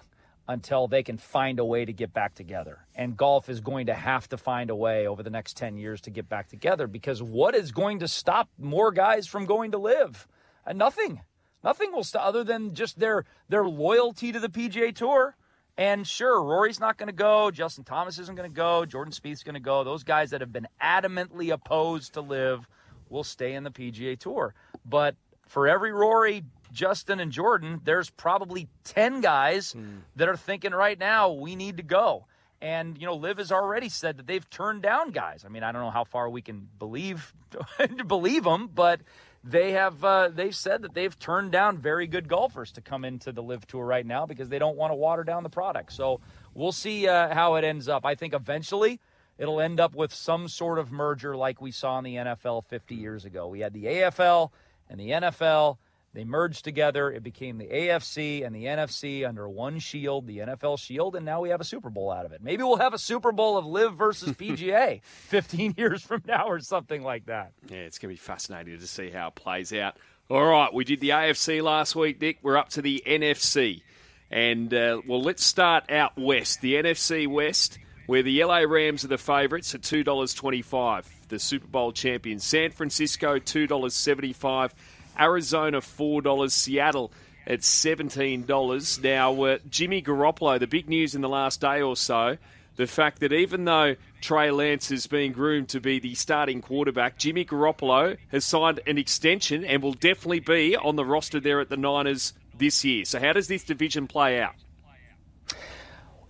until 0.47 0.87
they 0.87 1.03
can 1.03 1.17
find 1.17 1.59
a 1.59 1.65
way 1.65 1.85
to 1.85 1.93
get 1.93 2.13
back 2.13 2.35
together. 2.35 2.85
And 2.93 3.17
golf 3.17 3.49
is 3.49 3.61
going 3.61 3.87
to 3.87 3.93
have 3.93 4.29
to 4.29 4.37
find 4.37 4.69
a 4.69 4.75
way 4.75 5.07
over 5.07 5.23
the 5.23 5.29
next 5.29 5.57
10 5.57 5.77
years 5.77 6.01
to 6.01 6.11
get 6.11 6.29
back 6.29 6.49
together 6.49 6.87
because 6.87 7.21
what 7.21 7.55
is 7.55 7.71
going 7.71 7.99
to 7.99 8.07
stop 8.07 8.47
more 8.59 8.91
guys 8.91 9.27
from 9.27 9.45
going 9.45 9.71
to 9.71 9.77
Liv? 9.77 10.27
Uh, 10.65 10.73
nothing. 10.73 11.21
Nothing 11.63 11.91
will 11.91 12.03
stop 12.03 12.25
other 12.25 12.43
than 12.43 12.75
just 12.75 12.99
their 12.99 13.25
their 13.49 13.65
loyalty 13.65 14.31
to 14.31 14.39
the 14.39 14.49
PGA 14.49 14.93
Tour. 14.95 15.35
And 15.77 16.07
sure, 16.07 16.41
Rory's 16.41 16.79
not 16.79 16.97
going 16.97 17.07
to 17.07 17.13
go. 17.13 17.51
Justin 17.51 17.83
Thomas 17.83 18.17
isn't 18.19 18.35
going 18.35 18.49
to 18.49 18.55
go. 18.55 18.85
Jordan 18.85 19.11
Spieth's 19.11 19.43
going 19.43 19.55
to 19.55 19.59
go. 19.59 19.83
Those 19.83 20.03
guys 20.03 20.29
that 20.29 20.41
have 20.41 20.53
been 20.53 20.67
adamantly 20.81 21.51
opposed 21.51 22.13
to 22.13 22.21
Liv 22.21 22.65
will 23.09 23.23
stay 23.23 23.53
in 23.53 23.63
the 23.63 23.71
PGA 23.71 24.17
Tour. 24.17 24.53
But 24.85 25.15
for 25.47 25.67
every 25.67 25.91
Rory, 25.91 26.43
Justin, 26.71 27.19
and 27.19 27.31
Jordan, 27.31 27.81
there's 27.83 28.09
probably 28.09 28.67
10 28.85 29.21
guys 29.21 29.75
that 30.15 30.27
are 30.29 30.37
thinking 30.37 30.71
right 30.71 30.97
now, 30.97 31.31
we 31.31 31.55
need 31.55 31.77
to 31.77 31.83
go. 31.83 32.25
And, 32.61 32.97
you 32.97 33.05
know, 33.05 33.15
Liv 33.15 33.37
has 33.37 33.51
already 33.51 33.89
said 33.89 34.17
that 34.17 34.27
they've 34.27 34.49
turned 34.49 34.81
down 34.81 35.11
guys. 35.11 35.43
I 35.45 35.49
mean, 35.49 35.63
I 35.63 35.71
don't 35.71 35.81
know 35.81 35.91
how 35.91 36.03
far 36.03 36.29
we 36.29 36.41
can 36.41 36.67
believe 36.79 37.33
believe 38.07 38.43
them, 38.43 38.69
but 38.73 39.01
they 39.43 39.73
have 39.73 40.03
uh, 40.03 40.29
they've 40.29 40.55
said 40.55 40.81
that 40.81 40.93
they've 40.93 41.17
turned 41.19 41.51
down 41.51 41.77
very 41.77 42.07
good 42.07 42.27
golfers 42.27 42.71
to 42.73 42.81
come 42.81 43.05
into 43.05 43.31
the 43.31 43.43
Liv 43.43 43.67
Tour 43.67 43.85
right 43.85 44.05
now 44.05 44.25
because 44.25 44.49
they 44.49 44.57
don't 44.57 44.77
want 44.77 44.91
to 44.91 44.95
water 44.95 45.23
down 45.23 45.43
the 45.43 45.49
product. 45.49 45.93
So 45.93 46.21
we'll 46.53 46.71
see 46.71 47.07
uh, 47.07 47.33
how 47.33 47.55
it 47.55 47.63
ends 47.63 47.87
up. 47.87 48.05
I 48.05 48.15
think 48.15 48.33
eventually 48.33 48.99
it'll 49.37 49.61
end 49.61 49.79
up 49.79 49.95
with 49.95 50.13
some 50.13 50.47
sort 50.47 50.79
of 50.79 50.91
merger 50.91 51.35
like 51.35 51.61
we 51.61 51.71
saw 51.71 51.97
in 51.97 52.03
the 52.03 52.15
NFL 52.15 52.65
50 52.65 52.95
years 52.95 53.25
ago. 53.25 53.47
We 53.47 53.59
had 53.59 53.73
the 53.73 53.85
AFL 53.85 54.51
and 54.89 54.99
the 54.99 55.09
NFL. 55.09 55.77
They 56.13 56.23
merged 56.23 56.63
together. 56.63 57.11
It 57.11 57.23
became 57.23 57.57
the 57.57 57.67
AFC 57.67 58.45
and 58.45 58.55
the 58.55 58.63
NFC 58.63 59.27
under 59.27 59.49
one 59.49 59.79
shield, 59.79 60.27
the 60.27 60.37
NFL 60.37 60.79
shield, 60.79 61.17
and 61.17 61.25
now 61.25 61.41
we 61.41 61.49
have 61.49 61.59
a 61.59 61.65
Super 61.65 61.89
Bowl 61.89 62.09
out 62.09 62.25
of 62.25 62.31
it. 62.31 62.41
Maybe 62.41 62.63
we'll 62.63 62.77
have 62.77 62.93
a 62.93 62.97
Super 62.97 63.33
Bowl 63.33 63.57
of 63.57 63.65
Liv 63.65 63.95
versus 63.95 64.29
PGA 64.37 65.03
15 65.03 65.73
years 65.77 66.01
from 66.01 66.23
now 66.25 66.47
or 66.47 66.61
something 66.61 67.03
like 67.03 67.25
that. 67.25 67.51
Yeah, 67.69 67.79
it's 67.79 67.99
going 67.99 68.15
to 68.15 68.19
be 68.19 68.25
fascinating 68.25 68.79
to 68.79 68.87
see 68.87 69.09
how 69.09 69.27
it 69.27 69.35
plays 69.35 69.73
out. 69.73 69.97
All 70.29 70.43
right, 70.43 70.73
we 70.73 70.85
did 70.85 71.01
the 71.01 71.09
AFC 71.09 71.61
last 71.61 71.97
week, 71.97 72.19
Dick. 72.19 72.37
We're 72.41 72.57
up 72.57 72.69
to 72.69 72.81
the 72.81 73.03
NFC. 73.05 73.83
And, 74.31 74.73
uh, 74.73 75.01
well, 75.05 75.21
let's 75.21 75.43
start 75.43 75.91
out 75.91 76.17
west. 76.17 76.61
The 76.61 76.75
NFC 76.75 77.27
West, 77.27 77.77
where 78.07 78.23
the 78.23 78.43
LA 78.43 78.59
Rams 78.59 79.03
are 79.03 79.09
the 79.09 79.17
favourites 79.17 79.73
at 79.75 79.81
$2.25. 79.81 81.05
The 81.27 81.39
Super 81.39 81.67
Bowl 81.67 81.91
champion 81.91 82.39
San 82.39 82.71
Francisco, 82.71 83.39
$2.75. 83.39 84.71
Arizona 85.19 85.81
four 85.81 86.21
dollars, 86.21 86.53
Seattle 86.53 87.11
at 87.47 87.63
seventeen 87.63 88.45
dollars. 88.45 89.01
Now, 89.01 89.43
uh, 89.43 89.57
Jimmy 89.69 90.01
Garoppolo, 90.01 90.59
the 90.59 90.67
big 90.67 90.89
news 90.89 91.15
in 91.15 91.21
the 91.21 91.29
last 91.29 91.61
day 91.61 91.81
or 91.81 91.95
so, 91.95 92.37
the 92.75 92.87
fact 92.87 93.19
that 93.21 93.31
even 93.31 93.65
though 93.65 93.95
Trey 94.21 94.51
Lance 94.51 94.91
is 94.91 95.07
being 95.07 95.31
groomed 95.31 95.69
to 95.69 95.79
be 95.79 95.99
the 95.99 96.15
starting 96.15 96.61
quarterback, 96.61 97.17
Jimmy 97.17 97.45
Garoppolo 97.45 98.17
has 98.29 98.45
signed 98.45 98.81
an 98.87 98.97
extension 98.97 99.63
and 99.63 99.81
will 99.81 99.93
definitely 99.93 100.41
be 100.41 100.75
on 100.75 100.95
the 100.95 101.05
roster 101.05 101.39
there 101.39 101.61
at 101.61 101.69
the 101.69 101.77
Niners 101.77 102.33
this 102.57 102.83
year. 102.83 103.05
So, 103.05 103.19
how 103.19 103.33
does 103.33 103.47
this 103.47 103.63
division 103.63 104.07
play 104.07 104.41
out? 104.41 104.55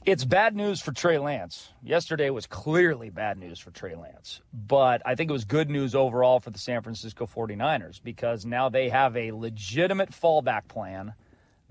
It's 0.06 0.24
bad 0.24 0.56
news 0.56 0.82
for 0.82 0.92
Trey 0.92 1.18
Lance. 1.18 1.70
Yesterday 1.82 2.30
was 2.30 2.46
clearly 2.46 3.10
bad 3.10 3.40
news 3.40 3.58
for 3.58 3.72
Trey 3.72 3.96
Lance, 3.96 4.40
but 4.54 5.02
I 5.04 5.16
think 5.16 5.32
it 5.32 5.34
was 5.34 5.46
good 5.46 5.68
news 5.68 5.96
overall 5.96 6.40
for 6.40 6.52
the 6.52 6.60
San 6.60 6.84
Francisco 6.84 7.26
49ers 7.26 8.04
because 8.04 8.46
now 8.46 8.70
they 8.70 8.90
have 8.90 9.18
a 9.18 9.32
legitimate 9.32 10.12
fallback 10.12 10.68
plan 10.68 11.16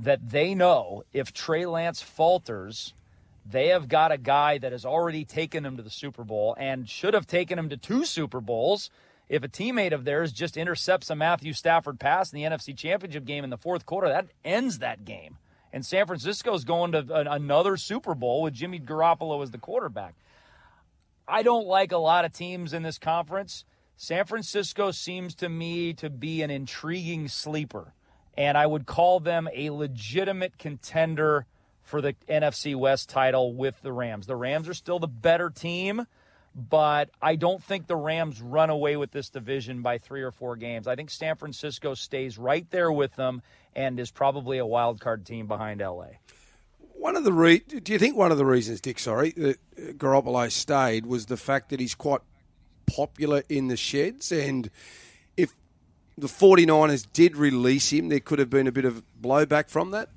that 0.01 0.31
they 0.31 0.53
know 0.53 1.05
if 1.13 1.33
Trey 1.33 1.65
Lance 1.65 2.03
falters, 2.03 2.95
they 3.49 3.69
have 3.69 3.87
got 3.87 4.11
a 4.11 4.19
guy 4.19 4.59
that 4.59 4.73
has 4.73 4.85
already 4.85 5.25
taken 5.25 5.65
him 5.65 5.77
to 5.77 5.85
the 5.85 5.89
Super 5.89 6.25
Bowl 6.25 6.57
and 6.59 6.89
should 6.89 7.15
have 7.15 7.29
taken 7.29 7.57
him 7.57 7.69
to 7.69 7.77
two 7.77 8.05
Super 8.05 8.41
Bowls. 8.41 8.91
If 9.29 9.45
a 9.45 9.49
teammate 9.49 9.93
of 9.93 10.05
theirs 10.05 10.33
just 10.33 10.57
intercepts 10.57 11.09
a 11.09 11.15
Matthew 11.15 11.53
Stafford 11.53 12.01
pass 12.01 12.33
in 12.33 12.41
the 12.41 12.49
NFC 12.49 12.77
Championship 12.77 13.27
game 13.27 13.45
in 13.45 13.51
the 13.51 13.57
fourth 13.57 13.87
quarter, 13.87 14.09
that 14.09 14.27
ends 14.45 14.81
that 14.81 15.05
game 15.05 15.39
and 15.75 15.85
San 15.85 16.07
Francisco 16.07 16.55
is 16.55 16.65
going 16.65 16.93
to 16.93 17.33
another 17.33 17.77
Super 17.77 18.15
Bowl 18.15 18.43
with 18.43 18.55
Jimmy 18.55 18.79
Garoppolo 18.79 19.43
as 19.43 19.51
the 19.51 19.59
quarterback. 19.59 20.15
I 21.27 21.43
don't 21.43 21.67
like 21.67 21.91
a 21.91 21.99
lot 21.99 22.25
of 22.25 22.33
teams 22.33 22.73
in 22.73 22.85
this 22.85 22.97
conference. 22.97 23.65
San 23.97 24.25
Francisco 24.25 24.93
seems 24.93 25.35
to 25.35 25.49
me 25.49 25.93
to 25.95 26.09
be 26.09 26.43
an 26.43 26.51
intriguing 26.53 27.27
sleeper, 27.27 27.93
and 28.39 28.57
I 28.57 28.67
would 28.67 28.87
call 28.87 29.19
them 29.19 29.49
a 29.53 29.71
legitimate 29.71 30.59
contender 30.59 31.45
for 31.83 32.01
the 32.01 32.15
NFC 32.29 32.77
West 32.77 33.09
title 33.09 33.53
with 33.53 33.83
the 33.83 33.93
Rams. 33.93 34.29
The 34.29 34.37
Rams 34.37 34.69
are 34.69 34.75
still 34.75 35.01
the 35.01 35.09
better 35.09 35.51
team, 35.51 36.07
but 36.55 37.11
I 37.21 37.35
don't 37.35 37.63
think 37.63 37.89
the 37.89 37.97
Rams 37.97 38.41
run 38.41 38.71
away 38.71 38.97
with 38.97 39.11
this 39.11 39.29
division 39.29 39.83
by 39.83 39.99
three 39.99 40.23
or 40.23 40.31
four 40.31 40.55
games. 40.55 40.87
I 40.87 40.95
think 40.95 41.11
San 41.11 41.35
Francisco 41.35 41.95
stays 41.95 42.39
right 42.39 42.71
there 42.71 42.93
with 42.93 43.17
them 43.17 43.43
and 43.77 43.99
is 43.99 44.11
probably 44.11 44.59
a 44.59 44.67
wild 44.67 45.01
card 45.01 45.25
team 45.27 45.47
behind 45.47 45.81
LA. 45.81 46.07
One 46.79 47.17
of 47.17 47.25
the 47.25 47.33
re- 47.33 47.59
do 47.59 47.93
you 47.93 47.99
think 47.99 48.17
one 48.17 48.33
of 48.33 48.39
the 48.39 48.47
reasons, 48.47 48.81
Dick, 48.81 48.99
sorry, 48.99 49.33
that 49.33 49.59
Garoppolo 49.99 50.51
stayed 50.51 51.07
was 51.07 51.27
the 51.27 51.37
fact 51.37 51.69
that 51.71 51.81
he's 51.81 51.95
quite 51.95 52.23
popular 52.87 53.43
in 53.49 53.69
the 53.69 53.77
sheds 53.77 54.31
and 54.33 54.71
if 55.37 55.55
the 56.17 56.29
49ers 56.29 57.07
did 57.13 57.37
release 57.37 57.93
him, 57.93 58.09
there 58.09 58.21
could 58.21 58.39
have 58.39 58.51
been 58.51 58.67
a 58.67 58.73
bit 58.73 58.85
of 58.85 59.03
blowback 59.21 59.69
from 59.69 59.91
that? 59.91 60.09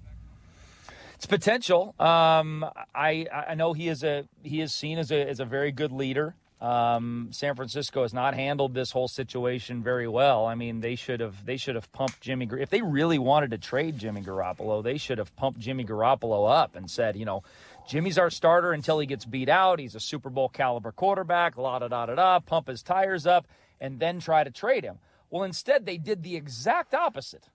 It's 1.15 1.25
potential. 1.25 1.95
Um, 1.99 2.63
I 2.93 3.25
I 3.31 3.55
know 3.55 3.73
he 3.73 3.87
is 3.87 4.03
a 4.03 4.25
he 4.43 4.61
is 4.61 4.71
seen 4.71 4.99
as 4.99 5.11
a 5.11 5.27
as 5.27 5.39
a 5.39 5.45
very 5.45 5.71
good 5.71 5.91
leader. 5.91 6.35
Um, 6.59 7.29
San 7.31 7.55
Francisco 7.55 8.01
has 8.01 8.15
not 8.15 8.33
handled 8.33 8.73
this 8.73 8.91
whole 8.91 9.07
situation 9.07 9.83
very 9.83 10.07
well. 10.07 10.47
I 10.47 10.55
mean, 10.55 10.79
they 10.79 10.95
should 10.95 11.19
have 11.19 11.45
they 11.45 11.57
should 11.57 11.75
have 11.75 11.91
pumped 11.91 12.19
Jimmy. 12.21 12.49
If 12.59 12.71
they 12.71 12.81
really 12.81 13.19
wanted 13.19 13.51
to 13.51 13.59
trade 13.59 13.99
Jimmy 13.99 14.21
Garoppolo, 14.21 14.83
they 14.83 14.97
should 14.97 15.19
have 15.19 15.35
pumped 15.35 15.59
Jimmy 15.59 15.85
Garoppolo 15.85 16.49
up 16.51 16.75
and 16.75 16.89
said, 16.89 17.15
you 17.15 17.25
know, 17.25 17.43
Jimmy's 17.87 18.17
our 18.17 18.31
starter 18.31 18.71
until 18.71 18.97
he 18.97 19.05
gets 19.05 19.23
beat 19.23 19.49
out. 19.49 19.77
He's 19.79 19.93
a 19.93 19.99
Super 19.99 20.31
Bowl 20.31 20.49
caliber 20.49 20.91
quarterback. 20.91 21.57
La 21.57 21.77
da 21.77 21.89
da 21.89 22.07
da 22.07 22.15
da. 22.15 22.39
Pump 22.39 22.69
his 22.69 22.81
tires 22.81 23.27
up 23.27 23.47
and 23.79 23.99
then 23.99 24.19
try 24.19 24.43
to 24.43 24.49
trade 24.49 24.83
him. 24.83 24.97
Well, 25.29 25.43
instead 25.43 25.85
they 25.85 25.97
did 25.97 26.23
the 26.23 26.35
exact 26.35 26.95
opposite. 26.95 27.49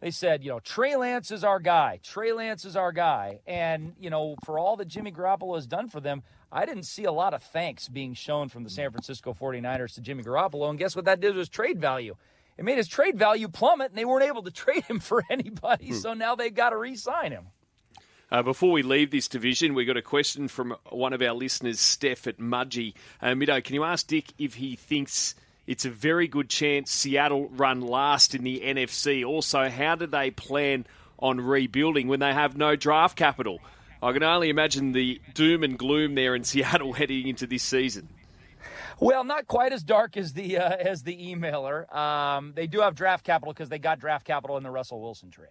They 0.00 0.10
said, 0.10 0.42
you 0.42 0.50
know, 0.50 0.60
Trey 0.60 0.96
Lance 0.96 1.30
is 1.30 1.44
our 1.44 1.60
guy. 1.60 2.00
Trey 2.02 2.32
Lance 2.32 2.64
is 2.64 2.74
our 2.74 2.90
guy. 2.90 3.40
And, 3.46 3.94
you 4.00 4.08
know, 4.08 4.36
for 4.44 4.58
all 4.58 4.76
that 4.76 4.88
Jimmy 4.88 5.12
Garoppolo 5.12 5.56
has 5.56 5.66
done 5.66 5.88
for 5.88 6.00
them, 6.00 6.22
I 6.50 6.64
didn't 6.64 6.84
see 6.84 7.04
a 7.04 7.12
lot 7.12 7.34
of 7.34 7.42
thanks 7.42 7.86
being 7.88 8.14
shown 8.14 8.48
from 8.48 8.64
the 8.64 8.70
San 8.70 8.90
Francisco 8.90 9.34
49ers 9.38 9.94
to 9.94 10.00
Jimmy 10.00 10.24
Garoppolo. 10.24 10.70
And 10.70 10.78
guess 10.78 10.96
what 10.96 11.04
that 11.04 11.20
did 11.20 11.36
was 11.36 11.50
trade 11.50 11.80
value. 11.80 12.16
It 12.56 12.64
made 12.64 12.78
his 12.78 12.88
trade 12.88 13.18
value 13.18 13.48
plummet, 13.48 13.90
and 13.90 13.98
they 13.98 14.04
weren't 14.04 14.24
able 14.24 14.42
to 14.42 14.50
trade 14.50 14.84
him 14.84 15.00
for 15.00 15.22
anybody. 15.30 15.88
Hmm. 15.88 15.94
So 15.94 16.14
now 16.14 16.34
they've 16.34 16.54
got 16.54 16.70
to 16.70 16.78
re 16.78 16.96
sign 16.96 17.32
him. 17.32 17.48
Uh, 18.32 18.42
before 18.42 18.70
we 18.70 18.82
leave 18.82 19.10
this 19.10 19.26
division, 19.26 19.74
we 19.74 19.84
got 19.84 19.96
a 19.96 20.02
question 20.02 20.46
from 20.46 20.76
one 20.88 21.12
of 21.12 21.20
our 21.20 21.32
listeners, 21.32 21.80
Steph 21.80 22.28
at 22.28 22.38
Mudgee. 22.38 22.94
Uh, 23.20 23.30
Middo, 23.30 23.62
can 23.62 23.74
you 23.74 23.82
ask 23.82 24.06
Dick 24.06 24.32
if 24.38 24.54
he 24.54 24.76
thinks 24.76 25.34
it's 25.70 25.84
a 25.84 25.90
very 25.90 26.26
good 26.26 26.48
chance 26.48 26.90
Seattle 26.90 27.48
run 27.50 27.80
last 27.80 28.34
in 28.34 28.42
the 28.42 28.58
NFC? 28.58 29.24
Also, 29.24 29.68
how 29.68 29.94
do 29.94 30.04
they 30.04 30.32
plan 30.32 30.84
on 31.20 31.40
rebuilding 31.40 32.08
when 32.08 32.18
they 32.18 32.32
have 32.32 32.56
no 32.56 32.74
draft 32.74 33.16
capital? 33.16 33.60
I 34.02 34.12
can 34.12 34.24
only 34.24 34.50
imagine 34.50 34.90
the 34.90 35.20
doom 35.32 35.62
and 35.62 35.78
gloom 35.78 36.16
there 36.16 36.34
in 36.34 36.42
Seattle 36.50 36.92
heading 36.92 37.28
into 37.28 37.46
this 37.46 37.62
season. 37.62 38.08
Well, 38.98 39.22
not 39.22 39.46
quite 39.46 39.72
as 39.72 39.84
dark 39.84 40.16
as 40.16 40.32
the 40.32 40.58
uh, 40.58 40.76
as 40.76 41.04
the 41.04 41.16
emailer. 41.16 41.94
Um, 41.94 42.52
they 42.56 42.66
do 42.66 42.80
have 42.80 42.96
draft 42.96 43.24
capital 43.24 43.52
because 43.54 43.68
they 43.68 43.78
got 43.78 44.00
draft 44.00 44.26
capital 44.26 44.56
in 44.56 44.64
the 44.64 44.70
Russell 44.70 45.00
Wilson 45.00 45.30
trade. 45.30 45.48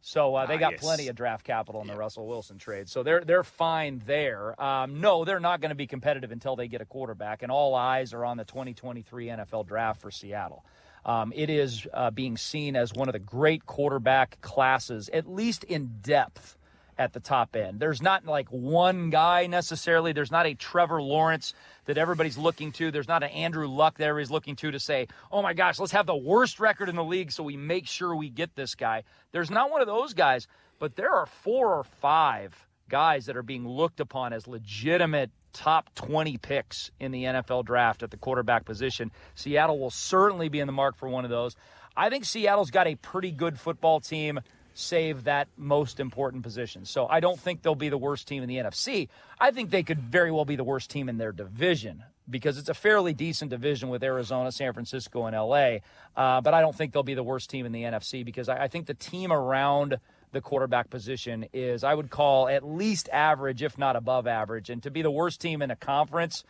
So 0.00 0.36
uh, 0.36 0.46
they 0.46 0.56
got 0.56 0.76
plenty 0.76 1.08
of 1.08 1.16
draft 1.16 1.44
capital 1.44 1.80
in 1.80 1.88
the 1.88 1.96
Russell 1.96 2.26
Wilson 2.28 2.58
trade. 2.58 2.88
So 2.88 3.02
they're 3.02 3.22
they're 3.24 3.42
fine 3.42 4.02
there. 4.06 4.60
Um, 4.62 5.00
no, 5.00 5.24
they're 5.24 5.40
not 5.40 5.60
going 5.60 5.70
to 5.70 5.76
be 5.76 5.86
competitive 5.88 6.30
until 6.30 6.54
they 6.54 6.68
get 6.68 6.80
a 6.80 6.84
quarterback, 6.84 7.42
and 7.42 7.50
all 7.50 7.74
eyes 7.74 8.12
are 8.12 8.24
on 8.24 8.36
the 8.36 8.44
2023 8.44 9.26
NFL 9.26 9.66
draft 9.66 10.00
for 10.00 10.10
Seattle. 10.10 10.64
Um, 11.04 11.32
it 11.34 11.50
is 11.50 11.86
uh, 11.92 12.10
being 12.10 12.36
seen 12.36 12.76
as 12.76 12.92
one 12.92 13.08
of 13.08 13.12
the 13.12 13.20
great 13.20 13.64
quarterback 13.66 14.40
classes, 14.40 15.08
at 15.12 15.28
least 15.28 15.64
in 15.64 15.98
depth 16.02 16.56
at 16.98 17.12
the 17.12 17.20
top 17.20 17.56
end. 17.56 17.78
There's 17.78 18.00
not 18.00 18.24
like 18.24 18.48
one 18.48 19.10
guy 19.10 19.46
necessarily. 19.46 20.12
There's 20.12 20.30
not 20.30 20.46
a 20.46 20.54
Trevor 20.54 21.02
Lawrence 21.02 21.54
that 21.84 21.98
everybody's 21.98 22.38
looking 22.38 22.72
to. 22.72 22.90
There's 22.90 23.08
not 23.08 23.22
an 23.22 23.30
Andrew 23.30 23.68
Luck 23.68 23.98
that 23.98 24.08
everybody's 24.08 24.30
looking 24.30 24.56
to 24.56 24.70
to 24.70 24.80
say, 24.80 25.08
oh 25.30 25.42
my 25.42 25.54
gosh, 25.54 25.78
let's 25.78 25.92
have 25.92 26.06
the 26.06 26.16
worst 26.16 26.58
record 26.58 26.88
in 26.88 26.96
the 26.96 27.04
league 27.04 27.32
so 27.32 27.42
we 27.42 27.56
make 27.56 27.86
sure 27.86 28.14
we 28.14 28.30
get 28.30 28.54
this 28.54 28.74
guy. 28.74 29.04
There's 29.32 29.50
not 29.50 29.70
one 29.70 29.80
of 29.80 29.86
those 29.86 30.14
guys, 30.14 30.46
but 30.78 30.96
there 30.96 31.12
are 31.12 31.26
four 31.26 31.74
or 31.74 31.84
five 31.84 32.54
guys 32.88 33.26
that 33.26 33.36
are 33.36 33.42
being 33.42 33.66
looked 33.66 34.00
upon 34.00 34.32
as 34.32 34.46
legitimate 34.46 35.30
top 35.52 35.94
20 35.94 36.36
picks 36.38 36.90
in 37.00 37.12
the 37.12 37.24
NFL 37.24 37.64
draft 37.64 38.02
at 38.02 38.10
the 38.10 38.16
quarterback 38.16 38.64
position. 38.64 39.10
Seattle 39.34 39.78
will 39.78 39.90
certainly 39.90 40.48
be 40.48 40.60
in 40.60 40.66
the 40.66 40.72
mark 40.72 40.96
for 40.96 41.08
one 41.08 41.24
of 41.24 41.30
those. 41.30 41.56
I 41.96 42.10
think 42.10 42.26
Seattle's 42.26 42.70
got 42.70 42.86
a 42.86 42.94
pretty 42.94 43.30
good 43.30 43.58
football 43.58 44.00
team 44.00 44.40
save 44.78 45.24
that 45.24 45.48
most 45.56 46.00
important 46.00 46.42
position. 46.42 46.84
So 46.84 47.06
I 47.08 47.20
don't 47.20 47.40
think 47.40 47.62
they'll 47.62 47.74
be 47.74 47.88
the 47.88 47.96
worst 47.96 48.28
team 48.28 48.42
in 48.42 48.48
the 48.48 48.56
NFC. 48.56 49.08
I 49.40 49.50
think 49.50 49.70
they 49.70 49.82
could 49.82 49.98
very 49.98 50.30
well 50.30 50.44
be 50.44 50.56
the 50.56 50.64
worst 50.64 50.90
team 50.90 51.08
in 51.08 51.16
their 51.16 51.32
division 51.32 52.04
because 52.28 52.58
it's 52.58 52.68
a 52.68 52.74
fairly 52.74 53.14
decent 53.14 53.50
division 53.50 53.88
with 53.88 54.02
Arizona, 54.02 54.52
San 54.52 54.74
Francisco, 54.74 55.24
and 55.24 55.34
LA. 55.34 55.78
Uh, 56.14 56.42
but 56.42 56.52
I 56.52 56.60
don't 56.60 56.76
think 56.76 56.92
they'll 56.92 57.02
be 57.02 57.14
the 57.14 57.22
worst 57.22 57.48
team 57.48 57.64
in 57.64 57.72
the 57.72 57.84
NFC 57.84 58.22
because 58.22 58.50
I, 58.50 58.64
I 58.64 58.68
think 58.68 58.86
the 58.86 58.94
team 58.94 59.32
around 59.32 59.98
the 60.32 60.42
quarterback 60.42 60.90
position 60.90 61.46
is, 61.54 61.82
I 61.82 61.94
would 61.94 62.10
call 62.10 62.48
at 62.48 62.62
least 62.62 63.08
average, 63.10 63.62
if 63.62 63.78
not 63.78 63.96
above 63.96 64.26
average. 64.26 64.68
And 64.68 64.82
to 64.82 64.90
be 64.90 65.00
the 65.00 65.10
worst 65.10 65.40
team 65.40 65.62
in 65.62 65.70
a 65.70 65.76
conference, 65.76 66.44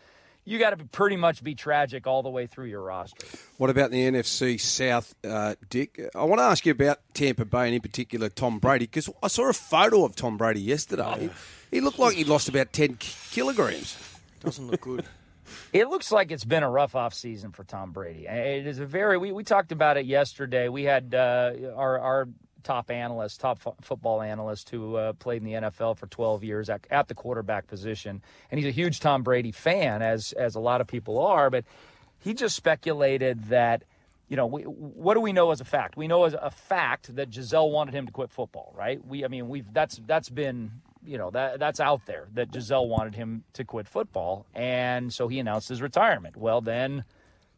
you 0.47 0.59
got 0.59 0.71
to 0.71 0.85
pretty 0.87 1.17
much 1.17 1.43
be 1.43 1.55
tragic 1.55 2.07
all 2.07 2.23
the 2.23 2.31
way 2.31 2.47
through 2.47 2.67
your 2.67 2.81
roster. 2.81 3.27
What 3.59 3.69
about 3.69 3.91
the 3.91 4.01
NFC 4.01 4.59
South, 4.59 5.15
uh, 5.25 5.57
Dick? 5.69 6.01
I 6.15 6.25
want 6.25 6.39
to 6.39 6.45
ask 6.45 6.65
you 6.65 6.73
about 6.73 7.01
Tampa 7.13 7.45
Bay 7.45 7.67
and 7.67 7.75
in 7.75 7.81
particular 7.83 8.29
Tom 8.31 8.59
Brady 8.61 8.87
because 8.87 9.11
I 9.23 9.29
saw 9.29 9.51
a 9.51 9.53
photo 9.53 10.05
of 10.05 10.17
Tom 10.17 10.39
Brady 10.39 10.61
yesterday. 10.61 11.03
Oh. 11.05 11.17
He, 11.19 11.31
he 11.73 11.81
looked 11.81 11.99
like 11.99 12.17
he 12.17 12.25
lost 12.25 12.49
about 12.49 12.73
10 12.73 12.97
kilograms. 12.99 13.99
Doesn't 14.41 14.67
look 14.69 14.81
good. 14.81 15.05
It 15.73 15.89
looks 15.89 16.11
like 16.11 16.33
it's 16.33 16.45
been 16.45 16.65
a 16.65 16.71
rough 16.71 16.97
off 16.97 17.15
season 17.15 17.53
for 17.53 17.63
Tom 17.63 17.93
Brady. 17.93 18.27
It 18.27 18.67
is 18.67 18.81
a 18.81 18.87
very 18.87 19.17
we, 19.17 19.31
we 19.31 19.45
talked 19.45 19.71
about 19.71 19.97
it 19.97 20.05
yesterday. 20.05 20.69
We 20.69 20.83
had 20.83 21.15
uh, 21.15 21.53
our 21.77 22.01
our 22.01 22.29
top 22.67 22.91
analyst, 22.91 23.41
top 23.41 23.61
football 23.81 24.21
analyst 24.21 24.71
who 24.71 24.97
uh, 24.97 25.13
played 25.15 25.43
in 25.43 25.45
the 25.45 25.69
NFL 25.71 25.97
for 25.97 26.07
12 26.09 26.45
years 26.45 26.69
at, 26.69 26.87
at 26.91 27.09
the 27.09 27.15
quarterback 27.15 27.67
position, 27.69 28.21
and 28.51 28.59
he's 28.59 28.69
a 28.69 28.73
huge 28.73 29.01
Tom 29.01 29.23
Brady 29.23 29.53
fan, 29.53 30.03
as 30.03 30.33
as 30.33 30.55
a 30.57 30.61
lot 30.61 30.81
of 30.81 30.87
people 30.87 31.19
are. 31.19 31.49
But 31.49 31.65
he 32.19 32.35
just 32.35 32.57
speculated 32.57 33.45
that 33.45 33.85
you 34.29 34.37
know, 34.37 34.47
we, 34.47 34.63
what 34.63 35.15
do 35.15 35.21
we 35.21 35.33
know 35.33 35.53
as 35.53 35.61
a 35.61 35.65
fact? 35.65 35.97
We 35.97 36.09
know 36.09 36.25
as 36.25 36.35
a 36.35 36.51
fact 36.51 37.15
that 37.15 37.31
Gisele 37.31 37.71
wanted 37.71 37.95
him 37.95 38.07
to 38.07 38.13
quit 38.13 38.31
football, 38.31 38.75
right? 38.77 39.05
We, 39.07 39.25
I 39.25 39.29
mean, 39.29 39.49
we've 39.49 39.73
that's 39.73 40.01
that's 40.05 40.29
been 40.29 40.73
you 41.05 41.17
know 41.17 41.31
that 41.31 41.61
that's 41.61 41.79
out 41.79 42.07
there 42.07 42.27
that 42.35 42.51
Gisele 42.51 42.89
wanted 42.89 43.15
him 43.15 43.45
to 43.53 43.65
quit 43.65 43.87
football, 43.87 44.47
and 44.55 45.13
so 45.13 45.29
he 45.29 45.39
announced 45.39 45.69
his 45.69 45.81
retirement. 45.81 46.37
Well, 46.37 46.61
then 46.61 47.05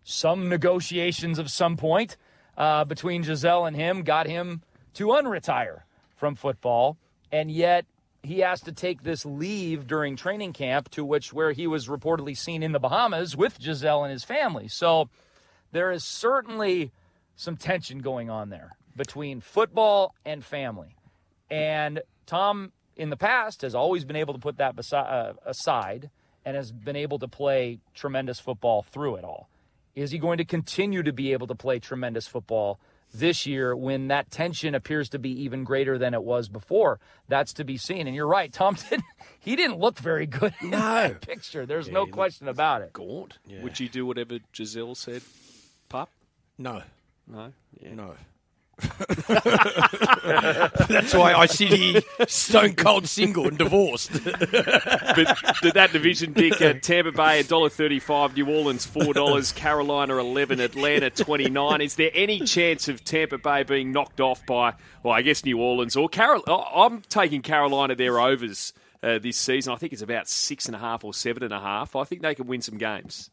some 0.04 0.48
negotiations 0.48 1.38
of 1.38 1.50
some 1.50 1.76
point 1.76 2.16
uh, 2.58 2.84
between 2.84 3.22
Gisele 3.22 3.64
and 3.64 3.76
him 3.76 4.02
got 4.02 4.26
him 4.26 4.62
to 4.98 5.06
unretire 5.06 5.82
from 6.16 6.34
football, 6.34 6.96
and 7.30 7.52
yet 7.52 7.86
he 8.24 8.40
has 8.40 8.60
to 8.60 8.72
take 8.72 9.04
this 9.04 9.24
leave 9.24 9.86
during 9.86 10.16
training 10.16 10.52
camp, 10.52 10.90
to 10.90 11.04
which 11.04 11.32
where 11.32 11.52
he 11.52 11.68
was 11.68 11.86
reportedly 11.86 12.36
seen 12.36 12.64
in 12.64 12.72
the 12.72 12.80
Bahamas 12.80 13.36
with 13.36 13.60
Gisele 13.60 14.02
and 14.02 14.10
his 14.10 14.24
family. 14.24 14.66
So 14.66 15.08
there 15.70 15.92
is 15.92 16.02
certainly 16.02 16.90
some 17.36 17.56
tension 17.56 18.00
going 18.00 18.28
on 18.28 18.50
there 18.50 18.72
between 18.96 19.40
football 19.40 20.16
and 20.24 20.44
family, 20.44 20.96
and 21.48 22.02
Tom 22.26 22.72
in 22.96 23.10
the 23.10 23.16
past 23.16 23.62
has 23.62 23.76
always 23.76 24.04
been 24.04 24.16
able 24.16 24.34
to 24.34 24.40
put 24.40 24.56
that 24.56 24.74
uh, 24.92 25.34
aside 25.46 26.10
and 26.44 26.56
has 26.56 26.72
been 26.72 26.96
able 26.96 27.20
to 27.20 27.28
play 27.28 27.78
tremendous 27.94 28.40
football 28.40 28.82
through 28.82 29.14
it 29.14 29.22
all. 29.22 29.48
Is 29.94 30.10
he 30.10 30.18
going 30.18 30.38
to 30.38 30.44
continue 30.44 31.04
to 31.04 31.12
be 31.12 31.32
able 31.32 31.46
to 31.46 31.54
play 31.54 31.78
tremendous 31.78 32.26
football 32.26 32.80
this 33.12 33.46
year 33.46 33.74
when 33.74 34.08
that 34.08 34.30
tension 34.30 34.74
appears 34.74 35.08
to 35.10 35.18
be 35.18 35.30
even 35.42 35.64
greater 35.64 35.98
than 35.98 36.14
it 36.14 36.22
was 36.22 36.48
before? 36.48 37.00
That's 37.28 37.52
to 37.54 37.64
be 37.64 37.76
seen. 37.76 38.06
And 38.06 38.14
you're 38.14 38.26
right, 38.26 38.52
Tom 38.52 38.76
didn't, 38.90 39.04
he 39.38 39.56
didn't 39.56 39.78
look 39.78 39.98
very 39.98 40.26
good 40.26 40.54
in 40.60 40.70
No. 40.70 40.78
that 40.78 41.20
picture. 41.20 41.66
There's 41.66 41.88
no 41.88 42.06
question 42.06 42.48
about 42.48 42.82
it. 42.82 42.92
Gaunt. 42.92 43.38
Would 43.62 43.80
you 43.80 43.88
do 43.88 44.06
whatever 44.06 44.38
Gisele 44.52 44.94
said, 44.94 45.22
pup? 45.88 46.10
No, 46.58 46.82
No. 47.26 47.52
Yeah. 47.80 47.94
no. 47.94 48.14
That's 50.88 51.14
why 51.14 51.34
I 51.34 51.46
here 51.46 52.00
stone 52.26 52.74
cold 52.74 53.06
single 53.08 53.46
and 53.48 53.58
divorced. 53.58 54.10
but 54.12 55.36
did 55.62 55.74
that 55.74 55.90
division, 55.92 56.32
Dick, 56.32 56.60
uh, 56.60 56.74
Tampa 56.74 57.12
Bay 57.12 57.42
$1.35, 57.42 58.34
New 58.36 58.48
Orleans 58.48 58.86
$4, 58.86 59.54
Carolina 59.54 60.16
11, 60.16 60.60
Atlanta 60.60 61.10
29. 61.10 61.80
Is 61.80 61.94
there 61.96 62.10
any 62.14 62.40
chance 62.40 62.88
of 62.88 63.04
Tampa 63.04 63.38
Bay 63.38 63.62
being 63.62 63.92
knocked 63.92 64.20
off 64.20 64.44
by, 64.46 64.74
well, 65.02 65.14
I 65.14 65.22
guess 65.22 65.44
New 65.44 65.58
Orleans 65.58 65.96
or 65.96 66.08
Carol? 66.08 66.42
I- 66.46 66.84
I'm 66.86 67.02
taking 67.02 67.42
Carolina 67.42 67.94
their 67.94 68.20
overs 68.20 68.72
uh, 69.02 69.18
this 69.18 69.36
season. 69.36 69.72
I 69.72 69.76
think 69.76 69.92
it's 69.92 70.02
about 70.02 70.28
six 70.28 70.66
and 70.66 70.74
a 70.74 70.78
half 70.78 71.04
or 71.04 71.14
seven 71.14 71.42
and 71.42 71.52
a 71.52 71.60
half. 71.60 71.96
I 71.96 72.04
think 72.04 72.22
they 72.22 72.34
can 72.34 72.46
win 72.46 72.62
some 72.62 72.78
games. 72.78 73.30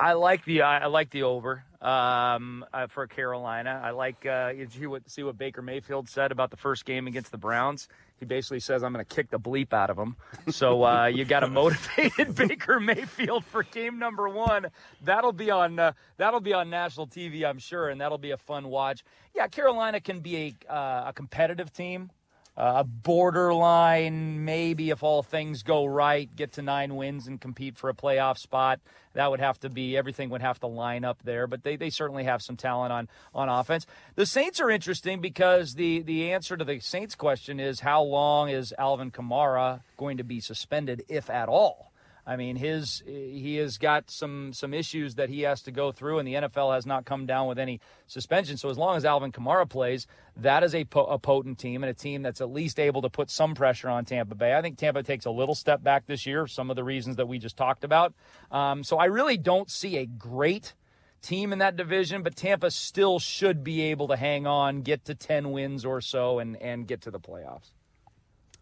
I 0.00 0.12
like 0.14 0.44
the 0.44 0.62
I 0.62 0.86
like 0.86 1.10
the 1.10 1.24
over 1.24 1.64
um, 1.80 2.64
uh, 2.72 2.86
for 2.86 3.06
Carolina. 3.06 3.80
I 3.82 3.90
like 3.90 4.26
uh, 4.26 4.52
you 4.56 4.68
see 4.70 4.86
what 4.86 5.08
see 5.10 5.22
what 5.22 5.38
Baker 5.38 5.62
Mayfield 5.62 6.08
said 6.08 6.32
about 6.32 6.50
the 6.50 6.56
first 6.56 6.84
game 6.84 7.06
against 7.06 7.30
the 7.30 7.38
Browns. 7.38 7.88
He 8.18 8.24
basically 8.24 8.60
says, 8.60 8.82
"I'm 8.82 8.92
going 8.92 9.04
to 9.04 9.14
kick 9.14 9.30
the 9.30 9.38
bleep 9.38 9.72
out 9.72 9.90
of 9.90 9.96
them." 9.96 10.16
So 10.48 10.84
uh, 10.84 11.06
you 11.06 11.24
got 11.24 11.42
a 11.42 11.48
motivated 11.48 12.34
Baker 12.48 12.80
Mayfield 12.80 13.44
for 13.44 13.62
game 13.62 13.98
number 13.98 14.28
one. 14.28 14.66
That'll 15.02 15.32
be 15.32 15.50
on 15.50 15.78
uh, 15.78 15.92
that'll 16.16 16.40
be 16.40 16.54
on 16.54 16.70
national 16.70 17.06
TV, 17.06 17.44
I'm 17.44 17.58
sure, 17.58 17.88
and 17.88 18.00
that'll 18.00 18.18
be 18.18 18.30
a 18.30 18.38
fun 18.38 18.68
watch. 18.68 19.04
Yeah, 19.34 19.46
Carolina 19.48 20.00
can 20.00 20.20
be 20.20 20.56
a 20.68 20.72
uh, 20.72 21.08
a 21.08 21.12
competitive 21.14 21.72
team. 21.72 22.10
Uh, 22.56 22.76
a 22.76 22.84
borderline, 22.84 24.44
maybe 24.46 24.88
if 24.88 25.02
all 25.02 25.22
things 25.22 25.62
go 25.62 25.84
right, 25.84 26.34
get 26.34 26.52
to 26.52 26.62
nine 26.62 26.96
wins 26.96 27.26
and 27.26 27.38
compete 27.38 27.76
for 27.76 27.90
a 27.90 27.94
playoff 27.94 28.38
spot. 28.38 28.80
That 29.12 29.30
would 29.30 29.40
have 29.40 29.60
to 29.60 29.68
be 29.68 29.94
everything 29.96 30.30
would 30.30 30.40
have 30.40 30.58
to 30.60 30.66
line 30.66 31.04
up 31.04 31.22
there. 31.22 31.46
But 31.46 31.64
they, 31.64 31.76
they 31.76 31.90
certainly 31.90 32.24
have 32.24 32.42
some 32.42 32.56
talent 32.56 32.92
on 32.92 33.08
on 33.34 33.50
offense. 33.50 33.86
The 34.14 34.24
Saints 34.24 34.58
are 34.60 34.70
interesting 34.70 35.20
because 35.20 35.74
the 35.74 36.00
the 36.00 36.32
answer 36.32 36.56
to 36.56 36.64
the 36.64 36.80
Saints 36.80 37.14
question 37.14 37.60
is 37.60 37.80
how 37.80 38.02
long 38.02 38.48
is 38.48 38.72
Alvin 38.78 39.10
Kamara 39.10 39.80
going 39.98 40.16
to 40.16 40.24
be 40.24 40.40
suspended, 40.40 41.04
if 41.08 41.28
at 41.28 41.48
all? 41.48 41.92
I 42.26 42.36
mean, 42.36 42.56
his 42.56 43.04
he 43.06 43.56
has 43.56 43.78
got 43.78 44.10
some 44.10 44.52
some 44.52 44.74
issues 44.74 45.14
that 45.14 45.28
he 45.28 45.42
has 45.42 45.62
to 45.62 45.70
go 45.70 45.92
through, 45.92 46.18
and 46.18 46.26
the 46.26 46.34
NFL 46.34 46.74
has 46.74 46.84
not 46.84 47.04
come 47.04 47.24
down 47.24 47.46
with 47.46 47.58
any 47.58 47.80
suspension. 48.08 48.56
So 48.56 48.68
as 48.68 48.76
long 48.76 48.96
as 48.96 49.04
Alvin 49.04 49.30
Kamara 49.30 49.68
plays, 49.68 50.08
that 50.36 50.64
is 50.64 50.74
a, 50.74 50.84
po- 50.84 51.06
a 51.06 51.20
potent 51.20 51.58
team 51.58 51.84
and 51.84 51.90
a 51.90 51.94
team 51.94 52.22
that's 52.22 52.40
at 52.40 52.50
least 52.50 52.80
able 52.80 53.02
to 53.02 53.08
put 53.08 53.30
some 53.30 53.54
pressure 53.54 53.88
on 53.88 54.04
Tampa 54.04 54.34
Bay. 54.34 54.56
I 54.56 54.60
think 54.60 54.76
Tampa 54.76 55.04
takes 55.04 55.24
a 55.24 55.30
little 55.30 55.54
step 55.54 55.84
back 55.84 56.06
this 56.06 56.26
year, 56.26 56.48
some 56.48 56.68
of 56.68 56.74
the 56.74 56.82
reasons 56.82 57.14
that 57.16 57.28
we 57.28 57.38
just 57.38 57.56
talked 57.56 57.84
about. 57.84 58.12
Um, 58.50 58.82
so 58.82 58.98
I 58.98 59.04
really 59.04 59.36
don't 59.36 59.70
see 59.70 59.98
a 59.98 60.06
great 60.06 60.74
team 61.22 61.52
in 61.52 61.60
that 61.60 61.76
division, 61.76 62.24
but 62.24 62.34
Tampa 62.34 62.72
still 62.72 63.20
should 63.20 63.62
be 63.62 63.82
able 63.82 64.08
to 64.08 64.16
hang 64.16 64.48
on, 64.48 64.82
get 64.82 65.04
to 65.04 65.14
ten 65.14 65.52
wins 65.52 65.84
or 65.84 66.00
so, 66.00 66.40
and 66.40 66.56
and 66.56 66.88
get 66.88 67.02
to 67.02 67.12
the 67.12 67.20
playoffs. 67.20 67.70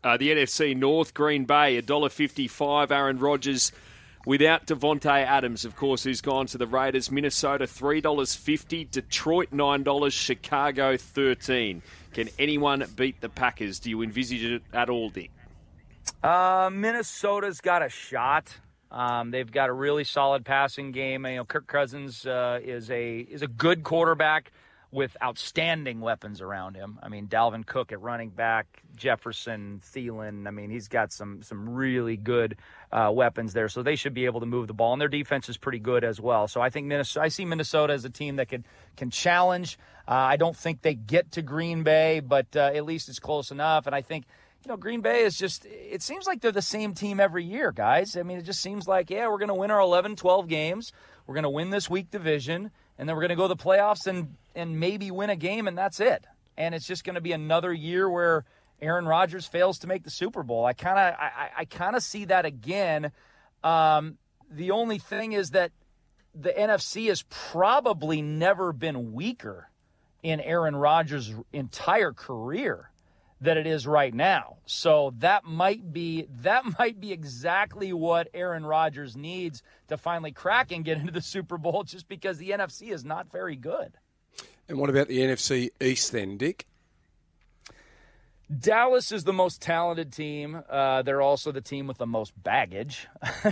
Uh, 0.04 0.18
the 0.18 0.30
NFC 0.30 0.76
North, 0.76 1.14
Green 1.14 1.46
Bay, 1.46 1.80
$1.55. 1.80 2.90
Aaron 2.90 3.18
Rodgers 3.18 3.72
without 4.26 4.66
Davante 4.66 5.06
Adams, 5.06 5.64
of 5.64 5.76
course, 5.76 6.04
who's 6.04 6.20
gone 6.20 6.46
to 6.46 6.58
the 6.58 6.66
Raiders. 6.66 7.10
Minnesota, 7.10 7.64
$3.50. 7.64 8.90
Detroit, 8.90 9.50
$9. 9.50 10.12
Chicago, 10.12 10.98
13 10.98 11.82
Can 12.12 12.28
anyone 12.38 12.84
beat 12.96 13.20
the 13.22 13.30
Packers? 13.30 13.78
Do 13.78 13.88
you 13.88 14.02
envisage 14.02 14.44
it 14.44 14.62
at 14.74 14.90
all, 14.90 15.08
Dick? 15.08 15.30
Uh, 16.22 16.68
Minnesota's 16.70 17.62
got 17.62 17.82
a 17.82 17.88
shot. 17.88 18.54
Um, 18.90 19.30
they've 19.30 19.50
got 19.50 19.70
a 19.70 19.72
really 19.72 20.04
solid 20.04 20.44
passing 20.44 20.92
game. 20.92 21.24
You 21.26 21.36
know, 21.36 21.44
Kirk 21.44 21.66
Cousins 21.66 22.26
uh, 22.26 22.60
is 22.62 22.90
a 22.90 23.20
is 23.20 23.42
a 23.42 23.48
good 23.48 23.82
quarterback 23.82 24.52
with 24.94 25.16
outstanding 25.22 26.00
weapons 26.00 26.40
around 26.40 26.76
him. 26.76 26.98
I 27.02 27.08
mean, 27.08 27.26
Dalvin 27.26 27.66
Cook 27.66 27.92
at 27.92 28.00
running 28.00 28.30
back, 28.30 28.82
Jefferson, 28.96 29.82
Thielen. 29.84 30.46
I 30.46 30.52
mean, 30.52 30.70
he's 30.70 30.88
got 30.88 31.12
some 31.12 31.42
some 31.42 31.68
really 31.68 32.16
good 32.16 32.56
uh, 32.92 33.10
weapons 33.12 33.52
there. 33.52 33.68
So 33.68 33.82
they 33.82 33.96
should 33.96 34.14
be 34.14 34.24
able 34.24 34.40
to 34.40 34.46
move 34.46 34.68
the 34.68 34.72
ball, 34.72 34.92
and 34.92 35.00
their 35.00 35.08
defense 35.08 35.48
is 35.48 35.58
pretty 35.58 35.80
good 35.80 36.04
as 36.04 36.20
well. 36.20 36.46
So 36.48 36.60
I 36.60 36.70
think 36.70 36.86
Minnesota. 36.86 37.24
I 37.24 37.28
see 37.28 37.44
Minnesota 37.44 37.92
as 37.92 38.04
a 38.04 38.10
team 38.10 38.36
that 38.36 38.48
can 38.48 38.64
can 38.96 39.10
challenge. 39.10 39.78
Uh, 40.06 40.12
I 40.12 40.36
don't 40.36 40.56
think 40.56 40.82
they 40.82 40.94
get 40.94 41.32
to 41.32 41.42
Green 41.42 41.82
Bay, 41.82 42.20
but 42.20 42.54
uh, 42.56 42.70
at 42.72 42.84
least 42.84 43.08
it's 43.08 43.18
close 43.18 43.50
enough. 43.50 43.86
And 43.86 43.94
I 43.94 44.02
think 44.02 44.26
you 44.64 44.70
know, 44.70 44.76
Green 44.78 45.02
Bay 45.02 45.24
is 45.24 45.36
just, 45.36 45.66
it 45.66 46.00
seems 46.00 46.26
like 46.26 46.40
they're 46.40 46.50
the 46.50 46.62
same 46.62 46.94
team 46.94 47.20
every 47.20 47.44
year, 47.44 47.70
guys. 47.70 48.16
I 48.16 48.22
mean, 48.22 48.38
it 48.38 48.44
just 48.44 48.62
seems 48.62 48.88
like, 48.88 49.10
yeah, 49.10 49.28
we're 49.28 49.38
going 49.38 49.48
to 49.48 49.54
win 49.54 49.70
our 49.70 49.80
11, 49.80 50.16
12 50.16 50.48
games. 50.48 50.92
We're 51.26 51.34
going 51.34 51.44
to 51.44 51.50
win 51.50 51.70
this 51.70 51.90
week 51.90 52.10
division, 52.10 52.70
and 52.98 53.08
then 53.08 53.16
we're 53.16 53.22
going 53.22 53.30
to 53.30 53.36
go 53.36 53.48
to 53.48 53.54
the 53.54 53.62
playoffs 53.62 54.06
and, 54.06 54.36
and 54.54 54.78
maybe 54.78 55.10
win 55.10 55.30
a 55.30 55.36
game, 55.36 55.66
and 55.66 55.76
that's 55.76 56.00
it. 56.00 56.24
And 56.56 56.74
it's 56.74 56.86
just 56.86 57.04
going 57.04 57.14
to 57.14 57.20
be 57.20 57.32
another 57.32 57.72
year 57.72 58.08
where 58.08 58.44
Aaron 58.80 59.06
Rodgers 59.06 59.46
fails 59.46 59.78
to 59.80 59.86
make 59.86 60.04
the 60.04 60.10
Super 60.10 60.42
Bowl. 60.42 60.64
I 60.64 60.72
kind 60.72 60.98
of, 60.98 61.14
I, 61.18 61.50
I 61.58 61.64
kind 61.64 61.96
of 61.96 62.02
see 62.02 62.26
that 62.26 62.44
again. 62.44 63.10
Um, 63.62 64.18
the 64.50 64.70
only 64.70 64.98
thing 64.98 65.32
is 65.32 65.50
that 65.50 65.72
the 66.34 66.50
NFC 66.50 67.08
has 67.08 67.24
probably 67.28 68.22
never 68.22 68.72
been 68.72 69.12
weaker 69.14 69.70
in 70.22 70.40
Aaron 70.40 70.74
Rodgers' 70.76 71.32
entire 71.52 72.12
career 72.12 72.90
that 73.44 73.56
it 73.56 73.66
is 73.66 73.86
right 73.86 74.12
now. 74.12 74.56
So 74.66 75.14
that 75.18 75.44
might 75.44 75.92
be 75.92 76.26
that 76.42 76.64
might 76.78 77.00
be 77.00 77.12
exactly 77.12 77.92
what 77.92 78.28
Aaron 78.34 78.66
Rodgers 78.66 79.16
needs 79.16 79.62
to 79.88 79.96
finally 79.96 80.32
crack 80.32 80.72
and 80.72 80.84
get 80.84 80.98
into 81.00 81.12
the 81.12 81.22
Super 81.22 81.58
Bowl 81.58 81.84
just 81.84 82.08
because 82.08 82.38
the 82.38 82.50
NFC 82.50 82.90
is 82.90 83.04
not 83.04 83.30
very 83.30 83.56
good. 83.56 83.92
And 84.68 84.78
what 84.78 84.90
about 84.90 85.08
the 85.08 85.18
NFC 85.18 85.70
East 85.80 86.12
then, 86.12 86.38
Dick? 86.38 86.66
Dallas 88.60 89.10
is 89.10 89.24
the 89.24 89.32
most 89.32 89.62
talented 89.62 90.12
team. 90.12 90.62
Uh, 90.68 91.02
they're 91.02 91.22
also 91.22 91.50
the 91.50 91.60
team 91.60 91.86
with 91.86 91.98
the 91.98 92.06
most 92.06 92.32
baggage. 92.42 93.06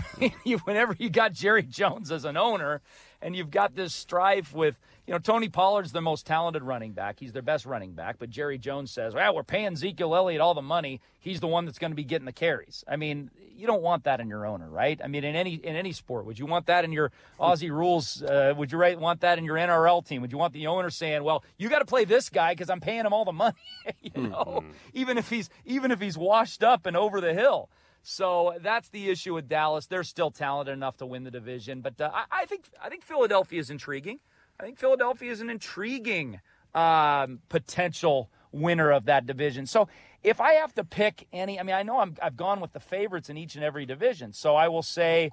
whenever 0.64 0.94
you 0.98 1.08
got 1.10 1.32
Jerry 1.32 1.62
Jones 1.62 2.12
as 2.12 2.24
an 2.24 2.36
owner, 2.36 2.82
and 3.22 3.36
you've 3.36 3.50
got 3.50 3.74
this 3.74 3.94
strife 3.94 4.52
with, 4.52 4.78
you 5.06 5.12
know, 5.12 5.18
Tony 5.18 5.48
Pollard's 5.48 5.92
the 5.92 6.00
most 6.00 6.26
talented 6.26 6.62
running 6.62 6.92
back. 6.92 7.18
He's 7.20 7.32
their 7.32 7.42
best 7.42 7.64
running 7.64 7.92
back, 7.92 8.16
but 8.18 8.30
Jerry 8.30 8.58
Jones 8.58 8.90
says, 8.90 9.14
"Well, 9.14 9.34
we're 9.34 9.42
paying 9.42 9.72
Ezekiel 9.72 10.14
Elliott 10.14 10.40
all 10.40 10.54
the 10.54 10.62
money. 10.62 11.00
He's 11.18 11.40
the 11.40 11.46
one 11.46 11.64
that's 11.64 11.78
going 11.78 11.92
to 11.92 11.96
be 11.96 12.04
getting 12.04 12.26
the 12.26 12.32
carries." 12.32 12.84
I 12.86 12.96
mean, 12.96 13.30
you 13.56 13.66
don't 13.66 13.82
want 13.82 14.04
that 14.04 14.20
in 14.20 14.28
your 14.28 14.46
owner, 14.46 14.68
right? 14.68 15.00
I 15.02 15.06
mean, 15.06 15.24
in 15.24 15.36
any 15.36 15.54
in 15.54 15.76
any 15.76 15.92
sport, 15.92 16.26
would 16.26 16.38
you 16.38 16.46
want 16.46 16.66
that 16.66 16.84
in 16.84 16.92
your 16.92 17.12
Aussie 17.38 17.70
rules? 17.70 18.22
Uh, 18.22 18.54
would 18.56 18.72
you 18.72 18.78
right, 18.78 18.98
want 18.98 19.20
that 19.20 19.38
in 19.38 19.44
your 19.44 19.56
NRL 19.56 20.04
team? 20.06 20.20
Would 20.22 20.32
you 20.32 20.38
want 20.38 20.52
the 20.52 20.66
owner 20.66 20.90
saying, 20.90 21.22
"Well, 21.24 21.44
you 21.58 21.68
got 21.68 21.78
to 21.78 21.84
play 21.84 22.04
this 22.04 22.28
guy 22.28 22.54
because 22.54 22.70
I'm 22.70 22.80
paying 22.80 23.04
him 23.06 23.12
all 23.12 23.24
the 23.24 23.32
money," 23.32 23.56
you 24.02 24.22
know, 24.28 24.64
even 24.92 25.18
if 25.18 25.30
he's 25.30 25.48
even 25.64 25.90
if 25.90 26.00
he's 26.00 26.18
washed 26.18 26.62
up 26.62 26.86
and 26.86 26.96
over 26.96 27.20
the 27.20 27.34
hill. 27.34 27.68
So 28.02 28.54
that's 28.60 28.88
the 28.88 29.10
issue 29.10 29.34
with 29.34 29.48
Dallas. 29.48 29.86
They're 29.86 30.02
still 30.02 30.30
talented 30.30 30.72
enough 30.72 30.96
to 30.98 31.06
win 31.06 31.24
the 31.24 31.30
division, 31.30 31.80
but 31.80 32.00
uh, 32.00 32.10
I, 32.12 32.42
I 32.42 32.44
think 32.46 32.64
I 32.82 32.88
think 32.88 33.04
Philadelphia 33.04 33.60
is 33.60 33.70
intriguing. 33.70 34.18
I 34.58 34.64
think 34.64 34.78
Philadelphia 34.78 35.30
is 35.30 35.40
an 35.40 35.50
intriguing 35.50 36.40
um, 36.74 37.40
potential 37.48 38.28
winner 38.50 38.90
of 38.90 39.06
that 39.06 39.26
division. 39.26 39.66
So 39.66 39.88
if 40.22 40.40
I 40.40 40.54
have 40.54 40.74
to 40.74 40.84
pick 40.84 41.26
any, 41.32 41.58
I 41.58 41.62
mean, 41.62 41.74
I 41.74 41.82
know 41.82 42.00
I'm, 42.00 42.16
I've 42.22 42.36
gone 42.36 42.60
with 42.60 42.72
the 42.72 42.80
favorites 42.80 43.28
in 43.30 43.36
each 43.36 43.54
and 43.54 43.64
every 43.64 43.86
division. 43.86 44.32
So 44.32 44.54
I 44.56 44.68
will 44.68 44.82
say 44.82 45.30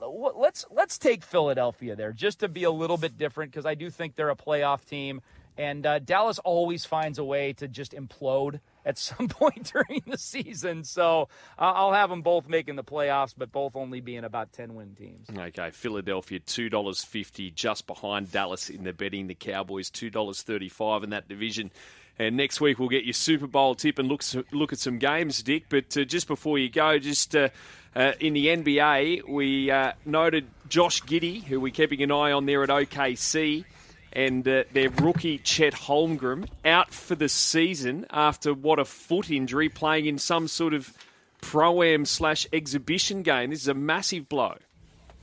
let's 0.00 0.64
let's 0.70 0.98
take 0.98 1.22
Philadelphia 1.22 1.94
there 1.96 2.12
just 2.12 2.40
to 2.40 2.48
be 2.48 2.64
a 2.64 2.70
little 2.70 2.96
bit 2.96 3.18
different 3.18 3.52
because 3.52 3.66
I 3.66 3.74
do 3.74 3.90
think 3.90 4.16
they're 4.16 4.30
a 4.30 4.36
playoff 4.36 4.84
team, 4.84 5.20
and 5.56 5.84
uh, 5.84 5.98
Dallas 5.98 6.38
always 6.40 6.84
finds 6.84 7.18
a 7.18 7.24
way 7.24 7.52
to 7.54 7.68
just 7.68 7.92
implode 7.92 8.60
at 8.84 8.98
some 8.98 9.28
point 9.28 9.72
during 9.72 10.02
the 10.06 10.18
season. 10.18 10.84
So 10.84 11.28
uh, 11.58 11.72
I'll 11.74 11.92
have 11.92 12.10
them 12.10 12.22
both 12.22 12.48
making 12.48 12.76
the 12.76 12.84
playoffs, 12.84 13.34
but 13.36 13.52
both 13.52 13.76
only 13.76 14.00
being 14.00 14.24
about 14.24 14.52
ten 14.52 14.74
win 14.74 14.94
teams. 14.94 15.28
Okay, 15.36 15.70
Philadelphia 15.70 16.40
two 16.40 16.68
dollars 16.68 17.04
fifty, 17.04 17.50
just 17.50 17.86
behind 17.86 18.32
Dallas 18.32 18.70
in 18.70 18.84
the 18.84 18.92
betting. 18.92 19.26
The 19.26 19.34
Cowboys 19.34 19.90
two 19.90 20.10
dollars 20.10 20.42
thirty 20.42 20.68
five 20.68 21.02
in 21.02 21.10
that 21.10 21.28
division. 21.28 21.70
And 22.18 22.36
next 22.36 22.60
week 22.60 22.78
we'll 22.78 22.90
get 22.90 23.04
your 23.04 23.14
Super 23.14 23.46
Bowl 23.46 23.74
tip 23.74 23.98
and 23.98 24.08
look 24.08 24.22
look 24.52 24.72
at 24.72 24.78
some 24.78 24.98
games, 24.98 25.42
Dick. 25.42 25.64
But 25.68 25.96
uh, 25.96 26.04
just 26.04 26.28
before 26.28 26.58
you 26.58 26.68
go, 26.68 26.98
just 26.98 27.34
uh, 27.34 27.48
uh, 27.96 28.12
in 28.20 28.34
the 28.34 28.46
NBA, 28.46 29.28
we 29.28 29.70
uh, 29.70 29.92
noted 30.04 30.46
Josh 30.68 31.02
Giddey, 31.02 31.42
who 31.42 31.60
we're 31.60 31.72
keeping 31.72 32.02
an 32.02 32.10
eye 32.10 32.32
on 32.32 32.46
there 32.46 32.62
at 32.62 32.68
OKC, 32.68 33.64
and 34.12 34.46
uh, 34.46 34.64
their 34.72 34.90
rookie 34.90 35.38
Chet 35.38 35.74
Holmgren 35.74 36.48
out 36.64 36.92
for 36.92 37.14
the 37.14 37.28
season 37.28 38.06
after 38.10 38.52
what 38.54 38.78
a 38.78 38.84
foot 38.84 39.30
injury, 39.30 39.68
playing 39.68 40.06
in 40.06 40.18
some 40.18 40.48
sort 40.48 40.74
of 40.74 40.92
pro 41.40 41.82
am 41.82 42.04
slash 42.04 42.46
exhibition 42.52 43.22
game. 43.22 43.50
This 43.50 43.62
is 43.62 43.68
a 43.68 43.74
massive 43.74 44.28
blow. 44.28 44.56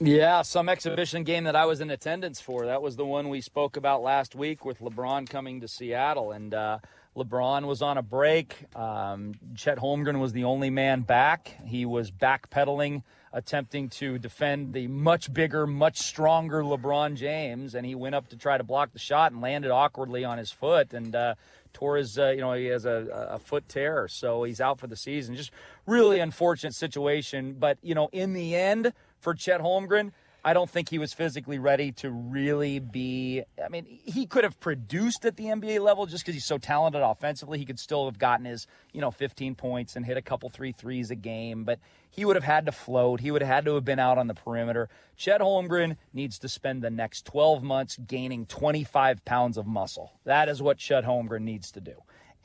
Yeah, 0.01 0.43
some 0.43 0.69
exhibition 0.69 1.23
game 1.23 1.43
that 1.43 1.57
I 1.57 1.65
was 1.65 1.81
in 1.81 1.89
attendance 1.89 2.39
for. 2.39 2.65
That 2.67 2.81
was 2.81 2.95
the 2.95 3.05
one 3.05 3.27
we 3.27 3.41
spoke 3.41 3.75
about 3.75 4.01
last 4.01 4.33
week 4.33 4.63
with 4.63 4.79
LeBron 4.79 5.29
coming 5.29 5.59
to 5.59 5.67
Seattle. 5.67 6.31
And 6.31 6.53
uh, 6.53 6.79
LeBron 7.15 7.65
was 7.65 7.81
on 7.81 7.97
a 7.97 8.01
break. 8.01 8.55
Um, 8.75 9.33
Chet 9.55 9.77
Holmgren 9.77 10.19
was 10.19 10.31
the 10.31 10.43
only 10.45 10.69
man 10.69 11.01
back. 11.01 11.55
He 11.65 11.85
was 11.85 12.11
backpedaling, 12.11 13.03
attempting 13.33 13.89
to 13.89 14.17
defend 14.19 14.73
the 14.73 14.87
much 14.87 15.33
bigger, 15.33 15.67
much 15.67 15.97
stronger 15.97 16.63
LeBron 16.63 17.15
James. 17.15 17.75
And 17.75 17.85
he 17.85 17.95
went 17.95 18.15
up 18.15 18.29
to 18.29 18.37
try 18.37 18.57
to 18.57 18.63
block 18.63 18.93
the 18.93 18.99
shot 18.99 19.31
and 19.31 19.41
landed 19.41 19.71
awkwardly 19.71 20.23
on 20.23 20.37
his 20.37 20.51
foot. 20.51 20.93
And, 20.93 21.15
uh, 21.15 21.35
tore 21.73 21.97
his, 21.97 22.17
uh, 22.17 22.29
you 22.29 22.41
know, 22.41 22.53
he 22.53 22.65
has 22.65 22.85
a, 22.85 23.29
a 23.31 23.39
foot 23.39 23.67
tear, 23.69 24.07
so 24.07 24.43
he's 24.43 24.59
out 24.59 24.79
for 24.79 24.87
the 24.87 24.95
season. 24.95 25.35
Just 25.35 25.51
really 25.85 26.19
unfortunate 26.19 26.73
situation. 26.73 27.55
But, 27.59 27.77
you 27.83 27.93
know, 27.93 28.09
in 28.11 28.33
the 28.33 28.55
end, 28.55 28.91
for 29.19 29.33
Chet 29.33 29.61
Holmgren. 29.61 30.11
I 30.43 30.53
don't 30.53 30.69
think 30.69 30.89
he 30.89 30.99
was 30.99 31.13
physically 31.13 31.59
ready 31.59 31.91
to 31.93 32.09
really 32.09 32.79
be. 32.79 33.43
I 33.63 33.69
mean, 33.69 33.85
he 33.85 34.25
could 34.25 34.43
have 34.43 34.59
produced 34.59 35.25
at 35.25 35.35
the 35.35 35.45
NBA 35.45 35.81
level 35.81 36.05
just 36.05 36.23
because 36.23 36.35
he's 36.35 36.45
so 36.45 36.57
talented 36.57 37.01
offensively. 37.01 37.59
He 37.59 37.65
could 37.65 37.79
still 37.79 38.05
have 38.05 38.17
gotten 38.17 38.45
his, 38.45 38.67
you 38.93 39.01
know, 39.01 39.11
15 39.11 39.55
points 39.55 39.95
and 39.95 40.05
hit 40.05 40.17
a 40.17 40.21
couple 40.21 40.49
three 40.49 40.71
threes 40.71 41.11
a 41.11 41.15
game, 41.15 41.63
but 41.65 41.79
he 42.09 42.25
would 42.25 42.35
have 42.35 42.43
had 42.43 42.65
to 42.67 42.71
float. 42.71 43.19
He 43.19 43.31
would 43.31 43.41
have 43.41 43.53
had 43.53 43.65
to 43.65 43.75
have 43.75 43.85
been 43.85 43.99
out 43.99 44.17
on 44.17 44.27
the 44.27 44.33
perimeter. 44.33 44.89
Chet 45.17 45.41
Holmgren 45.41 45.97
needs 46.13 46.39
to 46.39 46.49
spend 46.49 46.81
the 46.81 46.89
next 46.89 47.25
12 47.25 47.61
months 47.61 47.97
gaining 47.97 48.45
25 48.45 49.25
pounds 49.25 49.57
of 49.57 49.67
muscle. 49.67 50.13
That 50.23 50.47
is 50.49 50.61
what 50.61 50.77
Chet 50.77 51.03
Holmgren 51.03 51.41
needs 51.41 51.71
to 51.71 51.81
do. 51.81 51.95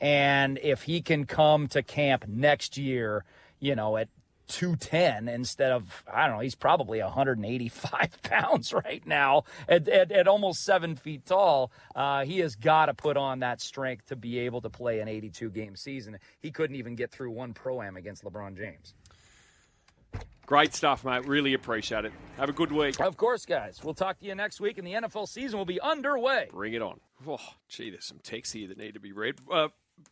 And 0.01 0.59
if 0.61 0.83
he 0.83 1.01
can 1.01 1.25
come 1.25 1.67
to 1.69 1.81
camp 1.81 2.25
next 2.27 2.77
year, 2.77 3.23
you 3.59 3.75
know, 3.75 3.97
at 3.97 4.09
210 4.47 5.27
instead 5.27 5.71
of, 5.71 6.03
I 6.11 6.27
don't 6.27 6.37
know, 6.37 6.41
he's 6.41 6.55
probably 6.55 7.01
185 7.01 8.21
pounds 8.23 8.73
right 8.73 9.05
now 9.05 9.43
at, 9.67 9.87
at, 9.87 10.11
at 10.11 10.27
almost 10.27 10.63
seven 10.63 10.95
feet 10.95 11.25
tall. 11.25 11.71
Uh, 11.95 12.25
he 12.25 12.39
has 12.39 12.55
got 12.55 12.87
to 12.87 12.93
put 12.93 13.17
on 13.17 13.39
that 13.39 13.61
strength 13.61 14.07
to 14.07 14.15
be 14.15 14.39
able 14.39 14.61
to 14.61 14.69
play 14.69 14.99
an 14.99 15.07
82 15.07 15.49
game 15.51 15.75
season. 15.75 16.17
He 16.39 16.51
couldn't 16.51 16.75
even 16.75 16.95
get 16.95 17.11
through 17.11 17.31
one 17.31 17.53
pro 17.53 17.81
am 17.81 17.97
against 17.97 18.23
LeBron 18.23 18.57
James. 18.57 18.93
Great 20.45 20.75
stuff, 20.75 21.03
mate. 21.03 21.27
Really 21.27 21.55
appreciate 21.55 22.05
it. 22.05 22.13
Have 22.37 22.49
a 22.49 22.53
good 22.53 22.71
week. 22.71 22.99
Of 23.01 23.17
course, 23.17 23.45
guys. 23.45 23.83
We'll 23.83 23.95
talk 23.95 24.19
to 24.19 24.25
you 24.25 24.35
next 24.35 24.61
week, 24.61 24.77
and 24.77 24.85
the 24.85 24.93
NFL 24.93 25.27
season 25.27 25.57
will 25.57 25.65
be 25.65 25.81
underway. 25.81 26.49
Bring 26.51 26.73
it 26.73 26.83
on. 26.83 26.99
Oh, 27.27 27.39
gee, 27.67 27.89
there's 27.89 28.05
some 28.05 28.19
texts 28.19 28.53
here 28.53 28.67
that 28.67 28.77
need 28.77 28.93
to 28.93 28.99
be 28.99 29.11
read. 29.11 29.35
Uh, 29.51 29.69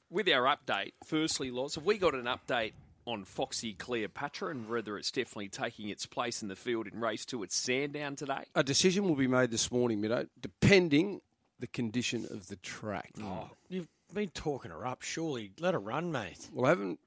with 0.09 0.27
our 0.29 0.43
update, 0.43 0.93
firstly, 1.05 1.51
Loz, 1.51 1.75
have 1.75 1.86
we 1.86 1.99
got 1.99 2.15
an 2.15 2.25
update 2.25 2.73
on 3.05 3.23
Foxy 3.23 3.73
Cleopatra 3.73 4.49
and 4.51 4.69
whether 4.69 4.97
it's 4.97 5.11
definitely 5.11 5.49
taking 5.49 5.89
its 5.89 6.05
place 6.05 6.41
in 6.41 6.47
the 6.47 6.55
field 6.55 6.87
in 6.87 6.99
race 6.99 7.25
two 7.25 7.43
at 7.43 7.51
Sandown 7.51 8.15
today? 8.15 8.45
A 8.55 8.63
decision 8.63 9.03
will 9.05 9.15
be 9.15 9.27
made 9.27 9.51
this 9.51 9.71
morning, 9.71 10.01
Middo, 10.01 10.27
depending 10.39 11.21
the 11.59 11.67
condition 11.67 12.25
of 12.29 12.47
the 12.47 12.55
track. 12.57 13.11
Oh, 13.21 13.49
you've 13.69 13.87
been 14.13 14.29
talking 14.29 14.71
her 14.71 14.85
up. 14.85 15.01
Surely 15.01 15.51
let 15.59 15.73
her 15.73 15.79
run, 15.79 16.11
mate. 16.11 16.49
Well, 16.53 16.65
I 16.65 16.69
haven't 16.69 16.99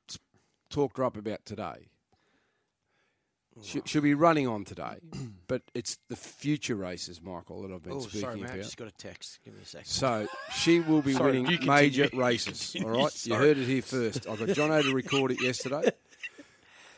talked 0.70 0.98
her 0.98 1.04
up 1.04 1.16
about 1.16 1.44
today. 1.44 1.88
She, 3.62 3.80
will 3.94 4.02
be 4.02 4.14
running 4.14 4.46
on 4.46 4.64
today, 4.64 4.98
but 5.46 5.62
it's 5.74 5.98
the 6.08 6.16
future 6.16 6.74
races, 6.74 7.22
Michael, 7.22 7.62
that 7.62 7.72
I've 7.72 7.82
been 7.82 7.94
oh, 7.94 8.00
speaking 8.00 8.20
sorry, 8.20 8.36
mate, 8.36 8.44
about. 8.50 8.56
Just 8.56 8.76
got 8.76 8.88
a 8.88 8.92
text. 8.92 9.38
Give 9.44 9.54
me 9.54 9.60
a 9.62 9.66
second. 9.66 9.86
So 9.86 10.26
she 10.54 10.80
will 10.80 11.02
be 11.02 11.12
Sorry, 11.14 11.40
winning 11.40 11.66
major 11.66 12.08
races. 12.14 12.76
All 12.84 12.90
right, 12.90 13.26
you 13.26 13.34
heard 13.34 13.56
it 13.58 13.66
here 13.66 13.82
first. 13.82 14.26
I 14.28 14.36
got 14.36 14.48
Jono 14.48 14.82
to 14.82 14.94
record 14.94 15.30
it 15.32 15.42
yesterday. 15.42 15.90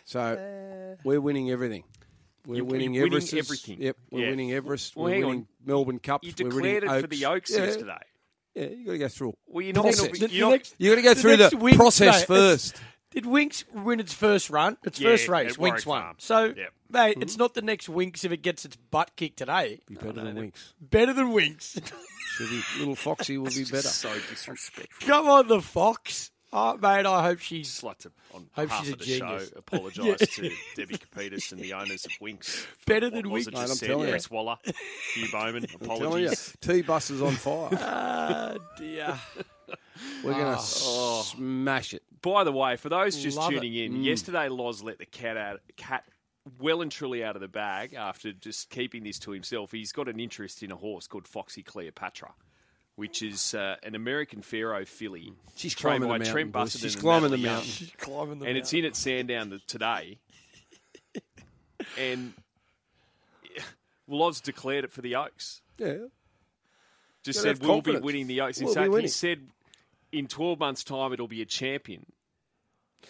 So 0.05 0.21
uh, 0.21 0.97
we're 1.05 1.21
winning 1.21 1.51
everything. 1.51 1.85
We're 2.47 2.57
You're- 2.57 2.67
winning 2.67 2.95
you're 2.95 3.05
winning 3.11 3.17
Everest. 3.19 3.35
everything. 3.35 3.83
Yep, 3.83 3.97
we're 4.11 4.25
Yeah. 4.25 4.31
winning 4.31 4.53
Everest. 4.53 4.97
Well, 4.97 5.05
we're 5.05 5.11
hang 5.17 5.27
winning 5.27 5.47
Melbourne 5.63 5.99
Cup. 5.99 6.25
You 6.25 6.33
we're 6.39 6.47
winning 6.49 6.75
declared 6.81 6.85
it 6.85 7.01
for 7.03 7.07
the 7.09 7.27
Oaks 7.27 7.51
yeah, 7.51 7.65
yesterday. 7.65 7.99
Yeah, 8.55 8.65
you 8.69 8.87
got 8.87 8.93
to 8.93 8.99
go 8.99 9.09
through. 9.09 9.37
Well, 9.47 9.63
you're 9.67 9.75
not 9.75 9.83
going 9.83 9.95
to 9.97 10.11
be. 10.11 10.19
You're 10.19 10.29
the 10.29 10.41
not, 10.41 10.51
next- 10.53 10.75
You 10.79 10.91
got 10.91 10.97
to 10.97 11.03
go 11.03 11.13
The 11.15 11.21
through 11.21 11.37
the 11.37 11.49
Winx, 11.51 11.77
process 11.77 12.21
mate, 12.21 12.27
first. 12.27 12.77
Did 13.11 13.25
Winx 13.25 13.65
win 13.73 14.01
its 14.01 14.13
first 14.13 14.51
run? 14.51 14.77
Its 14.85 15.01
Yeah, 15.01 15.11
first 15.11 15.29
race, 15.29 15.57
Winx 15.57 15.87
won. 15.87 16.03
Farm. 16.03 16.17
So, 16.19 16.45
Yep. 16.57 16.73
mate, 16.91 17.17
Hmm? 17.17 17.23
it's 17.23 17.37
not 17.39 17.55
the 17.55 17.63
next 17.63 17.89
Winx 17.89 18.25
if 18.25 18.33
it 18.33 18.43
gets 18.43 18.65
its 18.65 18.77
butt 18.77 19.13
kicked 19.17 19.39
today. 19.39 19.81
Be 19.89 19.95
better 19.95 20.13
than 20.13 20.37
Winx. 20.37 20.75
Better 20.81 21.13
than 21.15 21.29
Winx. 21.33 21.73
Should 22.37 22.51
be 22.51 22.63
little 22.79 22.95
Foxy 22.95 23.39
will 23.39 23.51
be 23.51 23.65
better. 23.65 23.81
so 23.89 24.13
disrespectful. 24.31 25.07
Come 25.09 25.27
on, 25.29 25.49
the 25.49 25.61
Fox. 25.63 26.31
Oh, 26.53 26.77
mate, 26.79 27.05
I 27.05 27.23
hope 27.23 27.41
she's. 27.41 27.69
Just 27.69 27.83
like 27.83 27.99
to, 27.99 28.13
on 28.33 28.49
Hope 28.53 28.69
behalf 28.69 28.81
she's 28.85 28.91
a 28.91 28.93
of 28.95 28.99
the 29.01 29.05
genius. 29.05 29.49
show, 29.51 29.55
apologise 29.59 30.29
to 30.37 30.51
Debbie 30.77 30.97
Kepitis 30.97 31.53
and 31.53 31.61
the 31.61 31.73
owners 31.75 32.07
of 32.07 32.13
Winx. 32.23 32.65
Better 32.87 33.11
than 33.11 33.25
Winx. 33.27 33.49
it 33.49 33.55
Mate, 33.55 33.61
just 33.61 33.71
I'm 33.73 33.77
said. 33.77 33.87
telling 33.89 34.07
you. 34.07 34.13
Chris 34.13 34.31
Waller, 34.31 34.57
Hugh 35.15 35.29
Bowman, 35.33 35.67
apologies. 35.81 36.57
T 36.61 36.81
bus 36.83 37.11
is 37.11 37.21
on 37.21 37.33
fire. 37.33 37.69
Ah, 37.73 38.55
dear. 38.79 39.19
We're 40.25 40.33
going 40.33 40.55
to 40.57 40.63
Oh. 40.63 41.23
smash 41.27 41.93
it. 41.93 42.03
By 42.23 42.45
the 42.45 42.53
way, 42.53 42.77
for 42.77 42.89
those 42.89 43.16
just 43.16 43.37
Love 43.37 43.51
tuning 43.51 43.75
it. 43.75 43.85
in, 43.87 44.03
yesterday 44.03 44.49
Loz 44.49 44.83
let 44.83 44.99
the 44.99 45.07
cat 45.07 45.37
out, 45.37 45.61
cat 45.77 46.05
well 46.59 46.81
and 46.83 46.91
truly 46.91 47.23
out 47.23 47.37
of 47.37 47.43
the 47.43 47.49
bag 47.49 47.95
after 47.95 48.33
just 48.33 48.71
keeping 48.71 49.05
this 49.05 49.19
to 49.21 49.31
himself. 49.31 49.73
He's 49.73 49.93
got 49.93 50.09
an 50.09 50.19
interest 50.19 50.62
in 50.62 50.73
a 50.73 50.77
horse 50.77 51.07
called 51.07 51.29
Foxy 51.29 51.62
Cleopatra, 51.62 52.33
which 52.97 53.23
is 53.23 53.55
uh, 53.55 53.77
an 53.83 53.95
American 53.95 54.43
Pharoah 54.43 54.87
filly. 54.87 55.33
She's 55.57 55.75
trained 55.75 56.03
climbing 56.03 56.09
by 56.09 56.14
the 56.14 56.25
mountain, 56.25 56.33
Trent 56.33 56.53
boys. 56.53 56.73
She's 56.73 56.95
and 56.95 57.03
climbing 57.03 57.31
the 57.31 57.39
mountain. 57.39 57.69
She's 57.69 57.93
climbing 57.99 58.39
the 58.39 58.47
and 58.47 58.57
it's 58.57 58.73
in 58.73 58.85
at 58.85 58.97
Sandown 58.97 59.61
today. 59.66 60.19
and 61.99 62.33
well, 64.07 64.21
Loz 64.21 64.41
declared 64.41 64.85
it 64.85 64.93
for 64.93 65.03
the 65.03 65.16
Oaks. 65.16 65.61
Yeah. 65.77 65.97
Just 67.25 67.43
said 67.43 67.61
we'll 67.61 67.83
be 67.83 67.99
winning 67.99 68.27
the 68.27 68.41
Oaks. 68.41 68.59
In 68.59 68.66
We'll 68.66 68.75
be 68.75 68.81
fact, 68.81 69.03
he 69.03 69.09
said 69.09 69.41
in 70.13 70.27
12 70.27 70.59
months' 70.59 70.85
time 70.85 71.13
it'll 71.13 71.29
be 71.29 71.43
a 71.43 71.47
champion. 71.47 72.07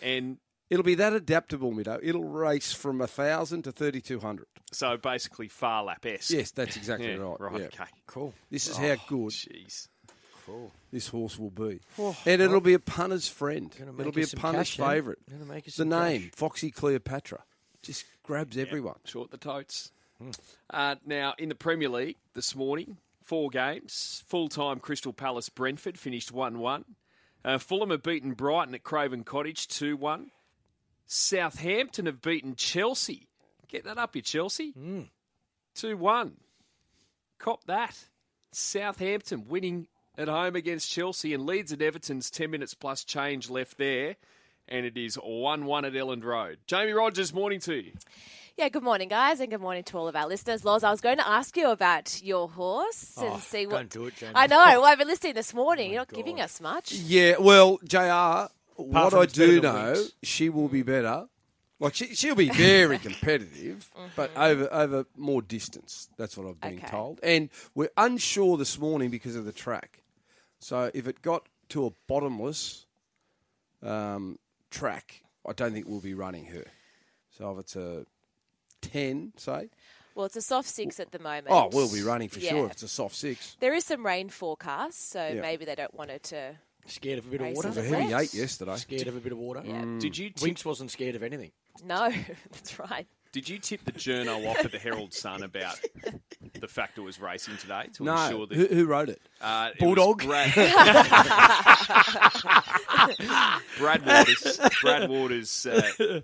And 0.02 0.38
It'll 0.70 0.84
be 0.84 0.96
that 0.96 1.14
adaptable, 1.14 1.72
Middo. 1.72 1.98
It'll 2.02 2.24
race 2.24 2.74
from 2.74 2.98
1,000 2.98 3.62
to 3.62 3.72
3,200. 3.72 4.46
so 4.70 4.98
basically 4.98 5.48
Phar 5.48 5.82
Lap 5.84 6.04
esque. 6.04 6.30
Yes, 6.30 6.50
that's 6.50 6.76
exactly 6.76 7.08
Yeah, 7.10 7.16
right. 7.16 7.40
right. 7.40 7.60
yeah. 7.60 7.66
Okay. 7.68 7.84
Cool. 8.06 8.34
This 8.50 8.68
is 8.68 8.76
how 8.76 8.96
good 9.08 9.30
Jeez. 9.30 9.88
Cool. 10.44 10.70
this 10.92 11.08
horse 11.08 11.38
will 11.38 11.50
be. 11.50 11.80
Oh, 11.98 12.14
and 12.26 12.42
it'll 12.42 12.60
be 12.60 12.74
a 12.74 12.78
punter's 12.78 13.28
friend. 13.28 13.74
It'll 13.98 14.12
be 14.12 14.22
a 14.22 14.26
some 14.26 14.40
punter's 14.40 14.78
eh? 14.78 14.86
favourite. 14.86 15.18
Gonna 15.30 15.44
make 15.46 15.66
us 15.68 15.76
The 15.76 15.82
some 15.82 15.88
name, 15.90 16.22
cash. 16.24 16.30
Foxy 16.36 16.70
Cleopatra, 16.70 17.42
just 17.82 18.04
grabs 18.22 18.56
everyone. 18.58 18.96
Short 19.04 19.30
the 19.30 19.36
totes. 19.38 19.90
Uh, 20.70 20.96
now, 21.06 21.32
in 21.38 21.48
the 21.48 21.54
Premier 21.54 21.88
League 21.88 22.16
this 22.34 22.54
morning, 22.56 22.96
four 23.28 23.50
games. 23.50 24.24
Full 24.26 24.48
time 24.48 24.80
Crystal 24.80 25.12
Palace 25.12 25.50
Brentford 25.50 25.98
finished 25.98 26.32
1 26.32 26.58
1. 26.58 26.84
Uh, 27.44 27.58
Fulham 27.58 27.90
have 27.90 28.02
beaten 28.02 28.32
Brighton 28.32 28.74
at 28.74 28.82
Craven 28.82 29.22
Cottage 29.22 29.68
2 29.68 29.96
1. 29.96 30.30
Southampton 31.06 32.06
have 32.06 32.20
beaten 32.20 32.56
Chelsea. 32.56 33.28
Get 33.68 33.84
that 33.84 33.98
up, 33.98 34.16
you 34.16 34.22
Chelsea. 34.22 34.72
2 35.74 35.96
1. 35.96 36.36
Cop 37.38 37.64
that. 37.64 37.96
Southampton 38.50 39.46
winning 39.46 39.88
at 40.16 40.28
home 40.28 40.56
against 40.56 40.90
Chelsea 40.90 41.34
and 41.34 41.46
Leeds 41.46 41.70
and 41.70 41.82
Everton's 41.82 42.30
10 42.30 42.50
minutes 42.50 42.74
plus 42.74 43.04
change 43.04 43.50
left 43.50 43.78
there. 43.78 44.16
And 44.66 44.84
it 44.84 44.96
is 44.96 45.16
1 45.16 45.64
1 45.64 45.84
at 45.84 45.92
Elland 45.92 46.24
Road. 46.24 46.58
Jamie 46.66 46.92
Rogers, 46.92 47.32
morning 47.32 47.60
to 47.60 47.74
you. 47.74 47.92
Yeah, 48.58 48.68
good 48.70 48.82
morning, 48.82 49.08
guys, 49.08 49.38
and 49.38 49.50
good 49.52 49.60
morning 49.60 49.84
to 49.84 49.98
all 49.98 50.08
of 50.08 50.16
our 50.16 50.26
listeners. 50.26 50.64
Loz, 50.64 50.82
I 50.82 50.90
was 50.90 51.00
going 51.00 51.18
to 51.18 51.28
ask 51.28 51.56
you 51.56 51.70
about 51.70 52.20
your 52.24 52.48
horse 52.48 53.16
and 53.16 53.34
Oh, 53.34 53.38
see 53.38 53.68
what. 53.68 53.76
don't 53.76 53.90
do 53.90 54.06
it, 54.06 54.16
Jamie. 54.16 54.32
I 54.34 54.48
know. 54.48 54.56
Well, 54.66 54.84
I've 54.84 54.98
been 54.98 55.06
listening 55.06 55.34
this 55.34 55.54
morning. 55.54 55.92
You're 55.92 56.00
not 56.00 56.12
giving 56.12 56.40
us 56.40 56.60
much. 56.60 56.90
Yeah, 56.90 57.36
well, 57.38 57.78
JR, 57.84 58.50
what 58.82 59.14
I 59.14 59.26
do 59.26 59.60
know, 59.60 59.92
Winx. 59.94 60.12
she 60.24 60.48
will 60.48 60.66
be 60.66 60.82
better 60.82 61.28
Like 61.78 61.94
she, 61.94 62.16
she'll 62.16 62.34
be 62.34 62.48
very 62.48 62.98
competitive, 63.08 63.88
but 64.16 64.36
over 64.36 64.68
over 64.72 65.04
more 65.16 65.40
distance. 65.40 66.08
That's 66.16 66.36
what 66.36 66.48
I've 66.48 66.60
been 66.60 66.78
Mm-hmm. 66.78 66.84
Okay. 66.86 66.90
told. 66.96 67.20
And 67.22 67.50
we're 67.76 67.90
unsure 67.96 68.56
this 68.56 68.76
morning 68.76 69.08
because 69.10 69.36
of 69.36 69.44
the 69.44 69.52
track. 69.52 70.02
So 70.58 70.90
if 70.92 71.06
it 71.06 71.22
got 71.22 71.48
to 71.68 71.86
a 71.86 71.90
bottomless 72.08 72.86
um, 73.84 74.40
track, 74.72 75.22
I 75.48 75.52
don't 75.52 75.72
think 75.72 75.86
we'll 75.86 76.00
be 76.00 76.14
running 76.14 76.46
her. 76.46 76.64
So 77.30 77.52
if 77.52 77.58
it's 77.60 77.76
a 77.76 78.04
ten, 78.90 79.32
say, 79.36 79.68
Well, 80.14 80.26
it's 80.26 80.36
a 80.36 80.42
soft 80.42 80.68
six 80.68 80.98
at 81.00 81.12
the 81.12 81.18
moment. 81.18 81.46
oh, 81.50 81.68
we'll 81.72 81.92
be 81.92 82.02
running 82.02 82.28
for 82.28 82.40
Yeah. 82.40 82.50
sure. 82.50 82.66
If 82.66 82.72
it's 82.72 82.82
a 82.82 82.88
soft 82.88 83.14
six. 83.14 83.56
There 83.60 83.74
is 83.74 83.84
some 83.84 84.04
rain 84.04 84.28
forecast, 84.28 85.10
so 85.10 85.26
Yeah. 85.28 85.40
maybe 85.40 85.64
they 85.64 85.74
don't 85.74 85.94
want 85.94 86.10
her 86.10 86.18
to. 86.18 86.56
Scared 86.86 87.18
of 87.18 87.26
a 87.26 87.30
bit 87.30 87.40
of 87.42 87.48
water. 87.54 87.68
is 87.68 87.76
It 87.76 87.80
was 87.80 87.88
a 87.88 87.92
Wet. 87.92 88.02
heavy 88.08 88.14
eight 88.24 88.34
yesterday. 88.34 88.76
Scared 88.76 89.08
of 89.08 89.16
a 89.16 89.20
bit 89.20 89.32
of 89.32 89.38
water. 89.38 89.62
Yeah. 89.64 89.84
Did 90.00 90.16
you 90.16 90.30
tip, 90.30 90.42
Winks 90.42 90.64
wasn't 90.64 90.90
scared 90.90 91.16
of 91.16 91.22
anything. 91.22 91.52
No, 91.84 92.10
that's 92.50 92.78
right. 92.78 93.06
did 93.30 93.46
you 93.48 93.58
tip 93.58 93.84
the 93.84 93.92
journo 93.92 94.48
off 94.48 94.64
at 94.64 94.72
the 94.72 94.78
Herald 94.78 95.12
Sun 95.12 95.42
about 95.42 95.78
the 96.58 96.66
fact 96.66 96.96
it 96.96 97.02
was 97.02 97.20
racing 97.20 97.58
today 97.58 97.88
to 97.94 98.04
No, 98.04 98.16
ensure 98.24 98.46
that 98.46 98.56
who, 98.56 98.66
who 98.68 98.86
wrote 98.86 99.10
it? 99.10 99.20
uh, 99.42 99.70
it 99.74 99.78
Bulldog? 99.78 100.22
Brad, 100.24 100.50
Brad 103.78 104.06
Waters. 104.06 104.60
Brad 104.80 105.10
Waters. 105.10 105.66
Uh, 105.66 106.20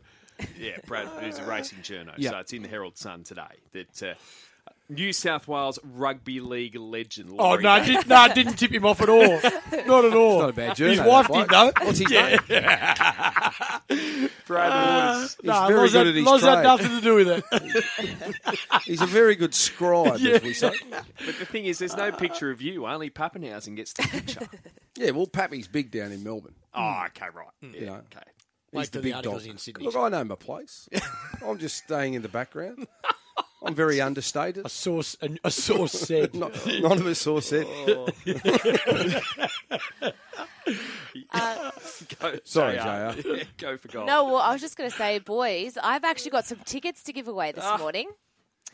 yeah, 0.58 0.76
Brad 0.86 1.08
is 1.24 1.38
a 1.38 1.44
racing 1.44 1.78
journo, 1.78 2.12
Yeah. 2.16 2.30
so 2.30 2.38
it's 2.38 2.52
in 2.52 2.62
the 2.62 2.68
Herald 2.68 2.96
Sun 2.98 3.24
today 3.24 3.42
that. 3.72 4.02
Uh, 4.02 4.14
New 4.90 5.14
South 5.14 5.48
Wales 5.48 5.78
rugby 5.82 6.40
league 6.40 6.76
legend. 6.76 7.34
Oh 7.38 7.56
no, 7.56 7.70
I 7.70 7.82
did, 7.86 8.06
no, 8.06 8.16
I 8.16 8.28
didn't 8.34 8.56
tip 8.56 8.70
him 8.70 8.84
off 8.84 9.00
at 9.00 9.08
all. 9.08 9.40
Not 9.86 10.04
at 10.04 10.12
all. 10.14 10.40
Not 10.40 10.50
a 10.50 10.52
bad 10.52 10.76
journey. 10.76 10.96
His 10.96 11.00
wife 11.06 11.26
did 11.28 11.48
though. 11.48 11.72
What's 11.82 11.98
his 12.00 12.10
name? 12.10 12.38
Brad 14.46 14.70
Waters. 14.70 15.36
He's 15.42 15.50
very 15.52 15.74
Loz 15.78 15.92
good 15.92 15.98
had, 15.98 16.06
at 16.08 16.14
his 16.14 16.24
Loz 16.26 16.42
had 16.42 16.54
trade. 16.54 16.62
nothing 16.64 16.88
to 16.90 17.00
do 17.00 17.14
with 17.14 17.28
it. 17.28 18.58
He's 18.84 19.00
a 19.00 19.06
very 19.06 19.36
good 19.36 19.54
scribe, 19.54 20.20
as 20.20 20.42
we 20.42 20.52
say. 20.52 20.72
But 20.90 21.38
the 21.38 21.46
thing 21.46 21.64
is, 21.66 21.78
there's 21.78 21.96
no 21.96 22.12
picture 22.12 22.50
of 22.50 22.60
you. 22.60 22.86
Only 22.86 23.08
Papenhuyzen 23.10 23.76
gets 23.76 23.92
the 23.94 24.02
picture. 24.02 24.46
Yeah, 24.96 25.10
well, 25.12 25.26
Pappy's 25.26 25.66
big 25.66 25.90
down 25.90 26.12
in 26.12 26.22
Melbourne. 26.22 26.54
oh, 26.74 27.04
okay, 27.06 27.26
right. 27.34 27.46
Yeah, 27.62 27.68
You 27.80 27.86
know. 27.86 27.92
okay. 27.94 28.20
He's 28.74 28.80
Wait 28.80 28.90
the 28.90 28.98
the 28.98 29.12
big 29.12 29.22
dog. 29.22 29.46
in 29.46 29.56
Sydney. 29.56 29.84
Look, 29.84 29.94
I 29.94 30.08
know 30.08 30.24
my 30.24 30.34
place. 30.34 30.88
I'm 31.46 31.58
just 31.58 31.76
staying 31.76 32.14
in 32.14 32.22
the 32.22 32.28
background. 32.28 32.88
I'm 33.64 33.72
very 33.72 34.00
understated. 34.00 34.66
A 34.66 34.68
source, 34.68 35.16
a, 35.22 35.28
a 35.44 35.50
source 35.52 35.92
said. 35.92 36.34
Not, 36.34 36.52
none 36.66 36.98
of 36.98 37.06
us 37.06 37.20
saw 37.20 37.38
said. 37.38 37.66
Uh, 41.32 41.70
Go, 42.20 42.38
Sorry, 42.42 42.76
JR. 42.76 43.20
JR. 43.22 43.36
Yeah, 43.36 43.44
go 43.58 43.76
for 43.76 43.88
gold. 43.88 44.06
no, 44.08 44.24
well, 44.24 44.36
I 44.38 44.52
was 44.52 44.60
just 44.60 44.76
going 44.76 44.90
to 44.90 44.96
say, 44.96 45.20
boys, 45.20 45.78
I've 45.80 46.02
actually 46.04 46.32
got 46.32 46.44
some 46.46 46.58
tickets 46.64 47.04
to 47.04 47.12
give 47.12 47.28
away 47.28 47.52
this 47.52 47.64
morning. 47.78 48.10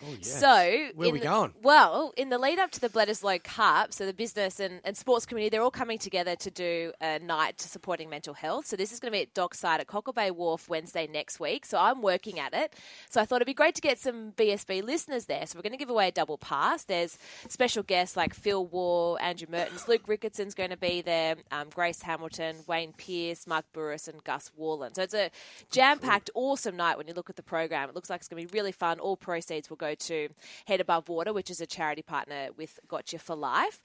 Oh, 0.03 0.17
So, 0.23 0.47
Where 0.95 1.09
in 1.09 1.13
we 1.13 1.19
the- 1.19 1.25
going? 1.25 1.55
Well, 1.63 2.13
in 2.17 2.29
the 2.31 2.39
lead 2.39 2.59
up 2.59 2.71
to 2.73 2.81
the 2.81 2.89
Bledisloe 2.89 3.43
Cup, 3.43 3.93
so 3.93 4.07
the 4.07 4.13
business 4.15 4.59
and, 4.61 4.81
and 4.85 4.97
sports 4.97 5.27
community, 5.27 5.51
they're 5.51 5.63
all 5.63 5.71
coming 5.71 5.99
together 5.99 6.37
to 6.37 6.51
do 6.51 6.93
a 7.01 7.19
night 7.19 7.61
supporting 7.61 8.09
mental 8.09 8.35
health. 8.35 8.67
So 8.67 8.77
this 8.77 8.93
is 8.93 9.01
going 9.01 9.13
to 9.13 9.17
be 9.19 9.23
at 9.23 9.35
Dockside 9.35 9.81
at 9.81 9.87
Cockle 9.87 10.13
Bay 10.13 10.31
Wharf 10.31 10.69
Wednesday 10.69 11.07
next 11.07 11.39
week. 11.41 11.67
So 11.67 11.79
I'm 11.79 12.01
working 12.03 12.39
at 12.39 12.55
it. 12.55 12.75
So 13.11 13.21
I 13.21 13.25
thought 13.27 13.37
it'd 13.37 13.47
be 13.47 13.55
great 13.55 13.75
to 13.75 13.81
get 13.83 13.99
some 13.99 14.33
BSB 14.33 14.83
listeners 14.83 15.27
there. 15.27 15.47
So 15.47 15.59
we're 15.59 15.63
going 15.63 15.73
to 15.73 15.79
give 15.79 15.91
away 15.91 16.09
a 16.09 16.13
double 16.13 16.39
pass. 16.39 16.85
There's 16.85 17.19
special 17.49 17.83
guests 17.83 18.17
like 18.17 18.33
Phil 18.35 18.65
Waugh, 18.67 19.17
Andrew 19.17 19.49
Mehrtens, 19.49 19.87
Luke 19.89 20.07
Ricketson's 20.07 20.55
going 20.55 20.71
to 20.71 20.77
be 20.77 21.03
there, 21.03 21.37
um, 21.51 21.69
Grace 21.75 22.03
Hamilton, 22.03 22.57
Wayne 22.67 22.93
Pearce, 22.95 23.47
Mark 23.47 23.67
Burris, 23.73 24.09
and 24.09 24.23
Gus 24.25 24.51
Worland. 24.59 24.95
So 24.97 25.03
it's 25.03 25.15
a 25.15 25.31
jam-packed, 25.71 26.31
awesome 26.35 26.77
night 26.77 26.97
when 26.97 27.07
you 27.07 27.15
look 27.15 27.31
at 27.31 27.37
the 27.37 27.43
program. 27.43 27.89
It 27.89 27.95
looks 27.95 28.11
like 28.11 28.21
it's 28.21 28.29
going 28.29 28.47
to 28.47 28.53
be 28.53 28.59
really 28.59 28.73
fun. 28.73 28.99
All 28.99 29.17
proceeds 29.17 29.69
will 29.69 29.77
go 29.77 29.89
to 29.95 30.28
Head 30.66 30.80
Above 30.80 31.09
Water, 31.09 31.32
which 31.32 31.51
is 31.51 31.61
a 31.61 31.66
charity 31.66 32.03
partner 32.03 32.49
with 32.57 32.78
Gotcha 32.88 33.18
for 33.18 33.36
Life. 33.36 33.80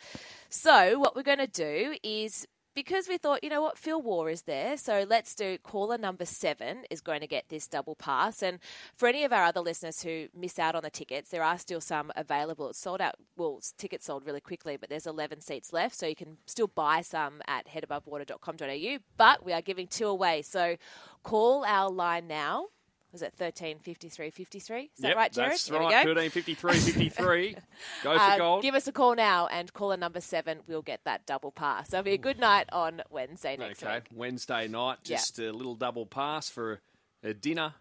So 0.49 0.99
what 0.99 1.15
we're 1.15 1.23
going 1.23 1.39
to 1.39 1.47
do 1.47 1.95
is 2.03 2.47
because 2.75 3.07
we 3.07 3.17
thought, 3.17 3.41
you 3.41 3.49
know 3.49 3.61
what, 3.61 3.77
Phil 3.77 4.01
Waugh 4.01 4.25
is 4.25 4.43
there, 4.43 4.77
so 4.77 5.05
let's 5.07 5.33
do 5.33 5.57
caller 5.59 5.97
number 5.97 6.25
seven 6.25 6.83
is 6.89 6.99
going 6.99 7.21
to 7.21 7.27
get 7.27 7.47
this 7.47 7.67
double 7.67 7.95
pass. 7.95 8.43
And 8.43 8.59
for 8.95 9.07
any 9.07 9.23
of 9.23 9.31
our 9.31 9.45
other 9.45 9.61
listeners 9.61 10.01
who 10.03 10.27
miss 10.35 10.59
out 10.59 10.75
on 10.75 10.83
the 10.83 10.89
tickets, 10.89 11.29
there 11.29 11.41
are 11.41 11.57
still 11.57 11.79
some 11.79 12.11
available. 12.17 12.69
It's 12.69 12.79
sold 12.79 12.99
out, 12.99 13.15
well, 13.37 13.61
tickets 13.77 14.05
sold 14.05 14.25
really 14.25 14.41
quickly, 14.41 14.75
but 14.75 14.89
there's 14.89 15.07
11 15.07 15.39
seats 15.41 15.71
left, 15.71 15.95
so 15.95 16.05
you 16.05 16.15
can 16.15 16.37
still 16.45 16.67
buy 16.67 17.01
some 17.01 17.41
at 17.47 17.65
headabovewater.com.au. 17.67 18.97
But 19.17 19.45
we 19.45 19.53
are 19.53 19.61
giving 19.61 19.87
two 19.87 20.07
away, 20.07 20.41
so 20.41 20.75
call 21.23 21.63
our 21.63 21.89
line 21.89 22.27
now. 22.27 22.67
Was 23.16 23.22
it 23.22 23.34
13 23.38 23.80
53 23.80 24.30
53? 24.30 24.82
Is 24.84 24.89
that 24.99 25.07
Yep, 25.07 25.16
right, 25.16 25.32
Jared? 25.32 25.51
That's 25.51 25.66
There 25.68 25.80
right. 25.80 26.03
go. 26.05 26.13
13, 26.16 26.30
53, 26.32 26.74
53. 26.74 27.55
Go 28.03 28.13
for 28.13 28.20
Uh, 28.22 28.38
gold. 28.38 28.61
give 28.61 28.76
us 28.76 28.88
a 28.89 28.91
call 28.91 29.16
now, 29.16 29.47
and 29.47 29.72
caller 29.72 29.95
number 29.95 30.20
seven 30.20 30.59
We'll 30.68 30.82
get 30.82 31.05
that 31.05 31.26
double 31.26 31.53
pass. 31.53 31.91
So 31.91 31.99
it'll 31.99 32.03
be 32.03 32.11
a 32.11 32.18
good 32.18 32.39
night 32.39 32.68
on 32.74 33.03
Wednesday 33.09 33.55
next 33.55 33.82
okay, 33.82 33.95
week. 33.95 34.03
Wednesday 34.13 34.68
night, 34.68 34.97
Yeah. 35.05 35.16
just 35.16 35.39
a 35.39 35.53
little 35.53 35.76
double 35.76 36.05
pass 36.05 36.49
for 36.49 36.82
a 37.24 37.34
dinner. 37.34 37.76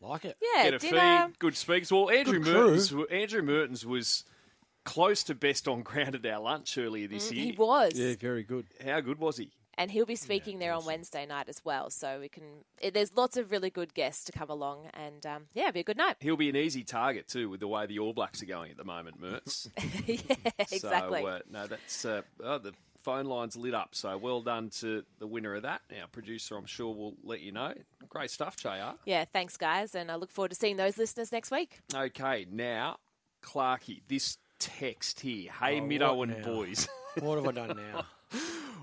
Like 0.00 0.24
it. 0.24 0.38
Yeah, 0.40 0.62
Get 0.70 0.74
a 0.74 0.78
dinner. 0.78 1.26
feed, 1.28 1.38
good 1.38 1.56
speaks. 1.58 1.92
Well, 1.92 2.08
Andrew 2.08 2.38
Good 2.38 2.54
crew. 2.54 2.70
Mehrtens, 2.76 3.12
Andrew 3.12 3.42
Mehrtens 3.42 3.84
was 3.84 4.24
close 4.86 5.22
to 5.24 5.34
best 5.34 5.68
on 5.68 5.82
ground 5.82 6.14
at 6.14 6.24
our 6.24 6.40
lunch 6.40 6.78
earlier 6.78 7.06
this 7.06 7.30
year. 7.30 7.44
Mm, 7.44 7.50
He 7.50 7.56
was, 7.58 7.92
Yeah, 7.96 8.14
very 8.18 8.44
good. 8.44 8.66
How 8.82 9.00
good 9.00 9.18
was 9.18 9.36
he? 9.36 9.50
And 9.80 9.90
he'll 9.90 10.06
be 10.06 10.14
speaking 10.16 10.58
there 10.58 10.72
on 10.72 10.84
Wednesday 10.84 11.24
night 11.26 11.48
as 11.48 11.64
well. 11.64 11.90
So 11.90 12.20
we 12.20 12.28
can. 12.28 12.44
eh, 12.82 12.90
There's 12.92 13.12
lots 13.16 13.36
of 13.36 13.50
really 13.50 13.70
good 13.70 13.94
guests 13.94 14.24
to 14.24 14.32
come 14.32 14.50
along, 14.50 14.88
and 14.94 15.24
um, 15.26 15.46
yeah, 15.54 15.64
it'll 15.64 15.72
be 15.74 15.80
a 15.80 15.84
good 15.84 15.96
night. 15.96 16.16
He'll 16.20 16.36
be 16.36 16.48
an 16.50 16.56
easy 16.56 16.84
target 16.84 17.26
too, 17.28 17.48
with 17.48 17.60
the 17.60 17.68
way 17.68 17.86
the 17.86 17.98
All 17.98 18.12
Blacks 18.12 18.42
are 18.42 18.46
going 18.46 18.70
at 18.70 18.76
the 18.76 18.84
moment, 18.84 19.20
Mertz. 19.20 19.68
yeah, 20.06 20.36
exactly. 20.58 21.22
So, 21.22 21.26
uh, 21.28 21.38
no, 21.50 21.66
that's 21.66 22.04
uh, 22.04 22.22
oh, 22.44 22.58
the 22.58 22.72
phone 22.98 23.24
line's 23.26 23.56
lit 23.56 23.72
up. 23.74 23.94
So 23.94 24.16
well 24.18 24.42
done 24.42 24.68
to 24.80 25.02
the 25.18 25.26
winner 25.26 25.54
of 25.54 25.62
that. 25.62 25.80
Our 25.98 26.06
producer, 26.08 26.56
I'm 26.56 26.66
sure, 26.66 26.94
will 26.94 27.14
let 27.24 27.40
you 27.40 27.50
know. 27.52 27.72
Great 28.08 28.30
stuff, 28.30 28.56
Jr. 28.56 28.96
yeah, 29.06 29.24
thanks, 29.32 29.56
guys, 29.56 29.94
and 29.94 30.10
I 30.10 30.16
look 30.16 30.30
forward 30.30 30.50
to 30.50 30.54
seeing 30.54 30.76
those 30.76 30.98
listeners 30.98 31.32
next 31.32 31.50
week. 31.50 31.78
Okay, 31.94 32.46
now 32.50 32.98
Clarky, 33.42 34.02
this 34.08 34.36
text 34.58 35.20
here. 35.20 35.50
Hey, 35.58 35.80
Oh, 35.80 35.84
Middo 35.84 36.22
and 36.22 36.36
now? 36.38 36.44
boys. 36.44 36.86
What 37.20 37.36
have 37.36 37.48
I 37.48 37.52
done 37.52 37.76
now? 37.94 38.04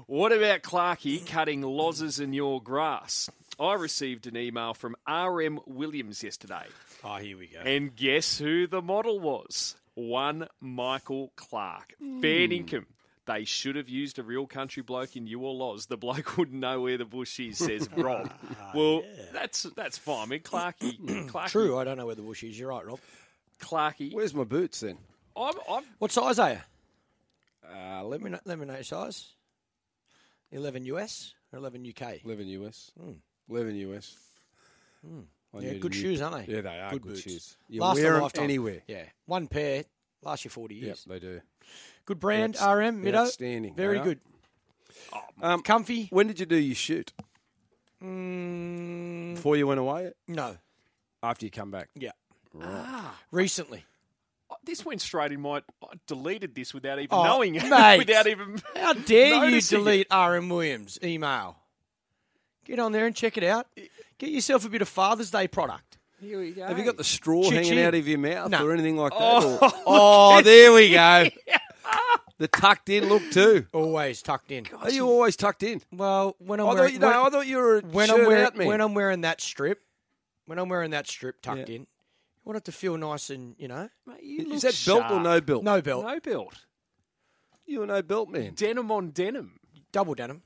What 0.08 0.32
about 0.32 0.62
Clarky 0.62 1.26
cutting 1.26 1.62
lozes 1.62 2.20
in 2.20 2.32
your 2.34 2.62
grass? 2.62 3.30
I 3.60 3.74
received 3.74 4.26
an 4.28 4.38
email 4.38 4.74
from 4.74 4.95
RM 5.08 5.60
Williams 5.66 6.24
yesterday. 6.24 6.64
Oh, 7.03 7.16
here 7.18 7.38
we 7.38 7.47
go. 7.47 7.60
And 7.60 7.93
guess 7.95 8.38
who 8.38 8.68
the 8.68 8.82
model 8.82 9.20
was? 9.20 9.76
One 9.95 10.47
Michael 10.62 11.32
Clark. 11.36 11.95
Fair 12.22 12.51
income. 12.51 12.86
They 13.26 13.43
should 13.43 13.76
have 13.76 13.89
used 13.89 14.20
a 14.20 14.24
real 14.24 14.47
country 14.47 14.82
bloke 14.84 15.18
in 15.18 15.28
you 15.28 15.41
or 15.41 15.53
Loz. 15.53 15.88
The 15.88 15.97
bloke 15.97 16.38
wouldn't 16.38 16.58
know 16.62 16.80
where 16.82 16.97
the 16.97 17.03
bush 17.03 17.38
is, 17.41 17.58
says 17.58 17.89
Rob. 17.97 18.32
well, 18.74 19.03
that's 19.34 19.64
that's 19.76 19.97
fine. 19.97 20.24
I 20.24 20.26
mean, 20.28 20.39
Clarky, 20.39 20.97
Clarky, 21.30 21.49
True, 21.49 21.78
I 21.78 21.84
don't 21.84 21.97
know 21.97 22.05
where 22.05 22.16
the 22.16 22.22
bush 22.22 22.43
is. 22.43 22.58
You're 22.58 22.70
right, 22.70 22.86
Rob. 22.86 22.99
Clarky. 23.60 24.14
Where's 24.14 24.34
my 24.34 24.45
boots 24.45 24.80
then? 24.80 24.97
I'm, 25.36 25.53
I'm, 25.70 25.84
What 25.99 26.12
size 26.14 26.39
are 26.39 26.51
you? 26.51 26.60
Uh, 27.70 28.03
Let 28.05 28.22
me 28.22 28.30
know, 28.30 28.39
let 28.45 28.58
me 28.58 28.66
know 28.66 28.76
your 28.76 28.84
size. 28.84 29.34
11 30.52 30.86
US 30.86 31.34
or 31.52 31.60
11 31.60 31.86
UK? 31.86 32.24
11 32.24 32.48
US. 32.48 32.91
11 33.50 33.76
US. 33.76 34.16
I 35.04 35.08
Hmm. 35.08 35.22
Yeah, 35.60 35.74
good 35.76 35.91
new- 35.93 35.98
shoes, 36.00 36.22
aren't 36.22 36.45
they? 36.45 36.54
Yeah, 36.56 36.62
they 36.62 36.80
are 36.80 36.91
Good 36.91 37.02
good, 37.02 37.20
shoes. 37.20 37.58
You 37.70 37.82
Last 37.82 37.95
wear 37.95 38.14
a 38.14 38.16
'em 38.18 38.22
lifetime. 38.24 38.43
anywhere. 38.43 38.84
Yeah, 38.88 39.06
one 39.26 39.48
pair 39.48 39.86
last 40.22 40.43
you 40.45 40.50
40 40.52 40.76
years. 40.76 41.06
Yep, 41.08 41.22
they 41.22 41.28
do. 41.28 41.41
Good 42.06 42.20
brand, 42.20 42.56
Outs- 42.58 42.64
RM, 42.66 43.04
Middo. 43.04 43.16
outstanding, 43.16 43.74
Very 43.76 44.00
good. 44.00 44.20
Um, 45.41 45.62
Comfy? 45.62 46.08
when 46.08 46.28
did 46.28 46.39
you 46.39 46.45
do 46.45 46.58
your 46.58 46.76
shoot? 46.76 47.14
Mm, 48.02 49.36
Before 49.36 49.56
you 49.58 49.68
went 49.68 49.80
away? 49.80 50.12
no. 50.28 50.58
After 51.24 51.45
you 51.45 51.52
come 51.52 51.72
back? 51.72 51.89
Yeah. 51.95 52.12
Right. 52.54 53.12
Recently. 53.32 53.84
This 54.64 54.86
went 54.86 55.02
straight 55.02 55.32
in 55.32 55.38
uh, 55.38 55.50
my. 55.50 55.58
I 55.84 55.93
deleted 56.08 56.56
this 56.56 56.74
without 56.74 57.00
even 57.00 57.10
Oh, 57.18 57.24
knowing 57.24 57.56
it. 57.56 57.64
mate. 57.70 57.98
without 57.98 58.28
even. 58.28 58.62
How 58.76 58.93
dare 58.93 59.36
you 59.36 59.41
Noticing 59.52 59.80
delete 59.80 60.08
RM 60.14 60.50
Williams 60.50 61.00
email? 61.04 61.58
Get 62.66 62.80
on 62.80 62.91
there 62.91 63.06
and 63.06 63.16
check 63.16 63.38
it 63.38 63.43
out. 63.43 63.68
Get 64.18 64.30
yourself 64.30 64.66
a 64.66 64.70
bit 64.70 64.82
of 64.82 64.89
Father's 64.89 65.32
Day 65.32 65.48
product. 65.48 65.98
Here 66.20 66.39
we 66.39 66.52
go. 66.52 66.66
Have 66.66 66.78
you 66.80 66.84
got 66.84 66.98
the 66.98 67.04
straw 67.04 67.43
Chit 67.43 67.54
hanging 67.54 67.80
out 67.84 67.93
of 67.93 68.08
your 68.08 68.18
mouth 68.18 68.50
No. 68.50 68.66
or 68.66 68.74
anything 68.74 68.98
like 68.98 69.12
that? 69.12 69.20
Oh, 69.22 69.60
or- 69.62 69.72
oh, 69.86 70.41
there 70.41 70.74
we 70.74 70.89
go. 70.89 71.28
the 72.39 72.48
tucked 72.48 72.89
in 72.89 73.08
look 73.08 73.22
too. 73.32 73.68
Always 73.72 74.22
tucked 74.24 74.52
in. 74.52 74.66
Are 74.82 74.89
you 74.89 75.06
always 75.08 75.36
tucked 75.36 75.62
in? 75.64 75.82
Well, 75.91 76.36
when 76.39 76.60
I'm 76.60 76.66
I 76.66 76.70
thought, 76.72 76.76
wearing 76.80 76.93
you, 76.95 77.00
no, 77.00 77.24
I 77.26 77.30
thought 77.30 77.45
you 77.48 77.58
were 77.58 77.78
a 77.78 77.82
when 77.82 78.08
shirt 78.08 78.20
I'm 78.20 78.26
wearing 78.26 78.45
out 78.45 78.58
man. 78.58 78.68
when 78.68 78.82
I'm 78.82 78.93
wearing 78.95 79.22
that 79.22 79.39
strip, 79.41 79.82
when 80.48 80.58
I'm 80.58 80.70
wearing 80.70 80.91
that 80.91 81.08
strip 81.08 81.41
tucked 81.41 81.70
Yeah. 81.70 81.76
in, 81.76 81.88
you 82.48 82.54
want 82.54 82.58
it 82.64 82.66
to 82.66 82.72
feel 82.72 82.95
nice 82.98 83.30
and 83.30 83.56
you 83.60 83.68
know, 83.68 83.89
Mate, 84.06 84.24
you 84.24 84.39
Is 84.54 84.64
look 84.64 84.74
that 84.74 84.84
belt 84.86 85.12
or 85.12 85.20
no 85.20 85.41
belt? 85.41 85.64
no 85.64 85.82
belt, 85.82 86.06
No 86.06 86.20
belt. 86.22 86.54
You 87.66 87.84
a 87.84 87.86
no 87.86 88.02
belt 88.02 88.30
man. 88.30 88.54
Denim 88.56 88.89
on 88.89 89.10
denim. 89.12 89.60
double 89.91 90.16
denim, 90.16 90.41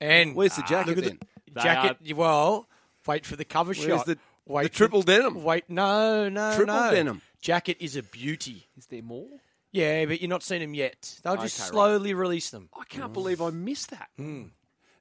and 0.00 0.34
Where's 0.34 0.56
the 0.56 0.62
ah, 0.64 0.68
jacket 0.68 0.88
look 0.96 0.98
at 0.98 1.04
then? 1.04 1.18
the 1.52 1.60
jacket. 1.60 2.16
Well, 2.16 2.66
Wait 3.06 3.24
for 3.24 3.36
the 3.36 3.44
cover 3.44 3.68
Where's 3.72 3.78
shot. 3.86 4.06
the- 4.06 4.18
Wait 4.44 4.64
the 4.64 4.68
for- 4.70 4.74
triple 4.74 5.02
denim? 5.02 5.42
Wait, 5.44 5.64
no, 5.68 6.28
no, 6.28 6.54
Triple 6.56 6.74
no. 6.74 6.90
denim. 6.90 7.22
Jacket 7.40 7.76
is 7.80 7.94
a 7.96 8.02
beauty. 8.02 8.66
Is 8.76 8.86
there 8.86 9.02
more? 9.02 9.28
Yeah, 9.70 10.04
but 10.06 10.20
you're 10.20 10.28
not 10.28 10.42
seeing 10.42 10.60
them 10.62 10.74
yet. 10.74 11.20
They'll 11.22 11.36
just 11.36 11.56
Okay, 11.58 11.62
right. 11.64 11.70
slowly 11.70 12.14
release 12.14 12.50
them. 12.50 12.68
I 12.78 12.84
can't 12.84 13.12
believe 13.12 13.40
I 13.40 13.50
missed 13.50 13.90
that. 13.90 14.08
Hmm. 14.16 14.46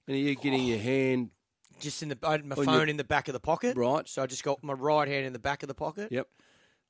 And 0.07 0.15
are 0.15 0.19
you're 0.19 0.35
getting 0.35 0.63
your 0.63 0.77
hand. 0.77 1.31
Just 1.79 2.01
in 2.03 2.09
the, 2.09 2.17
I 2.23 2.31
had 2.31 2.45
my 2.45 2.55
On 2.55 2.65
phone 2.65 2.73
your- 2.75 2.87
in 2.87 2.97
the 2.97 3.03
back 3.03 3.27
of 3.27 3.33
the 3.33 3.39
pocket. 3.39 3.77
Right. 3.77 4.07
So 4.07 4.21
I 4.21 4.25
just 4.27 4.43
got 4.43 4.63
my 4.63 4.73
right 4.73 5.07
hand 5.07 5.25
in 5.25 5.33
the 5.33 5.39
back 5.39 5.63
of 5.63 5.67
the 5.67 5.75
pocket. 5.75 6.11
Yep. 6.11 6.27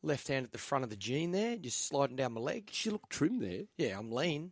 Left 0.03 0.27
hand 0.27 0.45
at 0.45 0.51
the 0.51 0.57
front 0.57 0.83
of 0.83 0.89
the 0.89 0.95
jean 0.95 1.31
there, 1.31 1.57
just 1.57 1.87
sliding 1.87 2.15
down 2.15 2.33
my 2.33 2.41
leg. 2.41 2.69
She 2.71 2.89
looked 2.89 3.09
trim 3.09 3.39
there. 3.39 3.63
Yeah, 3.77 3.97
I'm 3.97 4.11
lean. 4.11 4.51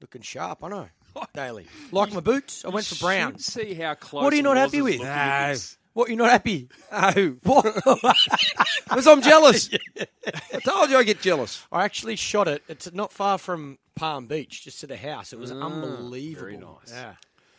Looking 0.00 0.22
sharp, 0.22 0.64
I 0.64 0.68
know. 0.68 0.88
Daily. 1.34 1.66
Like 1.90 2.12
my 2.12 2.20
boots, 2.20 2.64
I 2.64 2.68
went 2.68 2.86
for 2.86 2.94
brown. 3.04 3.32
Should 3.32 3.40
see 3.42 3.74
how 3.74 3.94
close. 3.94 4.24
What 4.24 4.32
are 4.32 4.36
you 4.36 4.42
not 4.42 4.56
happy 4.56 4.80
with? 4.80 4.94
looking 4.94 5.06
at 5.06 5.52
this. 5.52 5.76
What, 5.94 6.08
you're 6.08 6.16
not 6.16 6.30
happy? 6.30 6.68
Oh, 6.90 7.36
what? 7.42 8.16
because 8.84 9.06
I'm 9.06 9.20
jealous. 9.20 9.68
I 10.54 10.58
told 10.60 10.88
you 10.88 10.96
I 10.96 11.02
get 11.02 11.20
jealous. 11.20 11.62
I 11.70 11.84
actually 11.84 12.16
shot 12.16 12.48
it. 12.48 12.62
It's 12.66 12.92
not 12.94 13.12
far 13.12 13.36
from 13.36 13.78
Palm 13.94 14.26
Beach, 14.26 14.64
just 14.64 14.80
to 14.80 14.86
the 14.86 14.96
house. 14.96 15.34
It 15.34 15.38
was 15.38 15.52
ah, 15.52 15.60
unbelievable. 15.60 16.46
very 16.46 16.56
nice. 16.56 16.90
Yeah. 16.90 17.14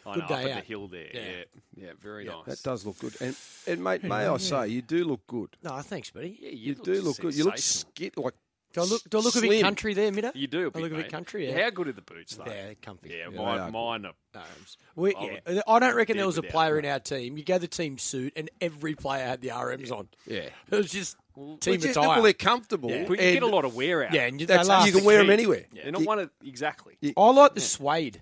I 0.05 0.13
Good 0.15 0.21
know, 0.21 0.27
day 0.27 0.33
up 0.33 0.39
at 0.45 0.51
out. 0.51 0.61
the 0.61 0.67
hill 0.67 0.87
there. 0.87 1.07
Yeah. 1.13 1.21
Yeah, 1.21 1.43
yeah, 1.75 1.91
very 1.99 2.25
nice. 2.25 2.45
That 2.45 2.63
does 2.63 2.85
look 2.85 2.99
good. 2.99 3.15
And, 3.21 3.35
and 3.67 3.83
mate, 3.83 4.03
may 4.03 4.27
I 4.27 4.37
say, 4.37 4.67
you 4.67 4.81
do 4.81 5.03
look 5.05 5.25
good. 5.27 5.49
No, 5.63 5.77
thanks, 5.79 6.09
buddy. 6.11 6.37
Yeah, 6.41 6.49
You, 6.49 6.75
do 6.75 7.01
look 7.01 7.17
good. 7.19 7.35
You 7.35 7.45
look 7.45 7.57
sensational. 7.57 7.91
skit 7.95 8.17
like. 8.17 8.33
Do 8.73 8.81
I 8.81 8.85
look, 8.85 9.07
do 9.07 9.19
I 9.19 9.21
look 9.21 9.35
a 9.35 9.41
bit 9.41 9.61
country 9.61 9.93
there, 9.93 10.11
Midder? 10.11 10.31
You 10.33 10.47
do. 10.47 10.63
A 10.63 10.65
I 10.65 10.69
bit, 10.71 10.81
look 10.81 10.91
a 10.93 10.95
bit 10.95 11.11
country, 11.11 11.47
yeah. 11.47 11.61
How 11.63 11.69
good 11.69 11.89
are 11.89 11.91
the 11.91 12.01
boots, 12.01 12.35
though? 12.35 12.45
Yeah, 12.47 12.63
they're 12.65 12.75
comfy. 12.81 13.09
Yeah, 13.15 13.29
they 13.29 13.37
mine, 13.37 13.59
are 13.59 13.69
mine 13.71 14.05
are. 14.05 14.13
Arms. 14.35 14.77
We, 14.95 15.13
I 15.13 15.39
yeah, 15.47 15.61
I 15.67 15.77
don't 15.77 15.95
reckon 15.95 16.17
there 16.17 16.25
was 16.25 16.39
a 16.39 16.41
player 16.43 16.79
in 16.79 16.85
our 16.87 16.97
team. 16.99 17.37
You 17.37 17.43
go 17.43 17.59
the 17.59 17.67
team 17.67 17.99
suit, 17.99 18.33
and 18.35 18.49
every 18.59 18.95
player 18.95 19.23
had 19.27 19.41
the 19.41 19.49
RMs 19.49 19.91
on. 19.91 20.07
Yeah. 20.25 20.49
It 20.71 20.75
was 20.75 20.91
just 20.91 21.17
team 21.35 21.73
Which 21.73 21.85
attire. 21.85 22.07
well, 22.07 22.23
they're 22.23 22.33
comfortable. 22.33 22.89
Yeah. 22.89 23.05
But 23.07 23.19
you 23.19 23.25
and 23.27 23.33
get 23.35 23.43
a 23.43 23.45
lot 23.47 23.63
of 23.63 23.75
wear 23.75 24.07
out. 24.07 24.11
yeah, 24.13 24.25
and 24.25 24.41
you, 24.41 24.47
they 24.47 24.57
last. 24.57 24.87
you 24.87 24.91
can 24.91 25.01
the 25.01 25.05
wear 25.07 25.17
them 25.19 25.27
key. 25.27 25.33
anywhere. 25.33 25.65
They're 25.71 25.91
not 25.91 26.03
one 26.03 26.17
of 26.17 26.31
exactly. 26.43 26.97
I 27.15 27.29
like 27.29 27.53
the 27.53 27.61
suede. 27.61 28.21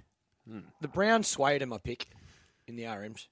The 0.82 0.88
brown 0.88 1.24
suede 1.24 1.62
are 1.62 1.68
my 1.68 1.78
pick 1.78 2.08
in 2.68 2.76
the 2.76 2.84
RMs. 2.84 3.28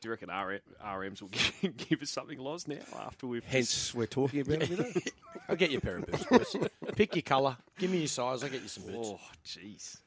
Do 0.00 0.08
you 0.08 0.10
reckon 0.12 0.30
RM, 0.30 0.60
RMs 0.82 1.20
will 1.20 1.28
give, 1.62 1.76
give 1.76 2.02
us 2.02 2.10
something, 2.10 2.38
Loz, 2.38 2.66
now 2.66 2.76
after 2.98 3.26
we've 3.26 3.44
Hence, 3.44 3.94
we're 3.94 4.06
talking 4.06 4.40
about 4.40 4.62
it. 4.62 4.70
you 4.70 4.76
know? 4.78 4.90
I'll 5.48 5.56
get 5.56 5.70
you 5.70 5.78
a 5.78 5.80
pair 5.80 5.96
of 5.98 6.06
boots. 6.06 6.24
boys. 6.24 6.56
Pick 6.96 7.14
your 7.16 7.22
colour. 7.22 7.56
Give 7.78 7.90
me 7.90 7.98
your 7.98 8.06
size. 8.06 8.42
I'll 8.42 8.48
get 8.48 8.62
you 8.62 8.68
some 8.68 8.84
boots. 8.84 9.08
Oh, 9.12 9.20
jeez. 9.44 9.98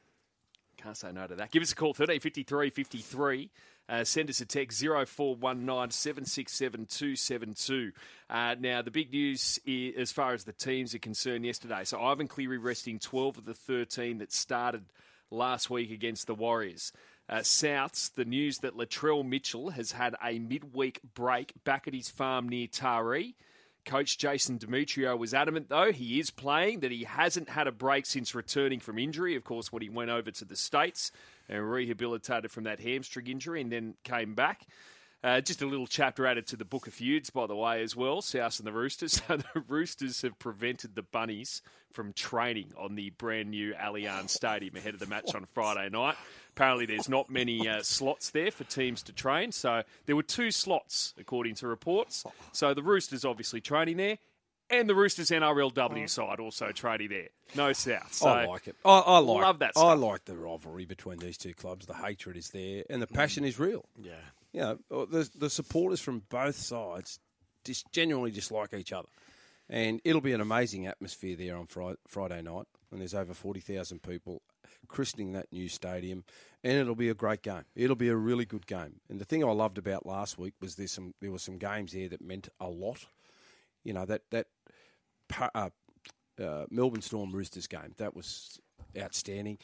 Can't 0.78 0.96
say 0.96 1.12
no 1.12 1.26
to 1.28 1.36
that. 1.36 1.52
Give 1.52 1.62
us 1.62 1.70
a 1.72 1.76
call, 1.76 1.94
13 1.94 2.18
53 2.18 2.70
53. 2.70 3.50
Uh, 3.86 4.02
send 4.02 4.30
us 4.30 4.40
a 4.40 4.46
text, 4.46 4.80
0419 4.80 5.90
767 5.90 6.86
272. 6.86 7.92
Uh, 8.30 8.56
Now, 8.58 8.82
the 8.82 8.90
big 8.90 9.12
news 9.12 9.60
i 9.68 9.92
as 9.96 10.10
far 10.10 10.32
as 10.32 10.44
the 10.44 10.52
teams 10.54 10.94
are 10.94 10.98
concerned 10.98 11.44
yesterday. 11.46 11.84
So, 11.84 12.00
Ivan 12.02 12.26
Cleary 12.26 12.58
resting 12.58 12.98
12 12.98 13.38
of 13.38 13.44
the 13.44 13.54
13 13.54 14.18
that 14.18 14.32
started 14.32 14.84
last 15.34 15.70
week 15.70 15.90
against 15.90 16.26
the 16.26 16.34
Warriors. 16.34 16.92
Uh, 17.28 17.36
Souths, 17.36 18.12
the 18.14 18.24
news 18.24 18.58
that 18.58 18.76
Latrell 18.76 19.26
Mitchell 19.26 19.70
has 19.70 19.92
had 19.92 20.14
a 20.22 20.38
midweek 20.38 21.00
break 21.14 21.52
back 21.64 21.88
at 21.88 21.94
his 21.94 22.08
farm 22.08 22.48
near 22.48 22.66
Taree. 22.66 23.34
Coach 23.84 24.16
Jason 24.16 24.58
Demetriou 24.58 25.18
was 25.18 25.34
adamant, 25.34 25.68
though, 25.68 25.92
he 25.92 26.18
is 26.18 26.30
playing, 26.30 26.80
that 26.80 26.90
he 26.90 27.04
hasn't 27.04 27.50
had 27.50 27.66
a 27.66 27.72
break 27.72 28.06
since 28.06 28.34
returning 28.34 28.80
from 28.80 28.98
injury. 28.98 29.36
Of 29.36 29.44
course, 29.44 29.72
when 29.72 29.82
he 29.82 29.90
went 29.90 30.10
over 30.10 30.30
to 30.30 30.44
the 30.44 30.56
States 30.56 31.12
and 31.48 31.70
rehabilitated 31.70 32.50
from 32.50 32.64
that 32.64 32.80
hamstring 32.80 33.26
injury 33.26 33.60
and 33.60 33.70
then 33.70 33.94
came 34.02 34.34
back. 34.34 34.66
Uh, 35.24 35.40
just 35.40 35.62
a 35.62 35.66
little 35.66 35.86
chapter 35.86 36.26
added 36.26 36.46
to 36.46 36.54
the 36.54 36.66
Book 36.66 36.86
of 36.86 36.92
Feuds, 36.92 37.30
by 37.30 37.46
the 37.46 37.56
way, 37.56 37.82
as 37.82 37.96
well. 37.96 38.20
South 38.20 38.58
and 38.58 38.66
the 38.66 38.72
Roosters. 38.72 39.22
So 39.28 39.38
the 39.38 39.64
Roosters 39.66 40.20
have 40.20 40.38
prevented 40.38 40.94
the 40.94 41.02
Bunnies 41.02 41.62
from 41.92 42.12
training 42.12 42.72
on 42.76 42.94
the 42.94 43.08
brand 43.10 43.50
new 43.50 43.72
Allianz 43.72 44.30
Stadium 44.30 44.76
ahead 44.76 44.92
of 44.92 45.00
the 45.00 45.06
match 45.06 45.30
on 45.34 45.46
Friday 45.54 45.88
night. 45.88 46.16
Apparently, 46.50 46.84
there's 46.84 47.08
not 47.08 47.30
many 47.30 47.66
uh, 47.66 47.82
slots 47.82 48.30
there 48.30 48.50
for 48.50 48.64
teams 48.64 49.02
to 49.04 49.12
train. 49.14 49.50
So 49.50 49.82
there 50.04 50.14
were 50.14 50.22
two 50.22 50.50
slots, 50.50 51.14
according 51.18 51.54
to 51.56 51.68
reports. 51.68 52.24
So 52.52 52.74
the 52.74 52.82
Roosters 52.82 53.24
obviously 53.24 53.62
training 53.62 53.96
there, 53.96 54.18
and 54.68 54.90
the 54.90 54.94
Roosters 54.94 55.30
NRLW 55.30 56.10
side 56.10 56.38
also 56.38 56.70
training 56.72 57.08
there. 57.08 57.28
No 57.56 57.72
South. 57.72 58.12
So 58.12 58.28
I 58.28 58.44
like 58.44 58.68
it. 58.68 58.76
I, 58.84 58.98
I 58.98 59.18
like. 59.18 59.42
love 59.42 59.58
that 59.60 59.72
I 59.74 59.94
like 59.94 60.26
the 60.26 60.36
rivalry 60.36 60.84
between 60.84 61.18
these 61.18 61.38
two 61.38 61.54
clubs. 61.54 61.86
The 61.86 61.94
hatred 61.94 62.36
is 62.36 62.50
there, 62.50 62.84
and 62.90 63.00
the 63.00 63.06
passion 63.06 63.44
is 63.44 63.58
real. 63.58 63.86
Yeah. 64.02 64.12
You 64.54 64.60
know, 64.60 64.78
uh, 64.90 65.04
the 65.10 65.28
the 65.36 65.50
supporters 65.50 66.00
from 66.00 66.22
both 66.30 66.56
sides 66.56 67.18
just 67.64 67.90
genuinely 67.92 68.30
dislike 68.30 68.72
each 68.72 68.92
other, 68.92 69.08
and 69.68 70.00
it'll 70.04 70.20
be 70.20 70.32
an 70.32 70.40
amazing 70.40 70.86
atmosphere 70.86 71.36
there 71.36 71.56
on 71.56 71.66
Friday, 71.66 72.40
night 72.40 72.66
when 72.88 73.00
there's 73.00 73.14
over 73.14 73.34
forty 73.34 73.60
thousand 73.60 74.02
people 74.02 74.42
christening 74.86 75.32
that 75.32 75.52
new 75.52 75.68
stadium, 75.68 76.24
and 76.62 76.74
it'll 76.74 76.94
be 76.94 77.08
a 77.08 77.14
great 77.14 77.42
game. 77.42 77.64
It'll 77.74 77.96
be 77.96 78.08
a 78.08 78.16
really 78.16 78.44
good 78.44 78.66
game. 78.66 79.00
And 79.10 79.20
the 79.20 79.24
thing 79.24 79.42
I 79.42 79.50
loved 79.50 79.76
about 79.76 80.06
last 80.06 80.38
week 80.38 80.54
was 80.60 80.76
there's 80.76 80.92
some 80.92 81.14
there 81.20 81.32
were 81.32 81.38
some 81.38 81.58
games 81.58 81.92
there 81.92 82.08
that 82.08 82.22
meant 82.22 82.48
a 82.60 82.68
lot. 82.68 83.06
You 83.82 83.92
know 83.92 84.06
that 84.06 84.22
that 84.30 84.46
uh, 85.54 85.70
uh, 86.40 86.66
Melbourne 86.70 87.02
Storm 87.02 87.32
Roosters 87.32 87.66
game 87.66 87.94
that 87.96 88.14
was 88.14 88.60
outstanding. 88.96 89.58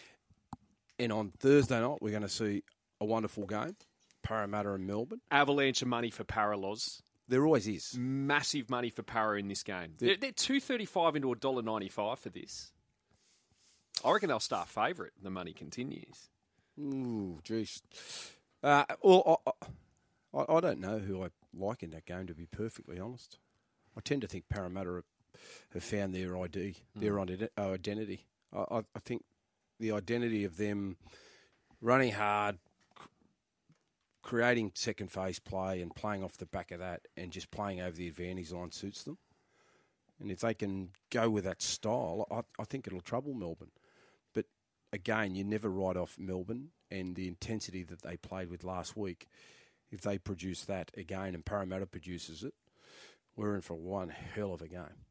And 0.98 1.12
on 1.12 1.32
Thursday 1.38 1.80
night 1.80 1.98
we're 2.00 2.10
going 2.10 2.22
to 2.22 2.28
see 2.28 2.64
a 3.00 3.04
wonderful 3.04 3.46
game, 3.46 3.76
Parramatta 4.30 4.72
and 4.72 4.86
Melbourne. 4.86 5.20
avalanche 5.32 5.82
of 5.82 5.88
money 5.88 6.08
for 6.08 6.22
Paralos. 6.22 7.02
There 7.26 7.44
always 7.44 7.66
is. 7.66 7.96
massive 7.98 8.70
money 8.70 8.88
for 8.88 9.02
Para 9.02 9.38
in 9.40 9.48
this 9.48 9.64
game. 9.64 9.94
They're, 9.98 10.16
they're 10.16 10.30
two 10.30 10.60
thirty 10.60 10.84
five 10.84 11.16
into 11.16 11.32
a 11.32 11.36
dollar 11.36 11.62
ninety 11.62 11.88
five 11.88 12.20
for 12.20 12.28
this. 12.28 12.72
I 14.04 14.12
reckon 14.12 14.28
they'll 14.28 14.38
start 14.38 14.68
favourite. 14.68 15.12
The 15.20 15.30
money 15.30 15.52
continues. 15.52 16.30
Ooh, 16.78 17.40
jeez. 17.44 17.82
Uh, 18.62 18.84
well, 19.02 19.42
I, 19.46 19.50
I, 20.38 20.56
I 20.56 20.60
don't 20.60 20.80
know 20.80 20.98
who 20.98 21.24
I 21.24 21.28
like 21.52 21.82
in 21.82 21.90
that 21.90 22.06
game. 22.06 22.28
To 22.28 22.34
be 22.34 22.46
perfectly 22.46 23.00
honest, 23.00 23.38
I 23.96 24.00
tend 24.00 24.22
to 24.22 24.28
think 24.28 24.48
Parramatta 24.48 25.02
have, 25.72 25.82
found 25.82 26.14
their 26.14 26.36
ID, 26.38 26.76
their 26.94 27.14
identi- 27.14 27.48
uh, 27.58 27.70
identity. 27.72 28.26
I, 28.52 28.82
I, 28.94 28.98
think 29.00 29.24
the 29.80 29.92
identity 29.92 30.44
of 30.44 30.56
them 30.56 30.96
running 31.80 32.12
hard, 32.12 32.58
creating 34.22 34.72
second 34.74 35.10
phase 35.10 35.38
play, 35.38 35.80
and 35.80 35.94
playing 35.94 36.22
off 36.22 36.36
the 36.36 36.46
back 36.46 36.70
of 36.70 36.78
that, 36.80 37.02
and 37.16 37.32
just 37.32 37.50
playing 37.50 37.80
over 37.80 37.96
the 37.96 38.08
advantage 38.08 38.52
line 38.52 38.72
suits 38.72 39.04
them. 39.04 39.18
And 40.20 40.30
if 40.30 40.40
they 40.40 40.54
can 40.54 40.90
go 41.10 41.30
with 41.30 41.44
that 41.44 41.62
style, 41.62 42.26
I, 42.30 42.42
I 42.60 42.64
think 42.64 42.86
it'll 42.86 43.00
trouble 43.00 43.32
Melbourne. 43.32 43.70
But 44.34 44.46
again, 44.92 45.34
you 45.34 45.44
never 45.44 45.70
write 45.70 45.96
off 45.96 46.16
Melbourne 46.18 46.68
and 46.90 47.16
the 47.16 47.26
intensity 47.26 47.82
that 47.84 48.02
they 48.02 48.16
played 48.16 48.50
with 48.50 48.62
last 48.62 48.96
week. 48.96 49.28
If 49.90 50.02
they 50.02 50.18
produce 50.18 50.64
that 50.66 50.90
again 50.96 51.34
and 51.34 51.44
Parramatta 51.44 51.86
produces 51.86 52.44
it, 52.44 52.54
we're 53.34 53.54
in 53.54 53.62
for 53.62 53.74
one 53.74 54.10
hell 54.10 54.52
of 54.52 54.60
a 54.62 54.68
game. 54.68 55.04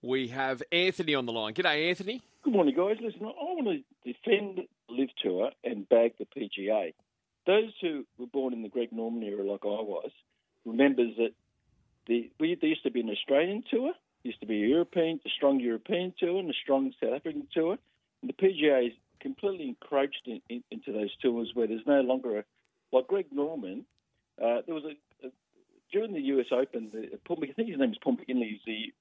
We 0.00 0.28
have 0.28 0.62
Anthony 0.72 1.14
on 1.14 1.26
the 1.26 1.32
line. 1.32 1.54
G'day, 1.54 1.88
Anthony. 1.88 2.22
Good 2.42 2.52
morning, 2.52 2.74
guys. 2.74 2.96
Listen, 3.00 3.22
I 3.24 3.26
want 3.26 3.68
to 3.68 4.12
defend 4.12 4.66
Liv 4.88 5.10
Tour 5.22 5.50
and 5.62 5.88
bag 5.88 6.14
the 6.18 6.24
PGA. 6.24 6.92
Those 7.46 7.72
who 7.80 8.06
were 8.18 8.26
born 8.26 8.52
in 8.52 8.62
the 8.62 8.68
Greg 8.68 8.92
Norman 8.92 9.22
era, 9.22 9.42
like 9.42 9.64
I 9.64 9.68
was, 9.68 10.10
remembers 10.64 11.16
that 11.16 11.32
the 12.06 12.30
we, 12.38 12.56
there 12.60 12.70
used 12.70 12.84
to 12.84 12.90
be 12.90 13.00
an 13.00 13.10
Australian 13.10 13.64
tour, 13.68 13.92
used 14.22 14.40
to 14.40 14.46
be 14.46 14.62
a 14.62 14.66
European, 14.68 15.20
a 15.26 15.30
strong 15.30 15.60
European 15.60 16.14
tour, 16.18 16.38
and 16.38 16.50
a 16.50 16.54
strong 16.54 16.92
South 17.02 17.14
African 17.14 17.46
tour. 17.52 17.78
And 18.20 18.28
the 18.30 18.34
PGA 18.34 18.88
is 18.88 18.92
completely 19.20 19.68
encroached 19.68 20.22
in, 20.26 20.40
in, 20.48 20.62
into 20.70 20.92
those 20.92 21.14
tours 21.20 21.50
where 21.54 21.66
there's 21.66 21.86
no 21.86 22.00
longer 22.00 22.38
a 22.38 22.44
like 22.92 23.06
Greg 23.08 23.26
Norman. 23.32 23.84
Uh, 24.40 24.62
there 24.66 24.74
was 24.74 24.84
a, 24.84 25.26
a 25.26 25.30
during 25.92 26.12
the 26.12 26.20
US 26.20 26.46
Open, 26.50 26.90
the, 26.92 27.18
Paul, 27.24 27.38
I 27.42 27.52
think 27.52 27.68
his 27.68 27.78
name 27.78 27.92
is 27.92 27.98
Paul 27.98 28.16
McGinley, 28.16 28.50
who's 28.50 28.64
the 28.66 28.92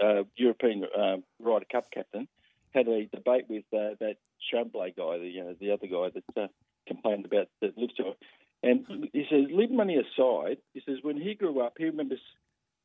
uh, 0.00 0.24
European 0.36 0.84
uh, 0.84 1.16
Ryder 1.40 1.66
Cup 1.70 1.90
captain, 1.90 2.28
had 2.74 2.88
a 2.88 3.06
debate 3.06 3.46
with 3.48 3.64
uh, 3.72 3.94
that 4.00 4.16
Chamblee 4.52 4.96
guy, 4.96 5.18
the 5.18 5.40
uh, 5.40 5.54
the 5.60 5.70
other 5.70 5.86
guy 5.86 6.10
that 6.14 6.42
uh, 6.42 6.48
complained 6.86 7.26
about 7.26 7.48
the 7.60 7.72
Liv 7.76 7.90
tour. 7.96 8.14
And 8.62 9.08
he 9.12 9.26
says, 9.30 9.44
leave 9.52 9.70
money 9.70 9.96
aside. 9.96 10.58
He 10.72 10.82
says 10.86 10.96
when 11.02 11.20
he 11.20 11.34
grew 11.34 11.60
up, 11.60 11.74
he 11.76 11.84
remembers 11.84 12.20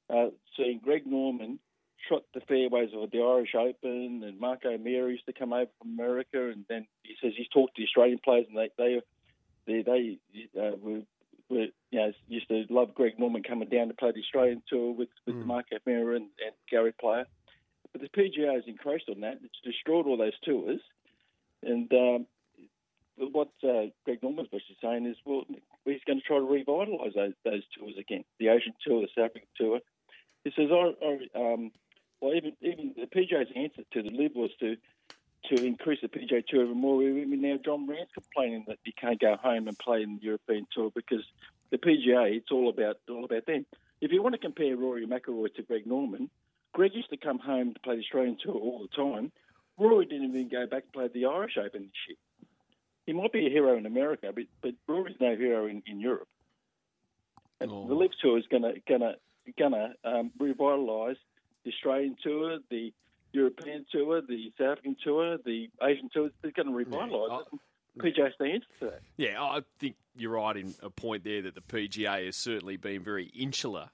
uh, 0.10 0.28
seeing 0.58 0.80
Greg 0.84 1.08
Norman 1.08 1.60
trot 2.08 2.24
the 2.34 2.42
fairways 2.42 2.90
of 2.96 3.12
the 3.12 3.22
Irish 3.22 3.56
Open, 3.56 4.24
and 4.24 4.40
Mark 4.40 4.66
O'Meara 4.66 5.12
used 5.12 5.26
to 5.26 5.34
come 5.34 5.54
over 5.54 5.70
from 5.80 5.94
America, 5.94 6.50
and 6.50 6.66
then 6.70 6.86
he 7.04 7.16
says 7.22 7.34
he's 7.36 7.48
talked 7.50 7.76
to 7.76 7.82
the 7.82 7.88
Australian 7.88 8.20
players, 8.24 8.46
and 8.50 8.58
they 8.58 8.70
they 8.78 9.02
they, 9.68 9.82
they 9.84 10.60
uh, 10.60 10.72
were, 10.82 11.02
were 11.50 11.68
you 11.92 12.00
know 12.00 12.12
used 12.28 12.48
to 12.50 12.66
love 12.70 12.94
Greg 12.96 13.20
Norman 13.20 13.44
coming 13.44 13.70
down 13.70 13.88
to 13.88 13.94
play 13.94 14.12
the 14.12 14.22
Australian 14.22 14.62
tour 14.70 14.94
with 14.94 15.10
with 15.26 15.36
Mark 15.36 15.68
O'Meara 15.74 16.16
and, 16.16 16.30
and 16.46 16.56
Gary 16.70 16.94
Player. 17.00 17.26
But 17.92 18.02
the 18.02 18.10
PGA 18.10 18.54
has 18.54 18.64
encroached 18.68 19.10
on 19.10 19.22
that. 19.22 19.40
It's 19.44 19.62
destroyed 19.64 20.06
all 20.06 20.18
those 20.18 20.38
tours, 20.44 20.82
and 21.64 21.92
um, 21.94 22.28
what 23.20 23.50
uh, 23.64 23.88
Greg 24.06 24.24
Norman's 24.24 24.50
basically 24.50 24.78
saying 24.82 25.06
is, 25.06 25.18
well, 25.26 25.44
he's 25.86 26.04
going 26.06 26.20
to 26.20 26.26
try 26.26 26.38
to 26.38 26.44
revitalise 26.44 27.14
those, 27.16 27.34
those 27.44 27.64
tours 27.78 27.96
again, 28.00 28.24
the 28.40 28.48
Asian 28.48 28.74
Tour, 28.86 29.02
the 29.02 29.08
South 29.16 29.32
African 29.32 29.50
Tour. 29.58 29.80
He 30.44 30.52
says, 30.56 30.70
I, 30.72 30.94
I, 31.06 31.54
um, 31.54 31.72
well, 32.22 32.34
even 32.36 32.54
even 32.62 32.96
the 32.96 33.08
PGA's 33.08 33.52
answer 33.56 33.84
to 33.94 34.04
the 34.04 34.10
Liv 34.10 34.32
was 34.36 34.52
to 34.60 34.78
to 35.46 35.66
increase 35.66 36.00
the 36.02 36.08
PGA 36.08 36.46
Tour 36.46 36.64
even 36.64 36.78
more. 36.78 37.02
Even 37.04 37.42
now, 37.42 37.58
Jon 37.64 37.88
Rahm's 37.88 38.10
complaining 38.14 38.66
that 38.68 38.78
you 38.86 38.94
can't 39.00 39.20
go 39.20 39.36
home 39.36 39.68
and 39.68 39.78
play 39.78 40.04
in 40.04 40.16
the 40.16 40.22
European 40.22 40.68
Tour 40.74 40.92
because 40.94 41.24
the 41.72 41.78
PGA, 41.78 42.36
it's 42.36 42.52
all 42.52 42.70
about 42.70 42.98
all 43.10 43.26
about 43.26 43.46
them. 43.46 43.66
If 44.02 44.12
you 44.12 44.22
want 44.22 44.36
to 44.36 44.40
compare 44.40 44.76
Rory 44.76 45.06
McIlroy 45.06 45.54
to 45.56 45.64
Greg 45.64 45.86
Norman, 45.86 46.30
Greg 46.74 46.94
used 46.94 47.10
to 47.10 47.18
come 47.18 47.40
home 47.40 47.74
to 47.74 47.80
play 47.80 47.96
the 47.96 48.02
Australian 48.02 48.38
Tour 48.42 48.56
all 48.56 48.88
the 48.88 48.96
time. 48.96 49.32
Rory 49.78 50.06
didn't 50.06 50.30
even 50.30 50.50
go 50.50 50.68
back 50.68 50.84
and 50.84 50.94
play 50.94 51.08
the 51.08 51.26
Irish 51.26 51.58
Open 51.58 51.84
this 51.84 51.92
year. 52.08 52.18
He 53.10 53.14
might 53.14 53.32
be 53.34 53.48
a 53.48 53.50
hero 53.50 53.76
in 53.76 53.88
America, 53.88 54.32
but 54.32 54.44
but 54.62 54.76
Rory's 54.88 55.16
no 55.20 55.36
hero 55.36 55.66
in, 55.66 55.82
in 55.88 56.00
Europe. 56.00 56.28
And 57.60 57.72
Oh. 57.72 57.88
the 57.88 57.96
Liv 57.96 58.12
Tour 58.22 58.38
is 58.38 58.46
going 58.52 58.62
to 58.62 58.74
gonna 58.88 59.16
gonna 59.58 59.96
um, 60.04 60.30
revitalise 60.40 61.18
the 61.66 61.72
Australian 61.72 62.18
Tour, 62.22 62.60
the 62.70 62.94
European 63.34 63.88
Tour, 63.92 64.22
the 64.22 64.54
South 64.60 64.74
African 64.74 64.96
Tour, 65.04 65.40
the 65.44 65.72
Asian 65.82 66.12
Tour. 66.14 66.30
They're 66.44 66.52
going 66.52 66.68
to 66.68 66.72
revitalise 66.72 67.46
Yeah, 67.96 68.04
it. 68.04 68.16
PGA 68.16 68.34
stands 68.36 68.66
for 68.78 68.86
that. 68.92 69.02
Yeah, 69.18 69.42
I 69.42 69.62
think 69.80 69.96
you're 70.16 70.34
right 70.34 70.56
in 70.58 70.76
a 70.84 70.92
point 70.92 71.24
there 71.24 71.42
that 71.42 71.56
the 71.56 71.62
PGA 71.62 72.28
has 72.28 72.36
certainly 72.36 72.78
been 72.78 73.02
very 73.02 73.26
insular 73.34 73.90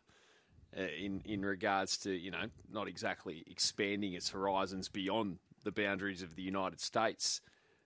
uh, 0.77 0.81
in 0.81 1.21
in 1.23 1.45
regards 1.45 1.95
to 1.99 2.11
you 2.11 2.31
know 2.31 2.47
not 2.69 2.89
exactly 2.89 3.45
expanding 3.49 4.11
its 4.11 4.31
horizons 4.31 4.89
beyond 4.89 5.37
the 5.63 5.71
boundaries 5.71 6.21
of 6.21 6.35
the 6.35 6.43
United 6.43 6.81
States 6.81 7.39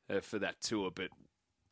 uh, 0.10 0.22
for 0.22 0.40
that 0.40 0.62
tour. 0.62 0.92
But 0.94 1.10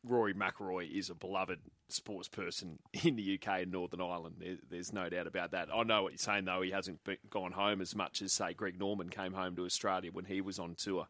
Rory 0.04 0.34
McIlroy 0.34 0.90
is 0.90 1.10
a 1.10 1.14
beloved 1.14 1.58
sports 1.88 2.28
person 2.28 2.78
in 3.04 3.16
the 3.16 3.38
UK 3.40 3.62
and 3.62 3.72
Northern 3.72 4.00
Ireland. 4.00 4.36
There, 4.38 4.56
there's 4.70 4.92
no 4.92 5.08
doubt 5.08 5.26
about 5.26 5.52
that. 5.52 5.68
I 5.74 5.82
know 5.82 6.02
what 6.02 6.12
you're 6.12 6.18
saying 6.18 6.44
though. 6.44 6.62
He 6.62 6.70
hasn't 6.70 7.02
been, 7.04 7.18
gone 7.30 7.52
home 7.52 7.80
as 7.80 7.94
much 7.94 8.22
as 8.22 8.32
say 8.32 8.54
Greg 8.54 8.78
Norman 8.78 9.08
came 9.08 9.32
home 9.32 9.56
to 9.56 9.64
Australia 9.64 10.10
when 10.12 10.24
he 10.24 10.40
was 10.40 10.58
on 10.58 10.74
tour. 10.74 11.06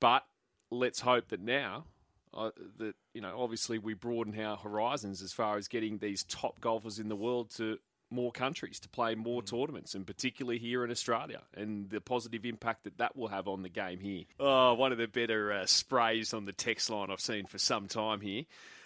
But 0.00 0.24
let's 0.70 1.00
hope 1.00 1.28
that 1.28 1.40
now 1.40 1.84
uh, 2.32 2.50
that 2.78 2.94
you 3.12 3.20
know 3.20 3.40
obviously 3.40 3.78
we 3.78 3.94
broaden 3.94 4.38
our 4.40 4.56
horizons 4.56 5.22
as 5.22 5.32
far 5.32 5.56
as 5.56 5.68
getting 5.68 5.98
these 5.98 6.24
top 6.24 6.60
golfers 6.60 6.98
in 6.98 7.08
the 7.08 7.16
world 7.16 7.50
to 7.56 7.78
more 8.10 8.32
countries 8.32 8.80
to 8.80 8.88
play 8.88 9.14
more 9.14 9.42
mm. 9.42 9.46
tournaments 9.46 9.94
and 9.94 10.06
particularly 10.06 10.58
here 10.58 10.84
in 10.84 10.90
Australia 10.90 11.42
and 11.54 11.88
the 11.90 12.00
positive 12.00 12.44
impact 12.44 12.84
that 12.84 12.98
that 12.98 13.16
will 13.16 13.28
have 13.28 13.48
on 13.48 13.62
the 13.62 13.68
game 13.68 14.00
here. 14.00 14.24
Oh, 14.38 14.74
one 14.74 14.92
of 14.92 14.98
the 14.98 15.08
better 15.08 15.52
uh, 15.52 15.66
sprays 15.66 16.34
on 16.34 16.44
the 16.44 16.52
text 16.52 16.90
line 16.90 17.10
I've 17.10 17.20
seen 17.20 17.46
for 17.46 17.58
some 17.58 17.88
time 17.88 18.20
here. 18.20 18.44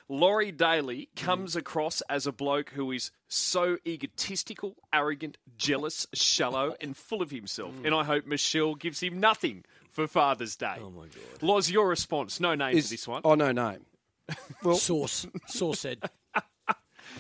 Laurie 0.09 0.53
Daley 0.53 1.09
mm. 1.15 1.23
comes 1.23 1.57
across 1.57 2.01
as 2.03 2.27
a 2.27 2.33
bloke 2.33 2.71
who 2.71 2.93
is 2.93 3.11
so 3.29 3.79
egotistical, 3.87 4.77
arrogant, 4.93 5.39
jealous, 5.57 6.07
shallow, 6.13 6.75
and 6.81 6.97
full 6.97 7.23
of 7.23 7.31
himself. 7.31 7.73
Mm. 7.75 7.87
And 7.87 7.95
I 7.95 8.05
hope 8.05 8.27
Michelle 8.27 8.75
gives 8.75 9.01
him 9.01 9.19
nothing 9.19 9.65
for 9.91 10.07
Father's 10.07 10.57
Day. 10.57 10.77
Oh 10.81 10.91
my 10.91 11.07
God! 11.07 11.43
Loz, 11.43 11.71
your 11.71 11.89
response? 11.89 12.41
No 12.41 12.55
name 12.55 12.77
Is- 12.77 12.87
for 12.87 12.91
this 12.91 13.09
one. 13.09 13.23
Oh, 13.25 13.35
no 13.35 13.53
name. 13.53 13.87
Source. 14.75 15.27
Source 15.47 15.81
said. 15.81 15.99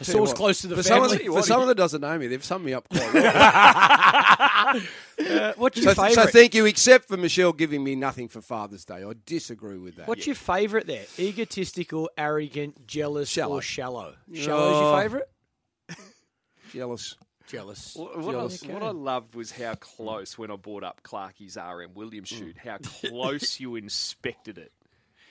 A 0.00 0.04
Tell 0.04 0.12
you 0.14 0.18
source 0.18 0.28
what, 0.30 0.36
close 0.36 0.60
to 0.62 0.66
the 0.66 0.76
for 0.76 0.82
someone, 0.82 1.10
family. 1.10 1.26
for 1.26 1.42
someone 1.42 1.68
that 1.68 1.76
doesn't 1.76 2.00
know 2.00 2.18
me, 2.18 2.26
they've 2.26 2.42
summed 2.44 2.64
me 2.64 2.74
up 2.74 2.88
quite 2.88 3.14
well. 3.14 4.80
Uh, 5.16 5.52
what's 5.56 5.76
your 5.76 5.94
so, 5.94 6.02
favourite? 6.02 6.26
so 6.26 6.26
thank 6.32 6.56
you, 6.56 6.66
except 6.66 7.06
for 7.06 7.16
Michelle 7.16 7.52
giving 7.52 7.84
me 7.84 7.94
nothing 7.94 8.26
for 8.26 8.40
Father's 8.40 8.84
Day. 8.84 9.04
I 9.04 9.12
disagree 9.24 9.78
with 9.78 9.94
that. 9.96 10.08
What's 10.08 10.26
your 10.26 10.34
favourite 10.34 10.88
there? 10.88 11.04
Egotistical, 11.16 12.10
arrogant, 12.18 12.84
jealous, 12.88 13.28
Shallow. 13.28 13.58
or 13.58 13.62
shallow? 13.62 14.14
Shallow 14.34 14.72
is 14.72 14.80
your 14.80 15.00
favourite? 15.00 15.24
Jealous. 16.72 17.14
Jealous. 17.46 17.94
What, 17.94 18.18
what, 18.18 18.32
Jealous. 18.32 18.64
I, 18.64 18.72
what 18.72 18.82
I 18.82 18.90
loved 18.90 19.36
was 19.36 19.52
how 19.52 19.74
close 19.76 20.36
when 20.36 20.50
I 20.50 20.56
bought 20.56 20.82
up 20.82 21.02
Clarkie's 21.04 21.56
RM 21.56 21.94
Williams 21.94 22.32
Mm. 22.32 22.38
shoot, 22.38 22.56
how 22.58 22.78
close 22.78 23.60
you 23.60 23.76
inspected 23.76 24.58
it. 24.58 24.72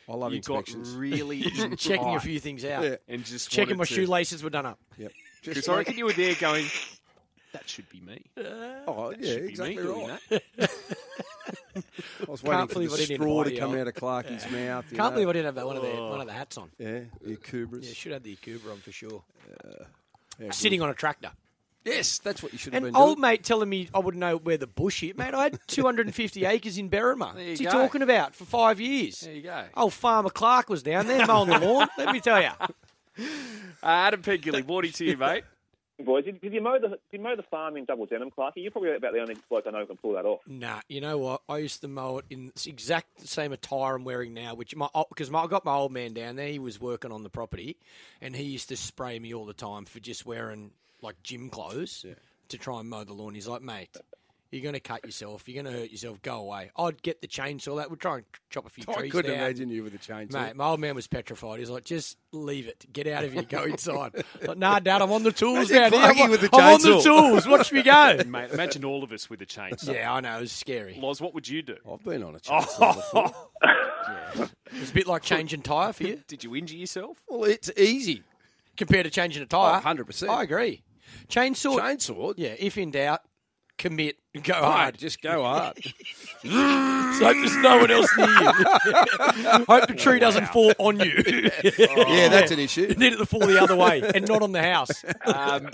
I 0.09 0.13
love 0.15 0.33
you 0.33 0.41
got 0.41 0.59
inspections. 0.67 0.95
really 0.95 1.41
Checking 1.77 2.15
a 2.15 2.19
few 2.19 2.39
things 2.39 2.65
out. 2.65 2.83
Yeah. 2.83 2.95
and 3.07 3.23
just 3.23 3.49
Checking 3.49 3.77
my 3.77 3.85
to- 3.85 3.93
shoelaces 3.93 4.43
were 4.43 4.49
done 4.49 4.65
up. 4.65 4.79
Yep. 4.97 5.11
Because 5.41 5.55
Just 5.55 5.69
I 5.69 5.73
like, 5.73 5.77
reckon 5.87 5.97
you 5.97 6.05
were 6.05 6.13
there 6.13 6.35
going, 6.35 6.65
that 7.53 7.67
should 7.69 7.87
be 7.89 7.99
me. 8.01 8.23
Uh, 8.37 8.41
oh, 8.87 9.11
That 9.11 9.19
yeah, 9.21 9.33
exactly 9.35 9.77
me 9.83 10.09
right. 10.31 10.41
I 11.75 12.31
was 12.31 12.41
Can't 12.41 12.43
waiting 12.43 12.67
for 12.67 12.73
believe 12.73 12.89
the 12.91 12.95
I 12.95 12.99
didn't 12.99 13.15
straw 13.21 13.43
to 13.43 13.49
invite 13.49 13.59
come 13.59 13.71
on. 13.71 13.79
out 13.79 13.87
of 13.87 13.93
Clarkie's 13.95 14.51
mouth. 14.51 14.85
Can't 14.87 14.97
know. 14.97 15.11
believe 15.11 15.29
I 15.29 15.33
didn't 15.33 15.45
have 15.45 15.55
that 15.55 15.65
one 15.65 15.75
of 15.75 15.81
the 15.81 15.91
oh. 15.91 16.09
one 16.09 16.21
of 16.21 16.27
the 16.27 16.33
hats 16.33 16.57
on. 16.57 16.69
Yeah, 16.77 16.99
the 17.21 17.35
Kubras. 17.35 17.83
Yeah, 17.85 17.93
should 17.93 18.11
have 18.11 18.23
the 18.23 18.35
Akubra 18.35 18.71
on 18.71 18.77
for 18.77 18.91
sure. 18.91 19.23
Uh, 19.63 19.83
yeah, 20.39 20.51
Sitting 20.51 20.81
on 20.81 20.89
a 20.89 20.93
tractor. 20.93 21.31
Yes, 21.85 22.19
that's 22.19 22.41
what 22.41 22.53
you 22.53 22.57
should 22.57 22.73
have 22.73 22.83
And 22.83 22.93
been 22.93 23.01
old 23.01 23.17
doing. 23.17 23.21
mate 23.21 23.43
telling 23.43 23.67
me 23.69 23.89
I 23.93 23.99
wouldn't 23.99 24.19
know 24.19 24.37
where 24.37 24.57
the 24.57 24.67
bush 24.67 25.03
is. 25.03 25.15
Mate, 25.17 25.33
I 25.33 25.43
had 25.43 25.59
250 25.67 26.45
acres 26.45 26.77
in 26.77 26.89
Berrima. 26.89 27.33
There 27.33 27.43
you 27.43 27.49
What's 27.49 27.59
he 27.59 27.65
go. 27.65 27.71
talking 27.71 28.01
about 28.01 28.35
for 28.35 28.45
five 28.45 28.79
years? 28.79 29.19
There 29.21 29.33
you 29.33 29.41
go. 29.41 29.65
Old 29.75 29.93
Farmer 29.93 30.29
Clark 30.29 30.69
was 30.69 30.81
down 30.83 31.07
there 31.07 31.25
mowing 31.27 31.49
the 31.49 31.59
lawn. 31.59 31.87
Let 31.97 32.13
me 32.13 32.19
tell 32.19 32.41
you. 32.41 32.49
Uh, 33.83 33.87
Adam 33.87 34.21
Pengilly, 34.23 34.65
morning 34.65 34.91
to 34.93 35.03
you, 35.05 35.17
mate. 35.17 35.43
Boys, 36.03 36.23
did, 36.25 36.39
did 36.41 36.53
you 36.53 36.61
mow 36.61 36.79
the 36.79 36.87
did 36.87 36.97
you 37.11 37.19
mow 37.19 37.35
the 37.35 37.43
farm 37.43 37.77
in 37.77 37.85
double 37.85 38.05
denim, 38.05 38.31
Clarky? 38.31 38.53
You're 38.55 38.71
probably 38.71 38.95
about 38.95 39.13
the 39.13 39.19
only 39.19 39.35
bloke 39.49 39.65
I 39.67 39.71
know 39.71 39.81
who 39.81 39.85
can 39.85 39.97
pull 39.97 40.13
that 40.13 40.25
off. 40.25 40.39
Nah, 40.47 40.79
you 40.89 40.99
know 41.01 41.17
what? 41.17 41.41
I 41.47 41.57
used 41.59 41.81
to 41.81 41.87
mow 41.87 42.17
it 42.19 42.25
in 42.29 42.51
the 42.55 42.69
exact 42.69 43.27
same 43.27 43.51
attire 43.51 43.95
I'm 43.95 44.03
wearing 44.03 44.33
now, 44.33 44.55
which 44.55 44.75
my 44.75 44.87
because 45.09 45.29
my, 45.29 45.43
I 45.43 45.47
got 45.47 45.63
my 45.65 45.75
old 45.75 45.91
man 45.91 46.13
down 46.13 46.37
there. 46.37 46.47
He 46.47 46.59
was 46.59 46.79
working 46.81 47.11
on 47.11 47.21
the 47.23 47.29
property, 47.29 47.77
and 48.21 48.35
he 48.35 48.43
used 48.43 48.69
to 48.69 48.77
spray 48.77 49.19
me 49.19 49.33
all 49.33 49.45
the 49.45 49.53
time 49.53 49.85
for 49.85 49.99
just 49.99 50.25
wearing 50.25 50.71
like 51.03 51.21
gym 51.21 51.49
clothes 51.49 52.05
to 52.49 52.57
try 52.57 52.79
and 52.79 52.89
mow 52.89 53.03
the 53.03 53.13
lawn. 53.13 53.35
He's 53.35 53.47
like, 53.47 53.61
mate. 53.61 53.89
You're 54.51 54.61
going 54.61 54.73
to 54.73 54.79
cut 54.79 55.03
yourself. 55.03 55.49
You're 55.49 55.63
going 55.63 55.73
to 55.73 55.79
hurt 55.81 55.89
yourself. 55.89 56.21
Go 56.21 56.35
away. 56.41 56.69
I'd 56.77 57.01
get 57.01 57.21
the 57.23 57.27
chainsaw. 57.27 57.77
That 57.77 57.89
would 57.89 57.99
try 57.99 58.17
and 58.17 58.23
chop 58.51 58.67
a 58.67 58.69
few 58.69 58.83
I 58.87 58.93
trees 58.99 59.09
I 59.09 59.11
couldn't 59.11 59.31
down. 59.31 59.39
imagine 59.45 59.69
you 59.69 59.83
with 59.83 59.95
a 59.95 59.97
chainsaw. 59.97 60.31
Mate, 60.31 60.55
my 60.55 60.65
old 60.67 60.79
man 60.79 60.93
was 60.93 61.07
petrified. 61.07 61.57
He's 61.57 61.71
like, 61.71 61.85
just 61.85 62.19
leave 62.31 62.67
it. 62.67 62.85
Get 62.93 63.07
out 63.07 63.23
of 63.23 63.33
here. 63.33 63.41
Go 63.41 63.63
inside. 63.63 64.23
like, 64.45 64.57
nah, 64.59 64.77
Dad, 64.77 65.01
I'm 65.01 65.11
on 65.11 65.23
the 65.23 65.31
tools 65.31 65.71
Imagine 65.71 65.99
now. 65.99 66.05
I'm, 66.07 66.15
Clarky 66.15 66.21
on- 66.25 66.29
with 66.29 66.41
the 66.41 66.49
I'm 66.53 66.73
on 66.75 66.81
the 66.83 67.01
tools. 67.01 67.47
Watch 67.47 67.71
me 67.71 67.81
go. 67.81 68.19
Mate, 68.27 68.51
imagine 68.51 68.85
all 68.85 69.03
of 69.03 69.11
us 69.11 69.27
with 69.27 69.41
a 69.41 69.47
chainsaw. 69.47 69.91
yeah, 69.91 70.13
I 70.13 70.19
know. 70.19 70.37
It 70.37 70.41
was 70.41 70.51
scary. 70.51 70.99
Loz, 71.01 71.19
what 71.19 71.33
would 71.33 71.47
you 71.49 71.63
do? 71.63 71.77
I've 71.91 72.03
been 72.03 72.21
on 72.21 72.35
a 72.35 72.39
chainsaw 72.39 72.93
before. 72.95 73.33
It 74.35 74.79
was 74.79 74.91
a 74.91 74.93
bit 74.93 75.07
like 75.07 75.23
changing 75.23 75.63
tyre 75.63 75.93
for 75.93 76.03
you 76.03 76.21
Did 76.27 76.43
you 76.43 76.55
injure 76.55 76.75
yourself? 76.75 77.17
Well, 77.27 77.45
it's 77.45 77.71
easy. 77.75 78.21
compared 78.77 79.05
to 79.05 79.09
changing 79.09 79.41
a 79.41 79.47
tyre. 79.47 79.81
Oh, 79.83 79.87
100%. 79.87 80.29
I 80.29 80.43
agree. 80.43 80.83
Chainsaw. 81.29 81.79
Chainsaw? 81.79 82.33
yeah, 82.37 82.55
if 82.59 82.77
in 82.77 82.91
doubt, 82.91 83.21
commit. 83.77 84.17
Go 84.41 84.53
Hard. 84.53 84.63
hard. 84.65 84.97
Just 84.97 85.21
go 85.21 85.43
hard. 85.43 85.77
So 87.13 87.25
hope 87.25 87.35
there's 87.37 87.57
no 87.57 87.77
one 87.77 87.91
else 87.91 88.09
near 88.17 88.27
you. 88.27 88.51
hope 89.67 89.87
the 89.87 89.93
tree 89.95 90.17
doesn't 90.17 90.47
fall 90.47 90.73
on 90.79 90.99
you. 90.99 91.13
yeah, 91.77 92.27
that's 92.27 92.49
an 92.49 92.57
issue. 92.57 92.87
Need 92.97 93.13
it 93.13 93.17
to 93.17 93.25
fall 93.27 93.41
the 93.45 93.61
other 93.61 93.75
way 93.75 94.01
and 94.15 94.27
not 94.27 94.41
on 94.41 94.51
the 94.51 94.63
house. 94.63 95.05
Um, 95.25 95.69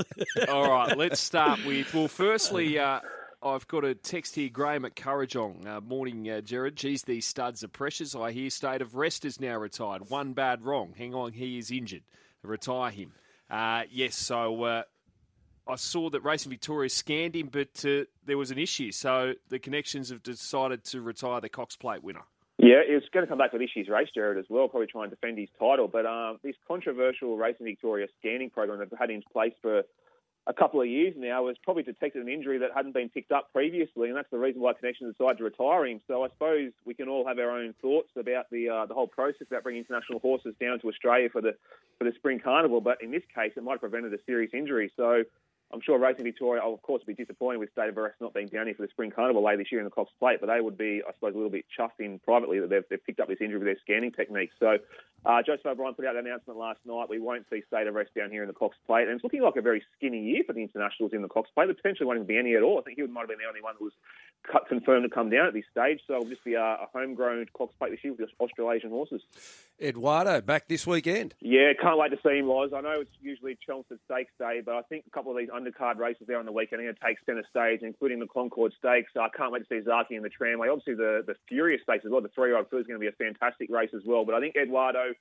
all 0.50 0.70
right, 0.70 0.98
let's 0.98 1.22
start 1.22 1.66
with. 1.66 1.94
Well, 1.94 2.10
firstly, 2.10 2.78
uh, 2.78 3.00
I've 3.42 3.66
got 3.70 3.86
a 3.86 3.96
text 3.96 4.36
here, 4.36 4.50
Graham 4.50 4.84
at 4.84 4.96
Kurrajong. 4.98 5.66
Uh, 5.66 5.80
morning, 5.80 6.30
uh, 6.30 6.42
Jared. 6.42 6.76
Geez, 6.76 7.04
these 7.04 7.26
studs 7.26 7.64
are 7.64 7.70
precious. 7.70 8.14
I 8.14 8.32
hear 8.34 8.50
State 8.50 8.82
of 8.82 8.96
Rest 8.96 9.24
is 9.24 9.40
now 9.40 9.56
retired. 9.56 10.10
One 10.10 10.34
bad 10.34 10.62
wrong. 10.66 10.94
Hang 10.98 11.16
on, 11.16 11.32
he 11.32 11.58
is 11.58 11.72
injured. 11.72 12.04
Retire 12.44 12.92
him. 12.92 13.14
Uh, 13.50 13.84
yes, 13.90 14.16
so 14.16 14.62
uh, 14.64 14.84
I 15.70 15.76
saw 15.76 16.10
that 16.10 16.22
Racing 16.22 16.50
Victoria 16.50 16.90
scanned 16.90 17.36
him, 17.36 17.48
but 17.52 17.86
uh, 17.86 18.06
there 18.26 18.38
was 18.38 18.50
an 18.50 18.58
issue. 18.58 18.92
So 18.92 19.34
the 19.50 19.60
connections 19.60 20.10
have 20.10 20.24
decided 20.24 20.84
to 20.86 21.02
retire 21.02 21.40
the 21.42 21.50
Cox 21.50 21.76
Plate 21.76 22.04
winner. 22.04 22.24
Yeah, 22.58 22.82
it's 22.86 23.08
going 23.14 23.26
to 23.26 23.30
come 23.30 23.38
back 23.38 23.54
with 23.54 23.62
year's 23.74 23.88
race, 23.88 24.10
Jared, 24.14 24.38
as 24.38 24.46
well. 24.50 24.68
Probably 24.68 24.88
try 24.88 25.04
and 25.04 25.12
defend 25.12 25.38
his 25.38 25.48
title. 25.60 25.88
But 25.88 26.06
um, 26.06 26.40
this 26.44 26.56
controversial 26.68 27.38
Racing 27.38 27.68
Victoria 27.68 28.08
scanning 28.20 28.50
program 28.50 28.80
they've 28.80 29.00
had 29.00 29.12
in 29.12 29.22
place 29.32 29.54
for 29.62 29.84
a 30.48 30.54
couple 30.54 30.82
of 30.82 30.88
years 30.88 31.14
now 31.16 31.48
has 31.48 31.58
probably 31.64 31.84
detected 31.84 32.22
an 32.22 32.28
injury 32.28 32.58
that 32.58 32.72
hadn't 32.76 32.94
been 32.94 33.08
picked 33.10 33.32
up 33.32 33.54
previously, 33.54 34.10
and 34.10 34.18
that's 34.18 34.30
the 34.32 34.40
reason 34.40 34.62
why 34.62 34.74
Connections 34.74 35.16
decided 35.16 35.38
to 35.38 35.44
retire 35.44 35.86
him. 35.86 36.02
So 36.08 36.24
I 36.24 36.30
suppose 36.30 36.72
we 36.86 36.96
can 36.96 37.08
all 37.08 37.26
have 37.28 37.38
our 37.38 37.52
own 37.52 37.76
thoughts 37.82 38.10
about 38.18 38.50
the 38.52 38.68
uh, 38.68 38.86
the 38.88 38.96
whole 38.96 39.08
process 39.08 39.48
about 39.48 39.64
bringing 39.64 39.84
international 39.84 40.20
horses 40.20 40.56
down 40.60 40.80
to 40.80 40.88
Australia 40.90 41.30
for 41.32 41.42
the 41.42 41.54
for 42.00 42.06
the 42.06 42.14
spring 42.16 42.40
carnival. 42.40 42.82
But 42.82 43.04
in 43.04 43.12
this 43.12 43.24
case, 43.34 43.54
it 43.56 43.64
might 43.64 43.74
have 43.74 43.82
prevented 43.82 44.14
a 44.14 44.24
serious 44.26 44.52
injury. 44.54 44.92
So 44.98 45.24
I'm 45.72 45.82
sure 45.82 46.00
Racing 46.00 46.24
Victoria, 46.24 46.64
will 46.66 46.74
of 46.74 46.82
course, 46.82 47.04
be 47.06 47.14
disappointed 47.14 47.60
with 47.60 47.72
State 47.72 47.90
of 47.90 47.98
Rest 47.98 48.16
not 48.20 48.34
being 48.34 48.48
down 48.48 48.66
here 48.66 48.76
for 48.76 48.82
the 48.82 48.90
Spring 48.90 49.12
Carnival 49.12 49.44
later 49.44 49.58
this 49.58 49.72
year 49.72 49.80
in 49.80 49.86
the 49.86 49.92
Cox 49.92 50.12
Plate, 50.20 50.40
but 50.42 50.48
they 50.48 50.62
would 50.62 50.78
be, 50.78 51.02
I 51.08 51.14
suppose, 51.14 51.34
a 51.34 51.38
little 51.38 51.52
bit 51.52 51.66
chuffed 51.78 52.00
in 52.00 52.20
privately 52.20 52.60
that 52.60 52.70
they've, 52.70 52.84
they've 52.90 53.04
picked 53.04 53.20
up 53.20 53.28
this 53.28 53.38
injury 53.40 53.60
with 53.60 53.68
their 53.68 53.78
scanning 53.84 54.12
techniques. 54.12 54.56
So 54.60 54.78
uh, 55.26 55.42
Joseph 55.46 55.66
O'Brien 55.66 55.94
put 55.94 56.06
out 56.06 56.16
an 56.16 56.26
announcement 56.26 56.58
last 56.58 56.80
night. 56.86 57.10
We 57.10 57.20
won't 57.20 57.46
see 57.52 57.62
State 57.68 57.88
of 57.88 57.94
Rest 57.94 58.16
down 58.16 58.32
here 58.32 58.42
in 58.42 58.48
the 58.48 58.54
Cox 58.54 58.78
Plate, 58.88 59.08
and 59.08 59.12
it's 59.12 59.24
looking 59.24 59.42
like 59.42 59.58
a 59.58 59.62
very 59.62 59.84
skinny 59.98 60.24
year 60.24 60.44
for 60.46 60.54
the 60.54 60.62
internationals 60.62 61.14
in 61.14 61.22
the 61.22 61.28
Cox 61.28 61.50
Plate. 61.54 61.68
There 61.68 61.76
potentially 61.76 62.08
won't 62.08 62.18
even 62.18 62.28
be 62.28 62.38
any 62.38 62.56
at 62.56 62.64
all. 62.64 62.80
I 62.80 62.82
think 62.82 62.98
he 62.98 63.06
might 63.06 63.22
have 63.22 63.30
been 63.30 63.40
the 63.40 63.48
only 63.48 63.62
one 63.62 63.76
that 63.78 63.84
was 63.84 63.94
cut, 64.50 64.68
confirmed 64.68 65.04
to 65.04 65.10
come 65.10 65.30
down 65.30 65.48
at 65.48 65.54
this 65.54 65.66
stage. 65.70 66.00
So 66.08 66.16
it'll 66.16 66.30
just 66.30 66.44
be 66.44 66.54
a, 66.54 66.64
a 66.64 66.88
homegrown 66.94 67.48
Cox 67.54 67.74
Plate 67.78 67.92
this 67.92 68.04
year 68.04 68.14
with 68.14 68.30
Australasian 68.40 68.90
horses. 68.90 69.22
Eduardo 69.82 70.42
back 70.42 70.68
this 70.68 70.88
weekend. 70.88 71.36
Yeah, 71.40 71.74
can't 71.80 71.98
wait 71.98 72.10
to 72.10 72.18
see 72.24 72.40
him, 72.40 72.48
Loz. 72.48 72.72
I 72.76 72.82
know 72.82 73.02
it's 73.02 73.12
usually 73.22 73.58
Chelmsford 73.66 74.00
Stakes 74.06 74.32
Day, 74.40 74.62
but 74.66 74.76
I 74.76 74.82
think 74.84 75.06
a 75.08 75.10
couple 75.10 75.32
of 75.32 75.38
these 75.38 75.50
undercard 75.60 75.98
races 75.98 76.28
there 76.28 76.40
on 76.40 76.46
the 76.46 76.52
weekend 76.52 76.82
are 76.82 76.86
going 76.86 76.96
to 76.96 77.06
take 77.06 77.18
centre 77.26 77.44
stage, 77.50 77.82
including 77.82 78.20
the 78.20 78.28
Concord 78.28 78.74
Stakes. 78.78 79.12
I 79.20 79.30
can't 79.36 79.52
wait 79.52 79.68
to 79.68 79.70
see 79.70 79.86
Zaaki 79.86 80.12
in 80.12 80.24
the 80.24 80.30
tramway. 80.30 80.70
Obviously, 80.70 80.96
the, 80.96 81.24
the 81.26 81.36
Furious 81.48 81.82
Stakes 81.84 82.06
as 82.06 82.12
well, 82.12 82.22
the 82.22 82.30
three-year-old 82.30 82.66
is 82.66 82.88
going 82.88 82.88
to 82.88 83.00
be 83.00 83.08
a 83.08 83.12
fantastic 83.12 83.70
race 83.70 83.92
as 83.94 84.02
well. 84.06 84.26
But 84.26 84.36
I 84.36 84.40
think 84.40 84.56
Eduardo 84.56 85.14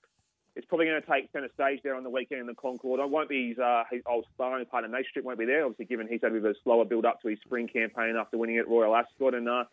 is 0.57 0.65
probably 0.65 0.87
going 0.87 1.01
to 1.01 1.09
take 1.09 1.31
centre 1.33 1.51
stage 1.55 1.81
there 1.85 1.95
on 1.95 2.03
the 2.03 2.11
weekend 2.11 2.41
in 2.41 2.47
the 2.47 2.55
Concord. 2.55 3.01
I 3.01 3.05
won't 3.05 3.29
be 3.29 3.51
his, 3.51 3.59
uh, 3.59 3.85
his 3.91 4.03
old 4.07 4.27
sparring 4.35 4.67
partner, 4.67 4.89
Nature 4.89 5.09
Strip 5.11 5.25
won't 5.25 5.39
be 5.39 5.45
there, 5.45 5.65
obviously, 5.65 5.85
given 5.85 6.09
he's 6.09 6.21
had 6.23 6.33
a 6.33 6.35
bit 6.35 6.45
of 6.45 6.51
a 6.51 6.55
slower 6.65 6.85
build 6.85 7.05
up 7.05 7.21
to 7.23 7.29
his 7.29 7.39
spring 7.45 7.69
campaign 7.69 8.17
after 8.17 8.39
winning 8.39 8.59
at 8.59 8.69
Royal 8.69 8.95
Ascot. 8.95 9.35
And 9.35 9.49
uh, 9.49 9.65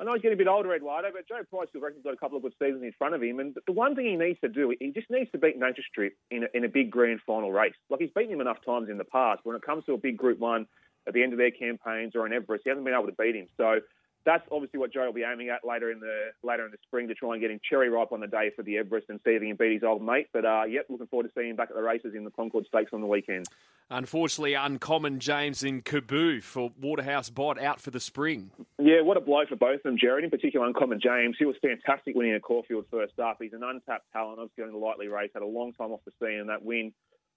I 0.00 0.04
know 0.04 0.14
he's 0.14 0.22
getting 0.22 0.36
a 0.36 0.38
bit 0.38 0.48
older, 0.48 0.74
Eduardo, 0.74 1.10
but 1.12 1.28
Joe 1.28 1.42
Pride 1.50 1.68
still 1.68 1.82
reckons 1.82 1.98
he's 1.98 2.04
got 2.04 2.14
a 2.14 2.16
couple 2.16 2.38
of 2.38 2.42
good 2.42 2.54
seasons 2.58 2.82
in 2.82 2.92
front 2.96 3.14
of 3.14 3.22
him. 3.22 3.38
And 3.38 3.54
the 3.66 3.72
one 3.72 3.94
thing 3.94 4.06
he 4.06 4.16
needs 4.16 4.40
to 4.40 4.48
do, 4.48 4.74
he 4.80 4.92
just 4.92 5.10
needs 5.10 5.30
to 5.32 5.38
beat 5.38 5.58
Nature 5.58 5.82
Strip 5.90 6.16
in 6.30 6.44
a, 6.44 6.46
in 6.54 6.64
a 6.64 6.68
big 6.68 6.90
grand 6.90 7.20
final 7.26 7.52
race. 7.52 7.74
Like 7.90 8.00
he's 8.00 8.10
beaten 8.16 8.32
him 8.32 8.40
enough 8.40 8.64
times 8.64 8.88
in 8.88 8.96
the 8.96 9.04
past. 9.04 9.42
But 9.44 9.50
When 9.50 9.56
it 9.56 9.62
comes 9.62 9.84
to 9.84 9.92
a 9.92 9.98
big 9.98 10.16
Group 10.16 10.38
One 10.38 10.66
at 11.06 11.12
the 11.12 11.22
end 11.22 11.34
of 11.34 11.38
their 11.38 11.50
campaigns 11.50 12.16
or 12.16 12.24
in 12.24 12.32
Everest, 12.32 12.64
he 12.64 12.70
hasn't 12.70 12.86
been 12.86 12.94
able 12.94 13.08
to 13.08 13.12
beat 13.12 13.36
him. 13.36 13.48
So 13.58 13.80
that's 14.24 14.46
obviously 14.52 14.78
what 14.78 14.92
Joe 14.92 15.06
will 15.06 15.12
be 15.12 15.22
aiming 15.22 15.48
at 15.48 15.66
later 15.66 15.90
in 15.90 16.00
the 16.00 16.32
later 16.42 16.64
in 16.64 16.70
the 16.70 16.78
spring 16.86 17.08
to 17.08 17.14
try 17.14 17.32
and 17.32 17.40
get 17.40 17.50
him 17.50 17.60
cherry 17.68 17.88
ripe 17.88 18.12
on 18.12 18.20
the 18.20 18.26
day 18.26 18.50
for 18.54 18.62
the 18.62 18.78
Everest 18.78 19.06
and 19.08 19.20
see 19.24 19.32
if 19.32 19.42
he 19.42 19.48
can 19.48 19.56
beat 19.56 19.72
his 19.72 19.82
old 19.82 20.02
mate. 20.02 20.28
But 20.32 20.44
uh, 20.44 20.64
yep, 20.68 20.86
looking 20.88 21.06
forward 21.06 21.24
to 21.24 21.32
seeing 21.34 21.50
him 21.50 21.56
back 21.56 21.70
at 21.70 21.76
the 21.76 21.82
races 21.82 22.14
in 22.14 22.24
the 22.24 22.30
Concord 22.30 22.66
Stakes 22.66 22.92
on 22.92 23.00
the 23.00 23.06
weekend. 23.06 23.46
Unfortunately, 23.92 24.54
uncommon 24.54 25.18
James 25.18 25.64
in 25.64 25.82
Kaboo 25.82 26.42
for 26.42 26.70
Waterhouse 26.80 27.28
Bott 27.28 27.60
out 27.60 27.80
for 27.80 27.90
the 27.90 27.98
spring. 27.98 28.52
Yeah, 28.78 29.00
what 29.02 29.16
a 29.16 29.20
blow 29.20 29.42
for 29.48 29.56
both 29.56 29.76
of 29.76 29.82
them, 29.82 29.98
Jared. 29.98 30.22
In 30.22 30.30
particular, 30.30 30.64
uncommon 30.64 31.00
James. 31.00 31.34
He 31.38 31.44
was 31.44 31.56
fantastic 31.60 32.14
winning 32.14 32.34
at 32.34 32.42
Caulfield 32.42 32.84
first 32.88 33.18
up. 33.18 33.38
He's 33.40 33.52
an 33.52 33.64
untapped 33.64 34.12
talent. 34.12 34.38
Obviously, 34.38 34.62
going 34.62 34.72
the 34.72 34.78
lightly 34.78 35.08
race, 35.08 35.30
had 35.34 35.42
a 35.42 35.46
long 35.46 35.72
time 35.72 35.90
off 35.90 36.00
the 36.04 36.12
scene, 36.24 36.38
and 36.38 36.50
that 36.50 36.64
win 36.64 36.92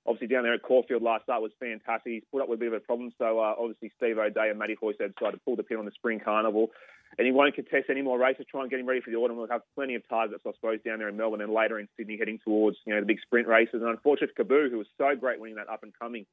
obviously 0.06 0.28
down 0.28 0.43
there 0.43 0.54
at 0.54 0.62
Caulfield 0.62 1.01
last 1.01 1.24
start 1.24 1.41
was 1.41 1.51
fantastic. 1.60 2.12
He's 2.12 2.24
put 2.32 2.41
up 2.41 2.49
with 2.49 2.60
a 2.60 2.62
bit 2.62 2.68
of 2.68 2.74
a 2.74 2.80
problem. 2.80 3.14
So 3.18 3.39
uh, 3.39 3.56
obviously 3.58 3.91
Steve 3.97 4.18
O'Dea 4.18 4.49
and 4.49 4.60
Matty 4.60 4.76
Hoyce 4.80 4.97
decided 4.97 5.32
to 5.32 5.41
pull 5.45 5.56
the 5.56 5.64
pin 5.64 5.78
on 5.78 5.86
the 5.86 5.91
Spring 5.91 6.20
Carnival. 6.20 6.72
And 7.18 7.28
he 7.28 7.32
won't 7.32 7.54
contest 7.54 7.86
any 7.89 8.01
more 8.01 8.18
races, 8.18 8.45
try 8.49 8.62
and 8.62 8.72
get 8.72 8.80
him 8.80 8.88
ready 8.88 9.01
for 9.01 9.12
the 9.12 9.18
autumn. 9.18 9.38
We'll 9.38 9.47
have 9.47 9.62
plenty 9.76 9.93
of 9.93 10.08
targets, 10.10 10.41
I 10.47 10.51
suppose, 10.54 10.80
down 10.84 10.97
there 10.97 11.10
in 11.10 11.16
Melbourne 11.16 11.41
and 11.41 11.54
later 11.54 11.80
in 11.80 11.88
Sydney 11.95 12.18
heading 12.18 12.39
towards, 12.43 12.78
you 12.86 12.93
know, 12.93 12.99
the 12.99 13.06
big 13.06 13.22
sprint 13.22 13.47
races. 13.47 13.82
And 13.82 13.89
unfortunately, 13.89 14.34
Kaboo, 14.43 14.72
who 14.72 14.80
was 14.80 14.88
so 14.97 15.16
great 15.16 15.39
winning 15.39 15.58
that 15.58 15.70
up 15.70 15.84
and 15.84 15.93
coming 15.99 16.26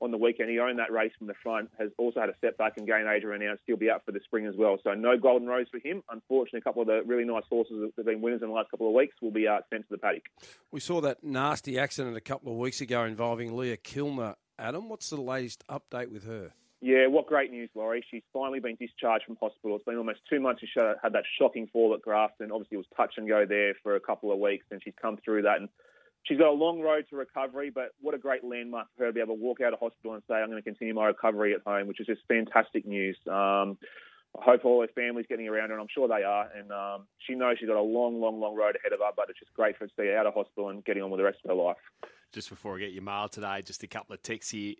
on 0.00 0.10
the 0.10 0.18
weekend. 0.18 0.50
He 0.50 0.58
owned 0.58 0.78
that 0.78 0.92
race 0.92 1.12
from 1.18 1.26
the 1.26 1.34
front, 1.42 1.70
has 1.78 1.90
also 1.98 2.20
had 2.20 2.28
a 2.28 2.34
setback 2.40 2.74
and 2.76 2.86
gain 2.86 3.06
age 3.06 3.24
announced 3.24 3.62
he'll 3.66 3.76
be 3.76 3.90
out 3.90 4.04
for 4.04 4.12
the 4.12 4.20
spring 4.24 4.46
as 4.46 4.54
well. 4.56 4.78
So 4.82 4.94
no 4.94 5.16
golden 5.18 5.48
rose 5.48 5.66
for 5.70 5.78
him. 5.78 6.02
Unfortunately, 6.10 6.60
a 6.60 6.62
couple 6.62 6.82
of 6.82 6.88
the 6.88 7.02
really 7.04 7.24
nice 7.24 7.44
horses 7.48 7.76
that 7.80 7.92
have 7.96 8.06
been 8.06 8.20
winners 8.20 8.42
in 8.42 8.48
the 8.48 8.54
last 8.54 8.70
couple 8.70 8.88
of 8.88 8.94
weeks 8.94 9.14
will 9.20 9.30
be 9.30 9.46
uh, 9.46 9.58
sent 9.70 9.88
to 9.88 9.90
the 9.90 9.98
paddock. 9.98 10.24
We 10.70 10.80
saw 10.80 11.00
that 11.02 11.22
nasty 11.22 11.78
accident 11.78 12.16
a 12.16 12.20
couple 12.20 12.52
of 12.52 12.58
weeks 12.58 12.80
ago 12.80 13.04
involving 13.04 13.56
Leah 13.56 13.76
Kilner. 13.76 14.34
Adam, 14.58 14.88
what's 14.88 15.10
the 15.10 15.20
latest 15.20 15.64
update 15.68 16.10
with 16.10 16.24
her? 16.24 16.52
Yeah, 16.80 17.08
what 17.08 17.26
great 17.26 17.50
news, 17.50 17.70
Laurie. 17.74 18.04
She's 18.08 18.22
finally 18.32 18.60
been 18.60 18.76
discharged 18.76 19.24
from 19.24 19.36
hospital. 19.40 19.76
It's 19.76 19.84
been 19.84 19.96
almost 19.96 20.20
two 20.30 20.38
months 20.38 20.60
she 20.60 20.68
had 20.76 21.12
that 21.12 21.24
shocking 21.38 21.66
fall 21.72 21.92
at 21.94 22.02
Grafton. 22.02 22.52
Obviously, 22.52 22.76
it 22.76 22.78
was 22.78 22.86
touch 22.96 23.14
and 23.16 23.28
go 23.28 23.46
there 23.46 23.74
for 23.82 23.96
a 23.96 24.00
couple 24.00 24.30
of 24.30 24.38
weeks, 24.38 24.64
and 24.70 24.80
she's 24.82 24.94
come 25.00 25.18
through 25.24 25.42
that. 25.42 25.58
And 25.58 25.68
she's 26.28 26.38
got 26.38 26.48
a 26.48 26.52
long 26.52 26.80
road 26.80 27.06
to 27.10 27.16
recovery, 27.16 27.70
but 27.70 27.90
what 28.00 28.14
a 28.14 28.18
great 28.18 28.44
landmark 28.44 28.86
for 28.96 29.04
her 29.04 29.10
to 29.10 29.12
be 29.12 29.20
able 29.20 29.34
to 29.34 29.42
walk 29.42 29.60
out 29.60 29.72
of 29.72 29.80
hospital 29.80 30.14
and 30.14 30.22
say, 30.28 30.34
I'm 30.34 30.50
going 30.50 30.62
to 30.62 30.62
continue 30.62 30.94
my 30.94 31.06
recovery 31.06 31.54
at 31.54 31.62
home, 31.66 31.88
which 31.88 32.00
is 32.00 32.06
just 32.06 32.20
fantastic 32.28 32.86
news. 32.86 33.16
Um, 33.26 33.78
I 34.38 34.44
hope 34.44 34.64
all 34.64 34.82
her 34.82 34.88
family's 34.94 35.26
getting 35.28 35.48
around 35.48 35.70
her, 35.70 35.74
and 35.74 35.80
I'm 35.82 35.88
sure 35.92 36.06
they 36.06 36.22
are. 36.22 36.48
And 36.54 36.70
um, 36.70 37.06
she 37.26 37.34
knows 37.34 37.56
she's 37.58 37.68
got 37.68 37.78
a 37.78 37.82
long, 37.82 38.20
long, 38.20 38.38
long 38.38 38.54
road 38.54 38.76
ahead 38.76 38.92
of 38.92 39.00
her, 39.00 39.10
but 39.16 39.30
it's 39.30 39.38
just 39.38 39.54
great 39.54 39.76
for 39.76 39.84
her 39.84 39.88
to 39.88 39.94
see 39.96 40.14
out 40.14 40.26
of 40.26 40.34
hospital 40.34 40.68
and 40.68 40.84
getting 40.84 41.02
on 41.02 41.10
with 41.10 41.18
the 41.18 41.24
rest 41.24 41.38
of 41.44 41.50
her 41.50 41.56
life. 41.56 41.76
Just 42.32 42.50
before 42.50 42.76
I 42.76 42.80
get 42.80 42.92
your 42.92 43.02
mail 43.02 43.28
today, 43.28 43.62
just 43.64 43.82
a 43.82 43.86
couple 43.88 44.14
of 44.14 44.22
texts 44.22 44.52
here. 44.52 44.74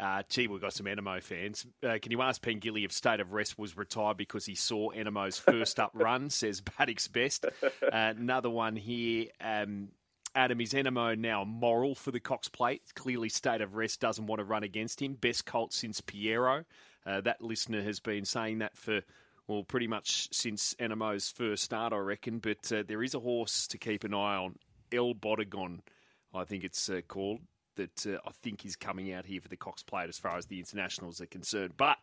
Uh, 0.00 0.22
gee, 0.28 0.48
we've 0.48 0.60
got 0.60 0.72
some 0.72 0.86
Anamoe 0.86 1.22
fans. 1.22 1.66
Uh, 1.86 1.98
can 2.02 2.10
you 2.10 2.20
ask 2.20 2.42
Pengilly 2.42 2.84
if 2.84 2.90
State 2.90 3.20
of 3.20 3.32
Rest 3.32 3.58
was 3.58 3.76
retired 3.76 4.16
because 4.16 4.44
he 4.44 4.56
saw 4.56 4.90
Anamoe's 4.90 5.38
first 5.38 5.78
up 5.78 5.92
run, 5.94 6.30
says 6.30 6.60
Paddock's 6.60 7.08
best. 7.08 7.46
Uh, 7.82 8.12
another 8.16 8.50
one 8.50 8.74
here. 8.74 9.26
Um, 9.40 9.88
Adam, 10.36 10.60
is 10.60 10.72
Anamoe 10.72 11.16
now 11.16 11.44
moral 11.44 11.94
for 11.94 12.10
the 12.10 12.18
Cox 12.18 12.48
Plate? 12.48 12.82
Clearly, 12.94 13.28
State 13.28 13.60
of 13.60 13.76
Rest 13.76 14.00
doesn't 14.00 14.26
want 14.26 14.40
to 14.40 14.44
run 14.44 14.64
against 14.64 15.00
him. 15.00 15.14
Best 15.14 15.46
colt 15.46 15.72
since 15.72 16.00
Pierro. 16.00 16.64
Uh, 17.06 17.20
that 17.20 17.40
listener 17.40 17.82
has 17.82 18.00
been 18.00 18.24
saying 18.24 18.58
that 18.58 18.76
for, 18.76 19.02
well, 19.46 19.62
pretty 19.62 19.86
much 19.86 20.28
since 20.34 20.74
Anamoe's 20.80 21.30
first 21.30 21.62
start, 21.62 21.92
I 21.92 21.98
reckon. 21.98 22.40
But 22.40 22.72
uh, 22.72 22.82
there 22.86 23.02
is 23.02 23.14
a 23.14 23.20
horse 23.20 23.68
to 23.68 23.78
keep 23.78 24.02
an 24.02 24.12
eye 24.12 24.36
on. 24.36 24.56
El 24.90 25.14
Bodegon, 25.14 25.80
I 26.34 26.44
think 26.44 26.64
it's 26.64 26.88
uh, 26.88 27.02
called, 27.06 27.40
that 27.76 28.06
uh, 28.06 28.18
I 28.26 28.30
think 28.42 28.64
is 28.64 28.74
coming 28.74 29.12
out 29.12 29.26
here 29.26 29.40
for 29.40 29.48
the 29.48 29.56
Cox 29.56 29.84
Plate 29.84 30.08
as 30.08 30.18
far 30.18 30.36
as 30.36 30.46
the 30.46 30.58
internationals 30.58 31.20
are 31.20 31.26
concerned. 31.26 31.74
But 31.76 31.98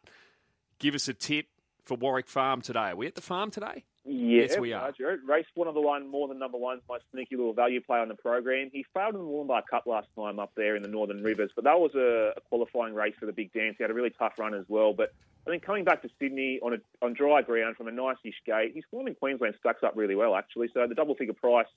give 0.79 0.95
us 0.95 1.09
a 1.09 1.13
tip 1.13 1.47
for 1.83 1.97
Warwick 1.97 2.29
Farm 2.29 2.61
today. 2.61 2.91
Are 2.91 2.95
we 2.95 3.07
at 3.07 3.15
the 3.15 3.21
farm 3.21 3.51
today? 3.51 3.83
Yeah, 4.03 4.41
yes, 4.41 4.57
we 4.57 4.73
are. 4.73 4.91
Race 5.27 5.45
one 5.53 5.67
of 5.67 5.75
the 5.75 5.81
one 5.81 6.09
more 6.09 6.27
than 6.27 6.39
number 6.39 6.57
one. 6.57 6.81
My 6.89 6.97
sneaky 7.11 7.35
little 7.35 7.53
value 7.53 7.81
play 7.81 7.99
on 7.99 8.07
the 8.07 8.15
program. 8.15 8.71
He 8.73 8.83
failed 8.95 9.13
in 9.13 9.21
the 9.21 9.27
Wollumbin 9.27 9.61
Cup 9.69 9.85
last 9.85 10.07
time 10.15 10.39
up 10.39 10.51
there 10.55 10.75
in 10.75 10.81
the 10.81 10.87
Northern 10.87 11.21
Rivers, 11.21 11.51
but 11.55 11.65
that 11.65 11.79
was 11.79 11.91
a, 11.93 12.33
a 12.35 12.41
qualifying 12.49 12.95
race 12.95 13.13
for 13.19 13.27
the 13.27 13.31
big 13.31 13.53
dance. 13.53 13.75
He 13.77 13.83
had 13.83 13.91
a 13.91 13.93
really 13.93 14.09
tough 14.09 14.33
run 14.39 14.55
as 14.55 14.65
well. 14.67 14.93
But 14.93 15.13
I 15.45 15.51
think 15.51 15.63
coming 15.63 15.83
back 15.83 16.01
to 16.01 16.09
Sydney 16.19 16.59
on 16.63 16.73
a, 16.73 17.05
on 17.05 17.13
dry 17.13 17.43
ground 17.43 17.77
from 17.77 17.87
a 17.89 17.91
nice-ish 17.91 18.41
gate, 18.45 18.73
his 18.73 18.83
form 18.89 19.07
in 19.07 19.13
Queensland 19.13 19.55
stacks 19.59 19.83
up 19.83 19.93
really 19.95 20.15
well 20.15 20.35
actually. 20.35 20.69
So 20.73 20.87
the 20.87 20.95
double 20.95 21.15
figure 21.15 21.33
price. 21.33 21.67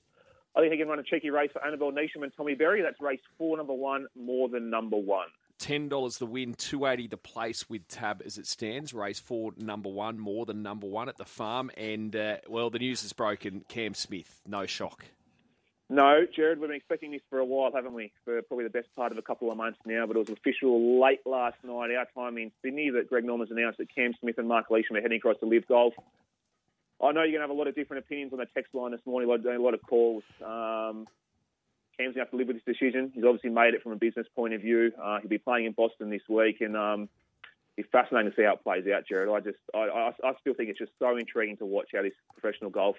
I 0.55 0.61
think 0.61 0.71
he 0.71 0.79
can 0.79 0.87
run 0.87 0.99
a 0.99 1.03
cheeky 1.03 1.29
race 1.29 1.51
for 1.51 1.65
Annabelle 1.65 1.91
Neasham 1.91 2.23
and 2.23 2.31
Tommy 2.35 2.55
Berry. 2.55 2.81
That's 2.81 2.99
race 3.01 3.19
four, 3.37 3.57
number 3.57 3.73
one, 3.73 4.07
more 4.15 4.47
than 4.49 4.69
number 4.69 4.97
one. 4.97 5.27
Ten 5.57 5.87
dollars 5.87 6.17
the 6.17 6.25
win, 6.25 6.53
two 6.53 6.85
eighty 6.85 7.07
the 7.07 7.17
place 7.17 7.69
with 7.69 7.87
Tab 7.87 8.21
as 8.25 8.37
it 8.37 8.45
stands. 8.45 8.93
Race 8.93 9.19
four, 9.19 9.53
number 9.57 9.89
one, 9.89 10.19
more 10.19 10.45
than 10.45 10.61
number 10.61 10.85
one 10.85 11.07
at 11.07 11.17
the 11.17 11.25
farm. 11.25 11.71
And 11.77 12.15
uh, 12.15 12.37
well, 12.47 12.69
the 12.69 12.79
news 12.79 13.03
is 13.03 13.13
broken. 13.13 13.63
Cam 13.69 13.93
Smith, 13.93 14.41
no 14.45 14.65
shock. 14.65 15.05
No, 15.87 16.25
Jared, 16.35 16.59
we've 16.59 16.67
been 16.67 16.75
expecting 16.75 17.11
this 17.11 17.21
for 17.29 17.37
a 17.39 17.45
while, 17.45 17.71
haven't 17.71 17.93
we? 17.93 18.11
For 18.25 18.41
probably 18.41 18.65
the 18.65 18.71
best 18.71 18.87
part 18.95 19.11
of 19.11 19.17
a 19.19 19.21
couple 19.21 19.51
of 19.51 19.57
months 19.57 19.79
now. 19.85 20.05
But 20.07 20.17
it 20.17 20.19
was 20.19 20.29
official 20.29 20.99
late 20.99 21.19
last 21.25 21.57
night, 21.63 21.91
our 21.91 22.07
time 22.15 22.37
in 22.37 22.51
Sydney, 22.63 22.89
that 22.89 23.07
Greg 23.07 23.23
Norman's 23.23 23.51
announced 23.51 23.77
that 23.77 23.93
Cam 23.93 24.13
Smith 24.19 24.37
and 24.37 24.47
Marc 24.47 24.71
Leishman 24.71 24.97
are 24.97 25.01
heading 25.01 25.17
across 25.17 25.37
to 25.39 25.45
Liv 25.45 25.67
Golf. 25.67 25.93
I 27.01 27.11
know 27.11 27.21
you're 27.21 27.31
going 27.31 27.33
to 27.35 27.41
have 27.41 27.49
a 27.49 27.53
lot 27.53 27.67
of 27.67 27.75
different 27.75 28.03
opinions 28.03 28.33
on 28.33 28.39
the 28.39 28.47
text 28.53 28.73
line 28.73 28.91
this 28.91 29.05
morning, 29.05 29.29
a 29.29 29.59
lot 29.59 29.73
of 29.73 29.81
calls. 29.83 30.23
Um, 30.43 31.07
Cam's 31.97 32.15
going 32.15 32.15
to 32.15 32.19
have 32.19 32.31
to 32.31 32.37
live 32.37 32.47
with 32.47 32.57
this 32.57 32.75
decision. 32.75 33.11
He's 33.13 33.23
obviously 33.23 33.49
made 33.49 33.73
it 33.73 33.83
from 33.83 33.93
a 33.93 33.95
business 33.95 34.27
point 34.35 34.53
of 34.53 34.61
view. 34.61 34.91
Uh, 35.01 35.19
he'll 35.19 35.29
be 35.29 35.37
playing 35.37 35.65
in 35.65 35.71
Boston 35.71 36.09
this 36.09 36.21
week, 36.27 36.57
and 36.61 36.75
um, 36.75 37.09
it's 37.77 37.87
fascinating 37.91 38.31
to 38.31 38.35
see 38.35 38.43
how 38.43 38.53
it 38.53 38.63
plays 38.63 38.85
out, 38.93 39.07
Jared. 39.07 39.29
I 39.29 39.39
just, 39.39 39.59
I, 39.73 39.79
I, 39.79 40.11
I, 40.23 40.33
still 40.41 40.53
think 40.53 40.69
it's 40.69 40.79
just 40.79 40.91
so 40.99 41.17
intriguing 41.17 41.57
to 41.57 41.65
watch 41.65 41.89
how 41.93 42.01
this 42.01 42.13
professional 42.37 42.69
golf 42.69 42.95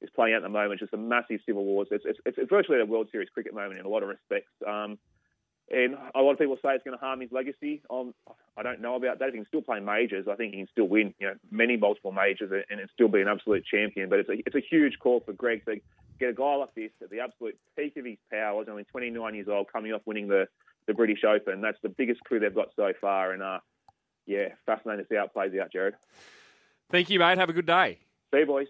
is 0.00 0.10
playing 0.14 0.34
out 0.34 0.38
at 0.38 0.42
the 0.42 0.48
moment. 0.48 0.80
Just 0.80 0.94
a 0.94 0.98
massive 0.98 1.40
civil 1.44 1.64
war. 1.64 1.84
It's, 1.90 2.04
it's, 2.06 2.18
it's 2.24 2.50
virtually 2.50 2.80
a 2.80 2.86
World 2.86 3.08
Series 3.12 3.28
cricket 3.28 3.54
moment 3.54 3.78
in 3.78 3.84
a 3.84 3.88
lot 3.88 4.02
of 4.02 4.08
respects. 4.08 4.52
Um, 4.66 4.98
and 5.70 5.96
a 6.14 6.20
lot 6.20 6.32
of 6.32 6.38
people 6.38 6.56
say 6.56 6.74
it's 6.74 6.84
going 6.84 6.98
to 6.98 7.04
harm 7.04 7.20
his 7.20 7.30
legacy. 7.30 7.80
Um, 7.90 8.12
I 8.56 8.62
don't 8.62 8.80
know 8.80 8.96
about 8.96 9.20
that. 9.20 9.28
If 9.28 9.34
he 9.34 9.38
can 9.38 9.46
still 9.46 9.62
play 9.62 9.78
majors, 9.78 10.26
I 10.28 10.34
think 10.34 10.52
he 10.52 10.60
can 10.60 10.68
still 10.72 10.88
win, 10.88 11.14
you 11.20 11.28
know, 11.28 11.34
many 11.50 11.76
multiple 11.76 12.10
majors 12.10 12.50
and, 12.50 12.80
and 12.80 12.90
still 12.92 13.08
be 13.08 13.20
an 13.20 13.28
absolute 13.28 13.64
champion. 13.64 14.08
But 14.08 14.18
it's 14.20 14.28
a, 14.28 14.32
it's 14.46 14.56
a 14.56 14.60
huge 14.68 14.98
call 14.98 15.20
for 15.20 15.32
Greg 15.32 15.64
to 15.66 15.80
get 16.20 16.30
a 16.30 16.34
guy 16.34 16.54
like 16.54 16.74
this 16.74 16.90
at 17.02 17.10
the 17.10 17.20
absolute 17.20 17.58
peak 17.76 17.96
of 17.96 18.04
his 18.04 18.18
powers, 18.30 18.68
only 18.70 18.84
29 18.84 19.34
years 19.34 19.48
old, 19.48 19.72
coming 19.72 19.92
off 19.92 20.02
winning 20.04 20.28
the, 20.28 20.46
the 20.86 20.94
British 20.94 21.24
Open. 21.24 21.60
That's 21.60 21.78
the 21.82 21.88
biggest 21.88 22.20
crew 22.24 22.38
they've 22.38 22.54
got 22.54 22.68
so 22.76 22.92
far. 23.00 23.32
And, 23.32 23.42
uh, 23.42 23.58
yeah, 24.26 24.50
fascinating 24.66 25.04
to 25.04 25.08
see 25.08 25.16
how 25.16 25.24
it 25.24 25.32
plays 25.32 25.52
out, 25.60 25.72
Jared. 25.72 25.94
Thank 26.90 27.10
you, 27.10 27.18
mate. 27.18 27.38
Have 27.38 27.50
a 27.50 27.54
good 27.54 27.66
day. 27.66 27.98
See 28.32 28.40
you, 28.40 28.46
boys. 28.46 28.68